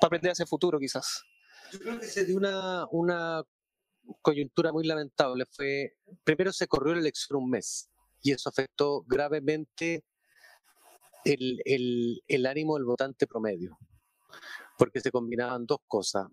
para 0.00 0.08
aprender 0.08 0.32
hacia 0.32 0.44
el 0.44 0.48
futuro 0.48 0.78
quizás? 0.78 1.24
Yo 1.72 1.78
creo 1.80 2.00
que 2.00 2.06
se 2.06 2.24
dio 2.24 2.36
una, 2.36 2.86
una 2.90 3.42
coyuntura 4.22 4.72
muy 4.72 4.86
lamentable 4.86 5.44
fue, 5.46 5.96
primero 6.24 6.52
se 6.52 6.66
corrió 6.66 6.94
la 6.94 7.00
elección 7.00 7.42
un 7.42 7.50
mes 7.50 7.90
y 8.22 8.32
eso 8.32 8.48
afectó 8.48 9.02
gravemente 9.06 10.04
el, 11.24 11.60
el, 11.64 12.22
el 12.26 12.46
ánimo 12.46 12.76
del 12.76 12.84
votante 12.84 13.26
promedio, 13.26 13.78
porque 14.76 15.00
se 15.00 15.10
combinaban 15.10 15.66
dos 15.66 15.78
cosas. 15.86 16.28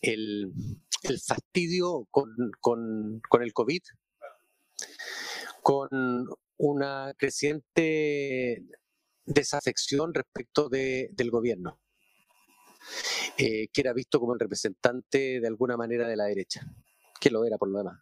El, 0.00 0.52
el 1.02 1.20
fastidio 1.20 2.06
con, 2.10 2.34
con, 2.60 3.20
con, 3.28 3.42
el 3.42 3.52
COVID, 3.52 3.82
con 5.62 6.28
una 6.56 7.14
creciente 7.16 8.64
desafección 9.24 10.14
respecto 10.14 10.68
de, 10.68 11.10
del 11.12 11.30
gobierno. 11.30 11.78
Eh, 13.36 13.68
que 13.72 13.80
era 13.80 13.92
visto 13.92 14.20
como 14.20 14.34
el 14.34 14.40
representante 14.40 15.40
de 15.40 15.46
alguna 15.46 15.76
manera 15.76 16.08
de 16.08 16.16
la 16.16 16.24
derecha, 16.24 16.66
que 17.20 17.30
lo 17.30 17.44
era 17.44 17.58
por 17.58 17.68
lo 17.68 17.78
demás. 17.78 18.00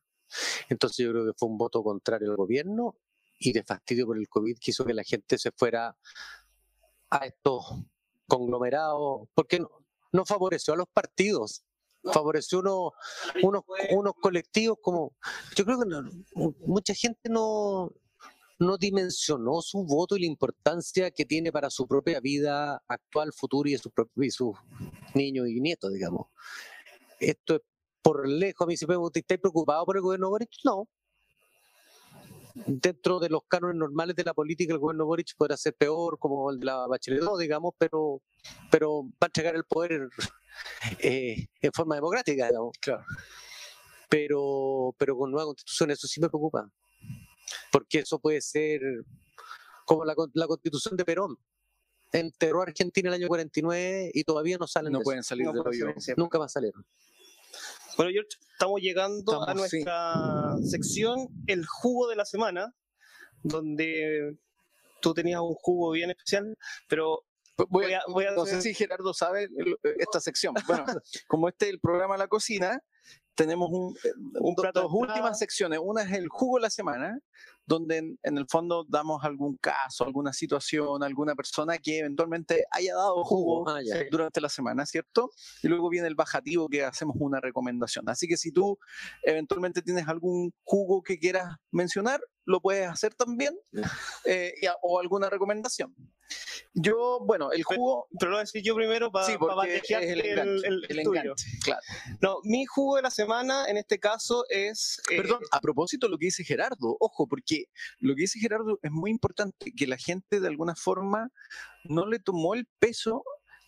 Entonces 0.69 1.05
yo 1.05 1.13
creo 1.13 1.27
que 1.27 1.33
fue 1.37 1.49
un 1.49 1.59
voto 1.59 1.83
contrario 1.83 2.31
al 2.31 2.37
gobierno 2.37 2.97
y 3.39 3.53
de 3.53 3.63
fastidio 3.63 4.07
por 4.07 4.19
el 4.19 4.29
COVID 4.29 4.59
que 4.59 4.71
hizo 4.71 4.85
que 4.85 4.95
la 4.95 5.05
gente 5.05 5.39
se 5.39 5.51
fuera 5.53 5.97
a 7.11 7.27
estos 7.27 7.65
conglomerados, 8.27 9.29
porque 9.35 9.61
no, 9.61 9.71
no 10.13 10.27
favoreció 10.27 10.75
a 10.75 10.77
los 10.77 10.89
partidos, 10.89 11.65
favoreció 12.13 12.61
unos, 12.61 12.93
unos, 13.43 13.63
unos 13.91 14.15
colectivos 14.21 14.79
como, 14.83 15.17
yo 15.57 15.65
creo 15.65 15.79
que 15.81 15.87
mucha 16.67 16.95
gente 16.95 17.29
no, 17.29 17.93
no 18.59 18.77
dimensionó 18.77 19.61
su 19.63 19.85
voto 19.85 20.17
y 20.17 20.21
la 20.21 20.27
importancia 20.27 21.11
que 21.11 21.25
tiene 21.25 21.53
para 21.53 21.71
su 21.71 21.87
propia 21.87 22.21
vida 22.21 22.83
actual, 22.89 23.33
futuro 23.33 23.69
y 23.69 23.73
de 23.73 23.79
sus 23.79 23.93
su 24.35 24.55
niños 25.15 25.49
y 25.49 25.61
nietos, 25.61 25.93
digamos. 25.93 26.27
Esto 27.21 27.57
es 27.57 27.63
por 28.03 28.29
lejos, 28.29 28.65
a 28.65 28.67
mí 28.67 28.77
si 28.77 28.87
me 28.87 28.95
¿estáis 29.15 29.41
preocupado 29.41 29.85
por 29.85 29.97
el 29.97 30.03
gobierno 30.03 30.31
Boric? 30.31 30.51
No. 30.65 30.89
Dentro 32.55 33.21
de 33.21 33.29
los 33.29 33.43
cánones 33.47 33.77
normales 33.77 34.17
de 34.17 34.25
la 34.25 34.35
política, 34.35 34.73
el 34.73 34.81
gobierno 34.81 35.07
Boric 35.07 35.37
podrá 35.37 35.57
ser 35.57 35.75
peor, 35.75 36.19
como 36.19 36.51
el 36.51 36.59
de 36.59 36.67
la 36.67 36.87
Bachelet, 36.89 37.23
digamos, 37.39 37.75
pero, 37.79 38.21
pero 38.71 39.05
va 39.05 39.11
a 39.21 39.27
entregar 39.27 39.55
el 39.55 39.65
poder 39.65 40.09
eh, 40.99 41.47
en 41.61 41.73
forma 41.73 41.95
democrática, 41.95 42.49
digamos. 42.49 42.77
Claro. 42.81 43.05
Pero, 44.09 44.95
pero 44.99 45.17
con 45.17 45.31
nueva 45.31 45.47
constitución, 45.47 45.91
eso 45.93 46.09
sí 46.09 46.21
me 46.21 46.29
preocupa 46.29 46.69
porque 47.71 48.01
eso 48.01 48.19
puede 48.19 48.41
ser 48.41 48.81
como 49.85 50.05
la, 50.05 50.15
la 50.35 50.47
constitución 50.47 50.97
de 50.97 51.05
Perón. 51.05 51.37
Enterró 52.13 52.61
a 52.61 52.65
Argentina 52.65 53.09
en 53.09 53.15
el 53.15 53.21
año 53.21 53.29
49 53.29 54.11
y 54.15 54.25
todavía 54.25 54.57
no 54.59 54.67
salen. 54.67 54.93
No 54.93 55.01
pueden 55.01 55.23
salir 55.23 55.47
de 55.51 55.61
hoyo. 55.61 55.95
Nunca 56.17 56.39
más 56.39 56.53
salieron. 56.53 56.85
Bueno, 57.97 58.13
George, 58.13 58.31
estamos 58.53 58.81
llegando 58.81 59.43
a 59.43 59.55
nuestra 59.55 60.57
sección 60.63 61.29
El 61.47 61.67
jugo 61.67 62.09
de 62.09 62.17
la 62.17 62.25
semana, 62.25 62.73
donde 63.43 64.39
tú 65.01 65.15
tenías 65.15 65.41
un 65.41 65.55
jugo 65.55 65.91
bien 65.93 66.11
especial, 66.11 66.57
pero 66.89 67.25
voy 67.69 67.93
a, 67.93 68.03
voy 68.09 68.25
a 68.25 68.33
no 68.33 68.47
sé 68.47 68.63
si 68.63 68.75
Gerardo 68.75 69.13
sabe 69.15 69.49
esta 69.99 70.21
sección. 70.21 70.55
Bueno, 70.69 70.85
como 71.27 71.49
este 71.49 71.67
es 71.67 71.73
el 71.73 71.81
programa 71.81 72.17
La 72.17 72.29
Cocina, 72.29 72.83
tenemos 73.35 73.71
un, 73.71 73.97
eh, 74.05 74.13
un 74.41 74.55
dos 74.55 74.91
últimas 74.93 75.39
secciones. 75.39 75.79
Una 75.83 76.03
es 76.03 76.13
el 76.13 76.29
jugo 76.29 76.59
de 76.59 76.63
la 76.63 76.71
semana, 76.71 77.19
donde 77.67 78.17
en, 78.23 78.39
el 78.39 78.47
fondo 78.49 78.85
damos 78.89 79.23
algún 79.25 79.57
caso, 79.59 80.05
alguna 80.05 80.33
situación, 80.33 81.03
alguna 81.05 81.37
persona 81.37 81.79
que 81.79 82.01
eventualmente 82.01 82.65
haya 82.71 82.95
dado 82.97 83.23
jugo 83.25 83.69
ah, 83.69 83.81
durante 84.11 84.41
la 84.41 84.49
semana, 84.49 84.85
¿cierto? 84.87 85.31
Y 85.63 85.69
luego 85.69 85.89
viene 85.89 86.09
el 86.09 86.17
bajativo 86.17 86.69
que 86.69 86.85
hacemos 86.85 87.17
una 87.21 87.41
recomendación. 87.41 88.09
Así 88.09 88.27
que 88.27 88.37
si 88.37 88.51
tú 88.51 88.79
eventualmente 89.23 89.83
tienes 89.83 90.09
algún 90.09 90.53
jugo 90.65 91.03
que 91.03 91.19
quieras 91.19 91.57
mencionar, 91.71 92.21
lo 92.45 92.61
puedes 92.61 92.89
hacer 92.89 93.15
también, 93.15 93.57
eh, 94.25 94.55
o 94.83 94.99
alguna 94.99 95.31
recomendación. 95.31 95.95
Yo, 96.75 97.21
bueno, 97.25 97.53
el 97.53 97.63
jugo. 97.63 98.09
Pero, 98.19 98.31
lo 98.31 98.37
voy 98.37 98.41
a 98.41 98.45
decir 98.45 98.63
yo 98.63 98.75
primero 98.75 99.11
para 99.11 99.27
sí, 99.27 99.33
el, 99.33 100.21
el, 100.21 100.85
el, 100.89 101.03
claro. 101.03 101.35
No, 102.21 102.39
mi 102.45 102.67
jugo 102.67 102.97
de 102.97 103.03
la 103.03 103.11
semana 103.11 103.67
en 103.67 103.77
este 103.77 103.99
caso 103.99 104.45
es. 104.49 105.01
Eh, 105.11 105.17
Perdón, 105.17 105.43
a 105.51 105.61
propósito 105.61 106.07
de 106.07 106.13
lo 106.13 106.19
que 106.19 106.27
dice 106.27 106.45
Gerardo, 106.45 106.97
ojo, 107.01 107.27
porque 107.27 107.65
lo 108.01 108.15
que 108.15 108.23
dice 108.23 108.39
Gerardo 108.39 108.79
es 108.83 108.91
muy 108.91 109.11
importante, 109.11 109.73
que 109.77 109.87
la 109.87 109.97
gente 109.97 110.41
de 110.41 110.49
alguna 110.49 110.75
forma 110.75 111.31
no 111.85 112.07
le 112.07 112.19
tomó 112.19 112.55
el 112.55 112.67
peso 112.79 113.25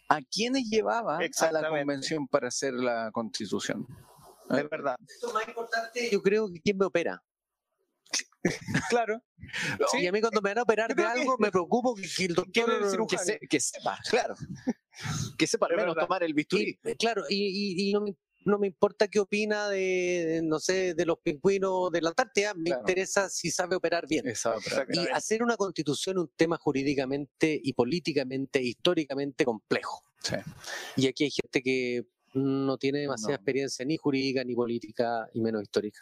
a 0.09 0.21
quienes 0.23 0.69
llevaba 0.69 1.19
a 1.19 1.53
la 1.53 1.69
convención 1.69 2.27
para 2.27 2.49
hacer 2.49 2.75
la 2.75 3.11
constitución. 3.13 3.87
Es 4.51 4.69
verdad. 4.69 4.97
Esto 5.07 5.29
es 5.29 5.35
más 5.35 5.49
importante, 5.49 6.11
yo 6.11 6.21
creo 6.21 6.51
que 6.53 6.61
quién 6.61 6.77
me 6.77 6.87
opera. 6.87 7.23
Claro. 8.89 9.23
Y 9.99 10.07
a 10.07 10.13
mí 10.13 10.21
cuando 10.21 10.41
me 10.41 10.51
van 10.51 10.59
a 10.59 10.63
operar 10.63 10.95
de 10.95 11.05
algo, 11.05 11.37
me 11.39 11.51
preocupo 11.51 11.95
que, 11.95 12.25
el 12.25 12.35
doctor 12.35 13.07
que, 13.07 13.47
que, 13.49 13.61
sepa, 13.61 13.99
claro. 14.09 14.35
Que 15.37 15.47
sepa 15.47 15.67
al 15.71 15.77
menos 15.77 15.97
tomar 15.97 16.23
el 16.23 16.35
bisturí. 16.35 16.79
claro, 16.99 17.25
y, 17.29 17.89
y, 17.89 17.93
no, 17.93 18.01
me, 18.01 18.17
no, 18.45 18.59
me, 18.59 18.67
importa 18.67 19.09
qué 19.09 19.19
opina 19.19 19.69
de, 19.69 20.41
no 20.45 20.59
sé, 20.61 20.95
de 20.95 21.07
los 21.07 21.19
pingüinos 21.19 21.91
de 21.91 22.03
la 22.03 22.11
Antártida, 22.11 22.55
me 22.55 22.71
interesa 22.71 23.29
si 23.29 23.51
sabe 23.51 23.77
operar 23.77 24.07
bien. 24.07 24.25
Y 24.93 25.09
hacer 25.13 25.43
una 25.43 25.57
constitución 25.57 26.19
un 26.19 26.31
tema 26.37 26.59
jurídicamente 26.59 27.61
y 27.63 27.73
políticamente, 27.73 28.63
históricamente 28.63 29.45
complejo. 29.45 30.05
Sí. 30.23 30.37
Y 30.97 31.07
aquí 31.07 31.25
hay 31.25 31.31
gente 31.31 31.63
que 31.63 32.05
no 32.35 32.79
tiene 32.79 33.01
demasiada 33.01 33.35
experiencia 33.35 33.85
ni 33.85 33.97
jurídica, 33.97 34.45
ni 34.45 34.55
política, 34.55 35.29
y 35.33 35.41
menos 35.41 35.63
histórica. 35.63 36.01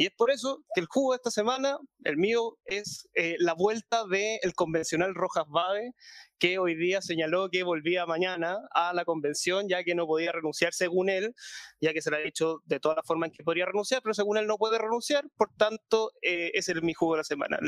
Y 0.00 0.06
es 0.06 0.12
por 0.12 0.30
eso 0.30 0.64
que 0.74 0.80
el 0.80 0.86
jugo 0.86 1.12
de 1.12 1.16
esta 1.16 1.30
semana, 1.30 1.76
el 2.04 2.16
mío, 2.16 2.56
es 2.64 3.06
eh, 3.12 3.36
la 3.38 3.52
vuelta 3.52 4.06
del 4.06 4.54
convencional 4.54 5.14
Rojas 5.14 5.44
Bade, 5.46 5.92
que 6.38 6.58
hoy 6.58 6.74
día 6.74 7.02
señaló 7.02 7.50
que 7.50 7.64
volvía 7.64 8.06
mañana 8.06 8.60
a 8.72 8.94
la 8.94 9.04
convención, 9.04 9.68
ya 9.68 9.84
que 9.84 9.94
no 9.94 10.06
podía 10.06 10.32
renunciar 10.32 10.72
según 10.72 11.10
él, 11.10 11.34
ya 11.82 11.92
que 11.92 12.00
se 12.00 12.10
le 12.10 12.16
ha 12.16 12.20
dicho 12.20 12.62
de 12.64 12.80
todas 12.80 12.96
las 12.96 13.06
formas 13.06 13.28
en 13.28 13.34
que 13.34 13.44
podría 13.44 13.66
renunciar, 13.66 14.00
pero 14.00 14.14
según 14.14 14.38
él 14.38 14.46
no 14.46 14.56
puede 14.56 14.78
renunciar, 14.78 15.26
por 15.36 15.52
tanto, 15.54 16.12
eh, 16.22 16.52
es 16.54 16.66
mi 16.82 16.94
jugo 16.94 17.12
de 17.12 17.18
la 17.18 17.24
semana. 17.24 17.58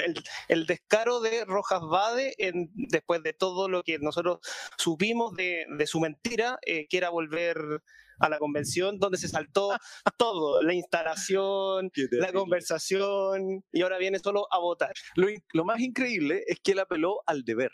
El, 0.48 0.64
descaro 0.64 1.20
de 1.20 1.44
Rojas 1.44 1.82
Bade, 1.82 2.32
en, 2.38 2.70
después 2.72 3.22
de 3.22 3.34
todo 3.34 3.68
lo 3.68 3.82
que 3.82 3.98
nosotros 3.98 4.38
supimos 4.78 5.34
de, 5.36 5.66
su 5.84 6.00
mentira, 6.00 6.58
eh, 6.64 6.86
que 6.88 6.96
era 6.96 7.10
volver 7.10 7.82
a 8.18 8.28
la 8.28 8.38
convención 8.38 8.98
donde 8.98 9.18
se 9.18 9.28
saltó 9.28 9.70
todo, 10.16 10.62
la 10.62 10.74
instalación, 10.74 11.90
la 12.12 12.32
conversación, 12.32 13.64
y 13.72 13.82
ahora 13.82 13.98
viene 13.98 14.18
solo 14.18 14.46
a 14.50 14.58
votar. 14.58 14.92
Lo, 15.16 15.64
más 15.64 15.80
increíble 15.80 16.44
es 16.46 16.60
que 16.60 16.72
él 16.72 16.80
apeló 16.80 17.20
al 17.26 17.44
deber. 17.44 17.70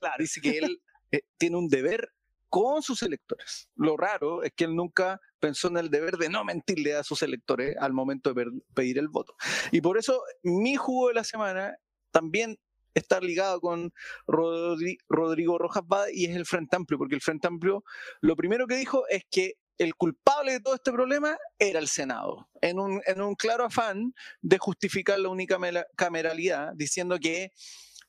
Claro. 0.00 0.16
Dice 0.18 0.40
que 0.40 0.58
él 0.58 0.80
eh, 1.12 1.22
tiene 1.38 1.56
un 1.56 1.68
deber 1.68 2.12
con 2.48 2.82
sus 2.82 3.02
electores. 3.02 3.68
Lo 3.76 3.96
raro 3.96 4.42
es 4.42 4.52
que 4.54 4.64
él 4.64 4.74
nunca 4.74 5.20
pensó 5.38 5.68
en 5.68 5.76
el 5.76 5.90
deber 5.90 6.16
de 6.16 6.28
no 6.28 6.44
mentirle 6.44 6.94
a 6.94 7.04
sus 7.04 7.22
electores 7.22 7.76
al 7.78 7.92
momento 7.92 8.32
de 8.32 8.46
pedir 8.74 8.98
el 8.98 9.08
voto. 9.08 9.34
Y 9.70 9.80
por 9.80 9.98
eso 9.98 10.22
mi 10.42 10.76
jugo 10.76 11.08
de 11.08 11.14
la 11.14 11.24
semana 11.24 11.76
también 12.10 12.58
está 12.94 13.20
ligado 13.20 13.60
con 13.60 13.92
Rodrigo 14.26 15.58
Rojas 15.58 15.84
Bade 15.86 16.12
y 16.14 16.26
es 16.26 16.36
el 16.36 16.46
Frente 16.46 16.76
Amplio, 16.76 16.98
porque 16.98 17.14
el 17.14 17.20
Frente 17.20 17.46
Amplio 17.46 17.84
lo 18.20 18.34
primero 18.34 18.66
que 18.66 18.76
dijo 18.76 19.06
es 19.08 19.24
que 19.30 19.54
el 19.78 19.94
culpable 19.94 20.52
de 20.52 20.60
todo 20.60 20.74
este 20.74 20.92
problema 20.92 21.38
era 21.58 21.78
el 21.78 21.88
Senado, 21.88 22.48
en 22.60 22.78
un, 22.80 23.34
claro 23.36 23.64
afán 23.64 24.12
de 24.42 24.58
justificar 24.58 25.18
la 25.18 25.28
única 25.28 25.58
cameralidad, 25.96 26.72
diciendo 26.74 27.18
que 27.18 27.52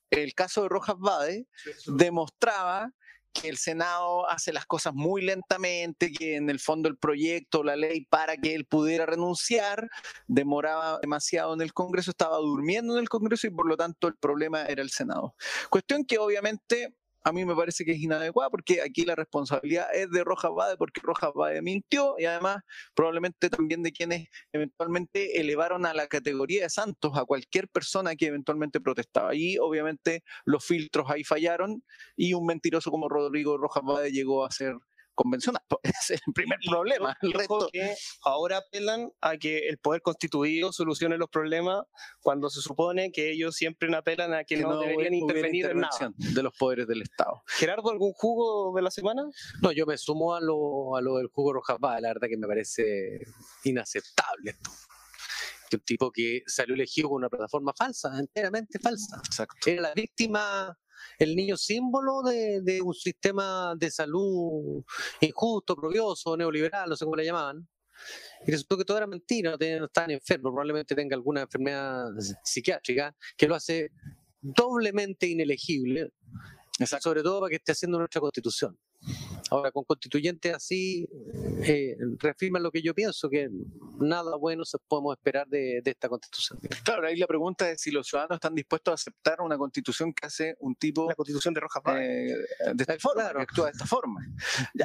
el 0.10 0.34
caso 0.34 0.64
de 0.64 0.70
Rojas 0.70 0.96
Bade 0.98 1.46
demostraba 1.86 2.92
que 3.32 3.48
el 3.48 3.58
Senado 3.58 4.28
hace 4.28 4.52
las 4.52 4.66
cosas 4.66 4.94
muy 4.96 5.22
lentamente, 5.22 6.12
que 6.12 6.36
en 6.36 6.50
el 6.50 6.60
fondo 6.60 6.90
el 6.90 6.98
proyecto, 6.98 7.64
la 7.64 7.76
ley 7.76 8.06
para 8.06 8.36
que 8.38 8.56
él 8.56 8.66
pudiera 8.66 9.06
renunciar, 9.06 9.88
demoraba 10.28 11.00
demasiado 11.00 11.54
en 11.54 11.62
el 11.62 11.72
Congreso, 11.72 12.10
estaba 12.10 12.38
durmiendo 12.38 12.96
en 12.96 13.00
el 13.02 13.10
Congreso 13.10 13.46
y 13.46 13.52
por 13.52 13.68
lo 13.68 13.78
tanto 13.78 14.08
el 14.08 14.16
problema 14.16 14.64
era 14.64 14.82
el 14.82 14.90
Senado. 14.90 15.36
Cuestión 15.70 16.06
que 16.06 16.18
obviamente 16.18 16.96
a 17.24 17.32
mí 17.32 17.46
me 17.46 17.56
parece 17.56 17.86
que 17.86 17.92
es 17.92 18.00
inadecuada 18.00 18.50
porque 18.50 18.82
aquí 18.82 19.06
la 19.06 19.16
responsabilidad 19.16 19.88
es 19.94 20.10
de 20.10 20.24
Rojas 20.24 20.52
Bade 20.56 20.78
porque 20.78 21.02
Rojas 21.04 21.32
Bade 21.34 21.62
mintió 21.62 22.16
y 22.18 22.26
además 22.26 22.58
probablemente 22.94 23.50
también 23.50 23.84
de 23.84 23.92
quienes 23.92 24.28
eventualmente 24.54 25.40
elevaron 25.40 25.86
a 25.86 25.94
la 25.94 26.08
categoría 26.08 26.64
de 26.64 26.70
santos 26.70 27.12
a 27.16 27.26
cualquier 27.26 27.68
persona 27.68 28.16
que 28.16 28.28
eventualmente 28.28 28.80
protestaba. 28.80 29.36
Y 29.36 29.58
obviamente 29.58 30.24
los 30.46 30.66
filtros 30.66 31.10
ahí 31.10 31.24
fallaron 31.24 31.84
y 32.16 32.34
un 32.34 32.46
mentiroso 32.46 32.92
como 32.92 33.10
Rodrigo 33.10 33.58
Rojas 33.58 33.84
Bade 33.84 34.12
llegó 34.12 34.46
a 34.46 34.52
ser 34.52 34.76
convencional. 35.20 35.62
Ese 35.84 36.14
es 36.16 36.22
el 36.26 36.34
primer 36.34 36.58
problema. 36.66 37.18
El 37.22 37.34
resto... 37.34 37.70
que 37.74 37.94
ahora 38.24 38.58
apelan 38.58 39.12
a 39.20 39.36
que 39.36 39.68
el 39.68 39.78
poder 39.78 40.02
constituido 40.02 40.72
solucione 40.72 41.18
los 41.18 41.30
problemas 41.30 41.84
cuando 42.22 42.50
se 42.50 42.62
supone 42.62 43.12
que 43.12 43.32
ellos 43.32 43.56
siempre 43.56 43.94
apelan 43.94 44.34
a 44.34 44.46
que, 44.46 44.58
no, 44.58 44.80
deberían 44.80 45.14
intervenir 45.14 45.66
en 45.66 45.80
nada. 45.80 46.14
De 46.16 46.42
los 46.42 46.56
poderes 46.56 46.88
del 46.88 47.02
Estado. 47.02 47.42
Gerardo, 47.48 47.90
¿algún 47.90 48.14
jugo 48.14 48.74
de 48.76 48.82
la 48.82 48.92
semana? 48.92 49.24
No, 49.62 49.74
yo 49.74 49.86
me 49.86 49.98
sumo 49.98 50.36
a 50.36 50.40
lo, 50.40 50.96
a 50.96 51.02
lo 51.02 51.18
del 51.18 51.28
jugo 51.28 51.52
Rojas 51.52 51.78
la 51.82 52.00
verdad 52.00 52.28
que 52.30 52.38
me 52.38 52.48
parece 52.48 53.20
inaceptable 53.64 54.52
esto 54.52 54.70
que 55.70 55.76
un 55.76 55.84
tipo 55.84 56.12
que 56.12 56.42
salió 56.48 56.74
elegido 56.74 57.10
con 57.10 57.18
una 57.18 57.30
plataforma 57.30 57.74
falsa, 57.78 58.18
enteramente 58.18 58.80
falsa. 58.80 59.22
Exacto. 59.24 59.70
Era 59.70 59.82
la 59.84 59.94
víctima 59.94 60.76
el 61.18 61.36
niño 61.36 61.58
símbolo 61.58 62.22
de, 62.22 62.82
un 62.82 62.94
sistema 62.94 63.74
de 63.78 63.92
salud 63.92 64.84
injusto, 65.22 65.76
propioso, 65.76 66.36
neoliberal, 66.38 66.90
no 66.90 66.96
sé 66.96 67.06
cómo 67.06 67.16
le 67.16 67.26
llamaban. 67.26 67.68
Y 68.46 68.52
resultó 68.52 68.78
que 68.78 68.86
todo 68.86 68.98
era 68.98 69.08
mentira, 69.08 69.58
no, 69.60 69.86
estaban 69.86 70.12
enfermos, 70.12 70.52
probablemente 70.52 70.96
tenga 70.96 71.16
alguna 71.16 71.42
enfermedad 71.42 72.06
psiquiátrica 72.44 73.14
que 73.36 73.48
lo 73.48 73.56
hace 73.56 73.92
doblemente 74.42 75.28
inelegible, 75.28 76.14
sobre 76.86 77.24
todo 77.24 77.42
para 77.42 77.50
que 77.50 77.56
esté 77.58 77.72
haciendo 77.72 77.98
nuestra 77.98 78.22
constitución. 78.22 78.78
Ahora, 79.50 79.72
con 79.72 79.84
constituyentes 79.84 80.54
así, 80.54 81.08
eh, 81.64 81.96
reafirman 82.20 82.62
lo 82.62 82.72
que 82.72 82.82
yo 82.82 82.94
pienso, 82.94 83.30
que 83.30 83.50
nada 84.00 84.36
bueno 84.36 84.64
se 84.64 84.78
podemos 84.88 85.16
esperar 85.18 85.48
de, 85.48 85.82
esta 85.84 86.08
constitución. 86.08 86.60
Claro, 86.84 87.08
ahí 87.08 87.16
la 87.16 87.26
pregunta 87.26 87.70
es 87.72 87.82
si 87.82 87.92
los 87.92 88.08
ciudadanos 88.08 88.36
están 88.36 88.54
dispuestos 88.54 88.92
a 88.92 88.96
aceptar 88.96 89.42
una 89.42 89.58
constitución 89.58 90.14
que 90.14 90.28
hace 90.28 90.56
un 90.60 90.76
tipo... 90.76 91.08
La 91.08 91.16
constitución 91.16 91.54
de 91.54 91.62
Rojas 91.62 91.82
eh, 92.00 92.36
de 92.74 92.84
esta 92.84 93.00
forma, 93.00 93.32
que 93.32 93.42
actúa 93.42 93.66
de 93.66 93.72
esta 93.72 93.86
forma. 93.86 94.22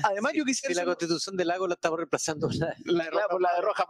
Además, 0.02 0.32
yo 0.34 0.44
quisiera... 0.44 0.74
Si 0.74 0.80
la 0.80 0.86
constitución 0.86 1.36
del 1.36 1.48
lago 1.48 1.66
la 1.66 1.74
estamos 1.74 1.98
reemplazando 1.98 2.48
la, 2.50 2.74
la, 2.84 3.04
la 3.04 3.54
de 3.56 3.60
Rojas 3.60 3.86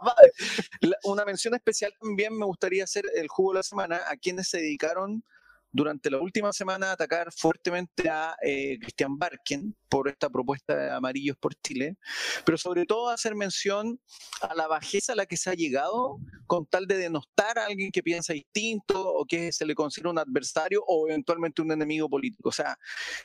Una 1.03 1.23
mención 1.23 1.53
especial 1.55 1.93
también 2.01 2.37
me 2.37 2.45
gustaría 2.45 2.83
hacer 2.83 3.05
el 3.15 3.27
jugo 3.29 3.53
de 3.53 3.59
la 3.59 3.63
semana 3.63 4.01
a 4.09 4.17
quienes 4.17 4.49
se 4.49 4.57
dedicaron 4.57 5.23
durante 5.75 6.09
la 6.09 6.19
última 6.21 6.53
semana 6.53 6.93
atacar 6.93 7.33
fuertemente 7.33 8.09
a 8.09 8.33
eh, 8.41 8.79
Cristian 8.79 9.17
Barken 9.17 9.75
por 9.89 10.07
esta 10.07 10.29
propuesta 10.29 10.73
de 10.73 10.89
Amarillos 10.89 11.35
por 11.35 11.53
Chile, 11.55 11.97
pero 12.45 12.57
sobre 12.57 12.85
todo 12.85 13.09
hacer 13.09 13.35
mención 13.35 13.99
a 14.39 14.55
la 14.55 14.67
bajeza 14.67 15.11
a 15.11 15.15
la 15.17 15.25
que 15.25 15.35
se 15.35 15.49
ha 15.49 15.53
llegado 15.53 16.17
con 16.47 16.65
tal 16.65 16.87
de 16.87 16.97
denostar 16.97 17.59
a 17.59 17.65
alguien 17.65 17.91
que 17.91 18.01
piensa 18.01 18.31
distinto 18.31 19.05
o 19.05 19.25
que 19.25 19.51
se 19.51 19.65
le 19.65 19.75
considera 19.75 20.11
un 20.11 20.19
adversario 20.19 20.81
o 20.87 21.09
eventualmente 21.09 21.61
un 21.61 21.73
enemigo 21.73 22.09
político. 22.09 22.47
O 22.47 22.53
sea, 22.53 22.77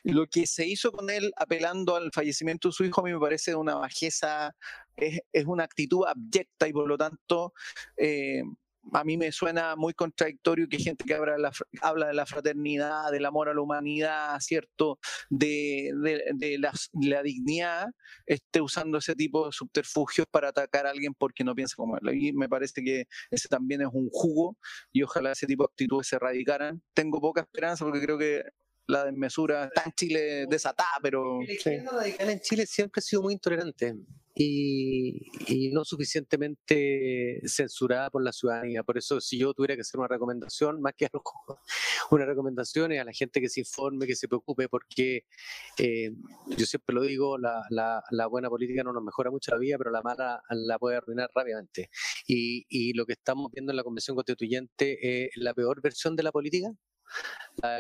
lo 0.03 0.26
que 0.26 0.48
se 0.48 0.66
hizo 0.66 0.90
con 0.90 1.09
él 1.09 1.32
apelando 1.36 1.94
al 1.94 2.11
fallecimiento 2.12 2.68
de 2.68 2.72
su 2.72 2.84
hijo 2.84 3.01
a 3.01 3.05
mí 3.05 3.12
me 3.12 3.20
parece 3.20 3.55
una 3.55 3.76
bajeza, 3.76 4.57
es, 4.96 5.20
es 5.32 5.46
una 5.46 5.62
actitud 5.62 6.05
abyecta 6.05 6.66
y 6.66 6.72
por 6.72 6.88
lo 6.88 6.98
tanto... 6.98 7.53
Eh, 7.96 8.42
a 8.93 9.05
mí 9.05 9.16
me 9.16 9.31
suena 9.33 9.76
muy 9.76 9.95
contradictorio 9.95 10.68
que 10.68 10.78
gente 10.78 11.05
que 11.05 11.14
habla 11.14 11.33
de 11.33 11.39
la, 11.39 11.53
habla 11.83 12.07
de 12.09 12.14
la 12.14 12.26
fraternidad, 12.26 13.11
del 13.11 13.24
amor 13.26 13.49
a 13.49 13.55
la 13.55 13.61
humanidad, 13.61 14.39
¿cierto? 14.41 14.99
De, 15.28 15.91
la, 16.59 17.22
dignidad, 17.22 17.89
esté 18.26 18.61
usando 18.61 18.99
ese 18.99 19.14
tipo 19.14 19.47
de 19.47 19.53
subterfugios 19.53 20.26
para 20.31 20.49
atacar 20.49 20.87
a 20.87 20.91
alguien 20.91 21.14
porque 21.14 21.45
no 21.45 21.55
piensa 21.55 21.74
como 21.76 21.97
él. 21.97 22.14
Y 22.14 22.33
me 22.33 22.49
parece 22.49 22.83
que 22.83 23.05
ese 23.31 23.49
también 23.49 23.83
es 23.83 23.89
un 23.93 24.09
jugo 24.11 24.57
y 24.93 25.03
ojalá 25.03 25.33
ese 25.33 25.47
tipo 25.47 25.64
de 25.64 25.72
actitudes 25.72 26.09
se 26.09 26.16
erradicaran. 26.16 26.83
Tengo 26.95 27.20
poca 27.20 27.43
esperanza 27.43 27.85
porque 27.85 28.01
creo 28.01 28.18
que 28.18 28.43
la 28.87 29.05
desmesura 29.05 29.66
está 29.66 29.85
en 29.87 29.93
Chile 29.93 30.47
desatada, 30.49 30.99
pero... 31.03 31.41
La 31.43 31.53
izquierda 31.53 31.93
radical 31.93 32.31
en 32.31 32.41
Chile 32.41 32.66
siempre 32.66 32.99
ha 32.99 33.03
sido 33.03 33.22
muy 33.22 33.35
intolerante 33.35 33.95
y, 34.43 35.70
no 35.72 35.84
suficientemente 35.84 37.41
censurada 37.47 38.11
por 38.11 38.24
la 38.24 38.32
ciudadanía. 38.32 38.82
Por 38.82 38.97
eso, 38.97 39.20
si 39.20 39.38
yo 39.38 39.53
tuviera 39.53 39.74
que 39.74 39.82
hacer 39.82 39.99
una 39.99 40.09
recomendación, 40.09 40.80
más 40.80 40.95
que 40.97 41.07
algo, 41.12 41.22
una 42.11 42.24
recomendación 42.24 42.93
es 42.93 43.01
a 43.01 43.05
la 43.05 43.12
gente 43.12 43.41
que 43.41 43.49
se 43.49 43.61
informe, 43.61 44.07
que 44.07 44.16
se 44.16 44.28
preocupe, 44.28 44.68
porque 44.68 45.24
eh, 45.78 46.12
yo 46.57 46.66
siempre 46.66 46.95
lo 46.95 47.03
digo, 47.03 47.38
la, 47.38 47.62
la, 47.70 48.26
buena 48.26 48.49
política 48.49 48.82
no 48.82 48.93
nos 48.93 49.03
mejora 49.03 49.30
mucho 49.30 49.51
la 49.53 49.59
vida, 49.59 49.76
pero 49.76 49.91
la 49.91 50.03
mala 50.03 50.43
la 50.51 50.78
puede 50.78 50.97
arruinar 50.97 51.30
rápidamente. 51.34 51.91
Y, 52.26 52.64
y 52.68 52.95
lo 52.95 53.07
que 53.07 53.12
estamos 53.12 53.51
viendo 53.53 53.72
en 53.72 53.76
la 53.76 53.84
Convención 53.84 54.14
Constituyente 54.14 55.26
es 55.26 55.30
la 55.36 55.53
peor 55.53 55.82
versión 55.82 56.16
de 56.16 56.22
la 56.22 56.32
política, 56.32 56.72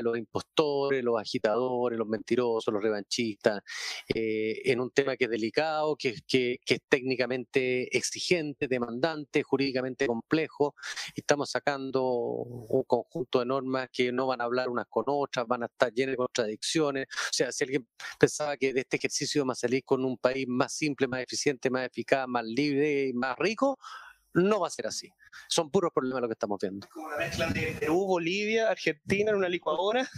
los 0.02 0.18
impostores, 0.18 1.02
los 1.02 1.18
agitadores, 1.18 1.98
los 1.98 2.08
mentirosos, 2.08 2.72
los 2.72 2.82
revanchistas, 2.82 3.62
eh, 4.14 4.60
en 4.64 4.80
un 4.80 4.90
tema 4.90 5.16
que 5.16 5.24
es 5.24 5.30
delicado, 5.30 5.96
que, 5.96 6.14
que, 6.26 6.58
es 6.66 6.80
técnicamente 6.88 7.96
exigente, 7.96 8.68
demandante, 8.68 9.42
jurídicamente 9.42 10.06
complejo. 10.06 10.74
Estamos 11.14 11.50
sacando 11.50 12.04
un 12.04 12.82
conjunto 12.84 13.40
de 13.40 13.46
normas 13.46 13.88
que 13.92 14.12
no 14.12 14.26
van 14.26 14.40
a 14.40 14.44
hablar 14.44 14.68
unas 14.68 14.86
con 14.88 15.04
otras, 15.06 15.46
van 15.46 15.62
a 15.62 15.66
estar 15.66 15.92
llenas 15.92 16.12
de 16.12 16.16
contradicciones. 16.16 17.06
O 17.10 17.32
sea, 17.32 17.52
si 17.52 17.64
alguien 17.64 17.88
pensaba 18.18 18.56
que 18.56 18.72
de 18.72 18.80
este 18.80 18.96
ejercicio 18.96 19.42
vamos 19.42 19.58
a 19.58 19.66
salir 19.66 19.84
con 19.84 20.04
un 20.04 20.16
país 20.18 20.46
más 20.48 20.72
simple, 20.74 21.08
más 21.08 21.22
eficiente, 21.22 21.70
más 21.70 21.86
eficaz, 21.86 22.26
más 22.28 22.44
libre 22.44 23.08
y 23.08 23.12
más 23.12 23.36
rico, 23.38 23.78
no 24.34 24.60
va 24.60 24.68
a 24.68 24.70
ser 24.70 24.86
así. 24.86 25.08
Son 25.48 25.70
puros 25.70 25.92
problemas 25.92 26.22
lo 26.22 26.28
que 26.28 26.34
estamos 26.34 26.58
viendo. 26.60 26.86
Como 26.88 27.10
la 27.10 27.18
mezcla 27.18 27.46
de 27.48 27.76
Perú, 27.78 28.06
Bolivia, 28.06 28.70
Argentina 28.70 29.30
en 29.30 29.36
una 29.36 29.48
licuadora. 29.48 30.08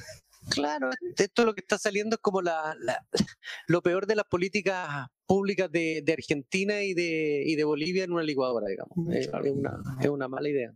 Claro, 0.50 0.90
esto 1.16 1.44
lo 1.44 1.54
que 1.54 1.60
está 1.60 1.78
saliendo 1.78 2.16
es 2.16 2.20
como 2.20 2.42
la, 2.42 2.76
lo 3.68 3.80
peor 3.80 4.06
de 4.06 4.16
las 4.16 4.24
políticas 4.24 5.06
públicas 5.24 5.70
de, 5.70 6.04
Argentina 6.12 6.82
y 6.82 6.94
de, 6.94 7.44
y 7.46 7.54
de 7.54 7.64
Bolivia 7.64 8.04
en 8.04 8.12
una 8.12 8.24
licuadora, 8.24 8.66
digamos. 8.66 8.92
Es, 9.14 9.28
una, 9.28 9.80
es 10.00 10.08
una 10.08 10.28
mala 10.28 10.48
idea. 10.48 10.74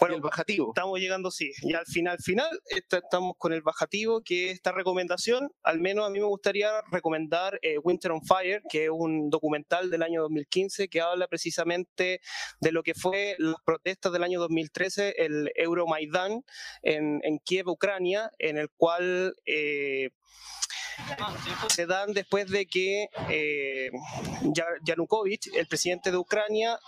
Bueno, 0.00 0.16
el 0.16 0.20
bajativo. 0.20 0.68
Estamos 0.68 0.98
llegando, 0.98 1.30
sí. 1.30 1.52
Y 1.62 1.74
al 1.74 1.86
final, 1.86 2.18
final, 2.18 2.48
estamos 2.68 3.34
con 3.38 3.52
el 3.52 3.62
bajativo, 3.62 4.22
que 4.22 4.50
esta 4.50 4.72
recomendación, 4.72 5.50
al 5.62 5.80
menos 5.80 6.06
a 6.06 6.10
mí 6.10 6.18
me 6.18 6.26
gustaría 6.26 6.70
recomendar 6.90 7.58
eh, 7.62 7.78
Winter 7.78 8.12
on 8.12 8.22
Fire, 8.22 8.62
que 8.68 8.84
es 8.84 8.90
un 8.90 9.30
documental 9.30 9.90
del 9.90 10.02
año 10.02 10.22
2015 10.22 10.88
que 10.88 11.00
habla 11.00 11.28
precisamente 11.28 12.20
de 12.60 12.72
lo 12.72 12.82
que 12.82 12.94
fue 12.94 13.36
las 13.38 13.56
protestas 13.64 14.12
del 14.12 14.24
año 14.24 14.40
2013, 14.40 15.14
el 15.18 15.50
Euromaidan 15.54 16.44
en, 16.82 17.20
en 17.22 17.38
Kiev, 17.38 17.68
Ucrania, 17.68 18.30
en 18.38 18.58
el 18.58 18.70
cual... 18.76 19.34
Eh, 19.46 20.10
se 21.68 21.86
dan 21.86 22.12
después 22.12 22.50
de 22.50 22.66
que 22.66 23.08
eh, 23.30 23.90
Yanukovych, 24.84 25.54
el 25.54 25.66
presidente 25.66 26.10
de 26.10 26.16
Ucrania, 26.16 26.78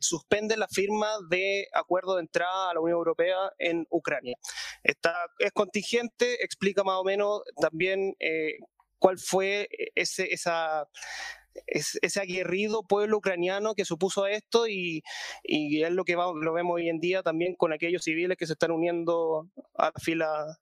suspende 0.00 0.56
la 0.56 0.68
firma 0.68 1.08
de 1.28 1.68
acuerdo 1.72 2.16
de 2.16 2.22
entrada 2.22 2.70
a 2.70 2.74
la 2.74 2.80
Unión 2.80 2.98
Europea 2.98 3.36
en 3.58 3.86
Ucrania. 3.90 4.36
Está, 4.82 5.14
es 5.38 5.52
contingente, 5.52 6.42
explica 6.44 6.84
más 6.84 6.96
o 6.96 7.04
menos 7.04 7.42
también 7.60 8.14
eh, 8.18 8.58
cuál 8.98 9.18
fue 9.18 9.68
ese, 9.94 10.28
aguerrido 12.20 12.82
pueblo 12.82 13.18
ucraniano 13.18 13.74
que 13.74 13.84
supuso 13.84 14.26
esto 14.26 14.66
y, 14.68 15.02
es 15.44 15.90
lo 15.90 16.04
que 16.04 16.14
lo 16.14 16.52
vemos 16.52 16.74
hoy 16.74 16.88
en 16.88 17.00
día 17.00 17.22
también 17.22 17.54
con 17.54 17.72
aquellos 17.72 18.04
civiles 18.04 18.36
que 18.36 18.46
se 18.46 18.54
están 18.54 18.70
uniendo 18.70 19.48
a 19.74 19.86
la 19.86 20.00
fila 20.00 20.58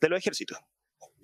de 0.00 0.08
los 0.08 0.18
ejércitos. 0.18 0.58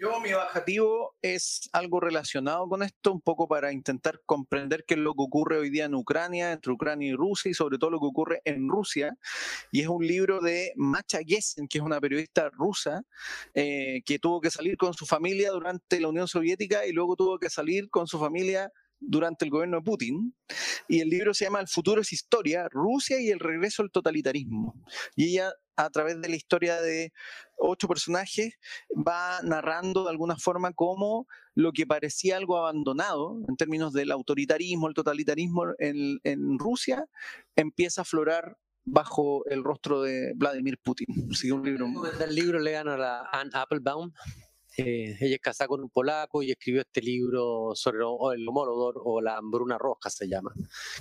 Yo, 0.00 0.20
mi 0.20 0.32
bajativo 0.32 1.16
es 1.22 1.68
algo 1.72 1.98
relacionado 1.98 2.68
con 2.68 2.84
esto, 2.84 3.12
un 3.12 3.20
poco 3.20 3.48
para 3.48 3.72
intentar 3.72 4.20
comprender 4.26 4.84
qué 4.86 4.94
es 4.94 5.00
lo 5.00 5.12
que 5.12 5.22
ocurre 5.22 5.58
hoy 5.58 5.70
día 5.70 5.86
en 5.86 5.94
Ucrania, 5.96 6.52
entre 6.52 6.70
Ucrania 6.70 7.08
y 7.08 7.14
Rusia, 7.14 7.50
y 7.50 7.54
sobre 7.54 7.78
todo 7.78 7.90
lo 7.90 7.98
que 7.98 8.06
ocurre 8.06 8.40
en 8.44 8.68
Rusia. 8.68 9.16
Y 9.72 9.80
es 9.80 9.88
un 9.88 10.06
libro 10.06 10.40
de 10.40 10.72
Macha 10.76 11.18
Gessen, 11.26 11.66
que 11.66 11.78
es 11.78 11.84
una 11.84 12.00
periodista 12.00 12.48
rusa, 12.50 13.02
eh, 13.54 14.02
que 14.04 14.20
tuvo 14.20 14.40
que 14.40 14.50
salir 14.50 14.76
con 14.76 14.94
su 14.94 15.04
familia 15.04 15.50
durante 15.50 16.00
la 16.00 16.08
Unión 16.08 16.28
Soviética 16.28 16.86
y 16.86 16.92
luego 16.92 17.16
tuvo 17.16 17.40
que 17.40 17.50
salir 17.50 17.90
con 17.90 18.06
su 18.06 18.20
familia 18.20 18.70
durante 19.00 19.44
el 19.44 19.50
gobierno 19.50 19.78
de 19.78 19.82
Putin. 19.82 20.34
y 20.88 21.00
el 21.00 21.08
libro 21.08 21.34
se 21.34 21.44
llama 21.44 21.60
El 21.60 21.68
futuro 21.68 22.02
es 22.02 22.12
historia, 22.12 22.68
Rusia 22.70 23.20
y 23.20 23.30
el 23.30 23.40
regreso 23.40 23.82
al 23.82 23.90
totalitarismo. 23.90 24.74
Y 25.16 25.30
ella 25.30 25.52
a 25.78 25.90
través 25.90 26.20
de 26.20 26.28
la 26.28 26.34
historia 26.34 26.80
de 26.80 27.12
ocho 27.56 27.86
personajes, 27.86 28.54
va 28.90 29.40
narrando 29.42 30.04
de 30.04 30.10
alguna 30.10 30.36
forma 30.36 30.72
cómo 30.72 31.26
lo 31.54 31.72
que 31.72 31.86
parecía 31.86 32.36
algo 32.36 32.58
abandonado 32.58 33.40
en 33.48 33.56
términos 33.56 33.92
del 33.92 34.10
autoritarismo, 34.10 34.88
el 34.88 34.94
totalitarismo 34.94 35.66
en, 35.78 36.18
en 36.24 36.58
Rusia, 36.58 37.06
empieza 37.54 38.00
a 38.00 38.02
aflorar 38.02 38.56
bajo 38.84 39.44
el 39.46 39.62
rostro 39.62 40.02
de 40.02 40.32
Vladimir 40.34 40.78
Putin. 40.82 41.06
Así 41.30 41.50
un 41.50 41.64
libro. 41.64 41.86
El 42.20 42.34
libro 42.34 42.58
le 42.58 42.72
gana 42.72 42.94
a 42.94 42.98
la 42.98 43.28
Anne 43.32 43.50
Applebaum 43.52 44.12
eh, 44.80 45.16
ella 45.20 45.34
es 45.34 45.40
casada 45.40 45.66
con 45.66 45.80
un 45.80 45.90
polaco 45.90 46.40
y 46.40 46.52
escribió 46.52 46.82
este 46.82 47.02
libro 47.02 47.72
sobre 47.74 47.98
el 47.98 48.48
homólogor 48.48 48.94
o 49.04 49.20
la 49.20 49.36
hambruna 49.36 49.76
roja 49.76 50.08
se 50.08 50.28
llama, 50.28 50.52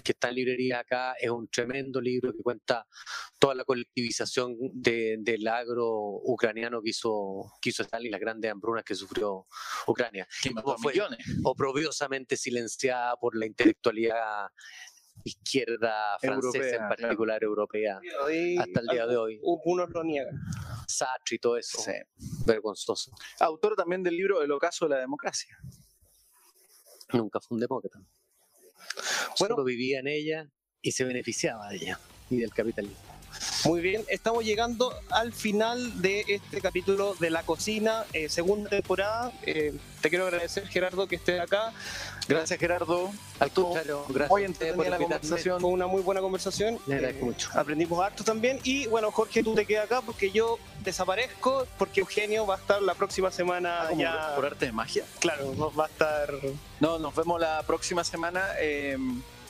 que 0.03 0.13
está 0.13 0.29
en 0.29 0.35
librería 0.35 0.79
acá. 0.79 1.13
Es 1.13 1.29
un 1.29 1.47
tremendo 1.47 2.01
libro 2.01 2.33
que 2.33 2.41
cuenta 2.41 2.87
toda 3.37 3.53
la 3.53 3.63
colectivización 3.63 4.57
del 4.73 5.47
agro 5.47 5.87
ucraniano 6.23 6.81
que 6.81 6.89
hizo, 6.89 7.53
que 7.61 7.69
hizo 7.69 7.83
Stalin, 7.83 8.09
las 8.11 8.19
grandes 8.19 8.51
hambrunas 8.51 8.83
que 8.83 8.95
sufrió 8.95 9.45
Ucrania. 9.85 10.27
Que 10.41 10.49
fue 10.81 10.93
oprobiosamente 11.43 12.35
silenciada 12.35 13.15
por 13.17 13.37
la 13.37 13.45
intelectualidad 13.45 14.47
izquierda 15.23 16.17
francesa 16.19 16.75
en 16.75 16.89
particular 16.89 17.43
europea 17.43 17.99
hasta 18.59 18.79
el 18.79 18.87
día 18.87 19.07
de 19.07 19.17
hoy. 19.17 19.39
Uno 19.43 19.85
lo 19.87 20.03
niega. 20.03 20.31
Sartre 20.87 21.35
y 21.35 21.39
todo 21.39 21.57
eso. 21.57 21.79
Vergonzoso. 22.45 23.11
Autor 23.39 23.75
también 23.75 24.03
del 24.03 24.15
libro 24.15 24.41
El 24.41 24.51
ocaso 24.51 24.85
de 24.85 24.95
la 24.95 25.01
democracia. 25.01 25.57
Nunca 27.13 27.39
fue 27.39 27.55
un 27.55 27.61
demócrata. 27.61 27.99
Bueno, 29.39 29.55
Solo 29.55 29.63
vivía 29.63 29.99
en 29.99 30.07
ella 30.07 30.49
y 30.81 30.91
se 30.91 31.03
beneficiaba 31.03 31.69
de 31.69 31.75
ella 31.77 31.99
y 32.29 32.37
del 32.37 32.53
capitalismo. 32.53 33.16
Muy 33.65 33.81
bien, 33.81 34.03
estamos 34.07 34.45
llegando 34.45 34.93
al 35.09 35.33
final 35.33 36.01
de 36.01 36.23
este 36.27 36.61
capítulo 36.61 37.15
de 37.19 37.29
La 37.29 37.43
Cocina, 37.43 38.05
eh, 38.13 38.29
segunda 38.29 38.69
temporada. 38.69 39.31
Eh, 39.43 39.73
te 40.01 40.09
quiero 40.09 40.25
agradecer, 40.25 40.67
Gerardo, 40.67 41.07
que 41.07 41.15
estés 41.15 41.41
acá. 41.41 41.73
Gracias, 42.27 42.59
Gerardo. 42.59 43.11
Al 43.39 43.51
contrario, 43.51 44.05
gracias 44.09 44.29
muy 44.29 44.43
entretenida 44.43 44.89
la 44.89 44.97
conversación. 44.97 45.61
Fue 45.61 45.69
una 45.69 45.87
muy 45.87 46.01
buena 46.01 46.21
conversación. 46.21 46.79
Le 46.87 46.95
agradezco 46.95 47.25
eh, 47.25 47.29
mucho. 47.29 47.49
Aprendimos 47.53 48.05
harto 48.05 48.23
también. 48.23 48.59
Y 48.63 48.87
bueno, 48.87 49.11
Jorge, 49.11 49.43
tú 49.43 49.55
te 49.55 49.65
quedas 49.65 49.85
acá 49.85 50.01
porque 50.01 50.31
yo 50.31 50.59
desaparezco, 50.83 51.65
porque 51.77 52.01
Eugenio 52.01 52.45
va 52.45 52.55
a 52.55 52.57
estar 52.57 52.81
la 52.81 52.95
próxima 52.95 53.31
semana 53.31 53.87
ah, 53.87 53.93
ya. 53.93 54.35
¿Por 54.35 54.45
arte 54.45 54.67
de 54.67 54.71
magia? 54.71 55.03
Claro, 55.19 55.73
va 55.73 55.85
a 55.85 55.87
estar. 55.87 56.33
No, 56.79 56.99
nos 56.99 57.15
vemos 57.15 57.39
la 57.39 57.63
próxima 57.63 58.03
semana. 58.03 58.43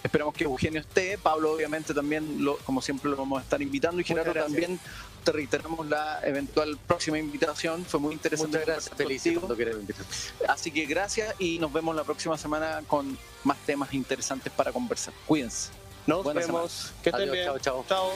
Esperamos 0.07 0.33
que 0.33 0.45
Eugenio 0.45 0.79
esté, 0.79 1.17
Pablo 1.17 1.51
obviamente 1.51 1.93
también, 1.93 2.43
lo, 2.43 2.55
como 2.59 2.81
siempre, 2.81 3.11
lo 3.11 3.17
vamos 3.17 3.39
a 3.39 3.43
estar 3.43 3.61
invitando 3.61 3.99
y 3.99 4.05
Gerardo 4.05 4.33
también 4.33 4.79
te 5.25 5.33
reiteramos 5.33 5.85
la 5.85 6.21
eventual 6.23 6.77
próxima 6.87 7.19
invitación, 7.19 7.83
fue 7.83 7.99
muy 7.99 8.13
interesante. 8.13 8.59
Muchas 8.59 8.65
gracias, 8.65 8.95
feliz 8.95 9.23
Así 10.47 10.71
que 10.71 10.85
gracias 10.85 11.35
y 11.39 11.59
nos 11.59 11.73
vemos 11.73 11.93
la 11.93 12.05
próxima 12.05 12.37
semana 12.37 12.81
con 12.87 13.17
más 13.43 13.57
temas 13.65 13.93
interesantes 13.93 14.53
para 14.53 14.71
conversar. 14.71 15.13
Cuídense. 15.25 15.71
Nos 16.05 16.23
vemos. 16.33 16.93
Que 17.03 17.09
estén 17.09 17.29
bien. 17.29 17.49
chao. 17.61 17.83
chao. 17.85 18.13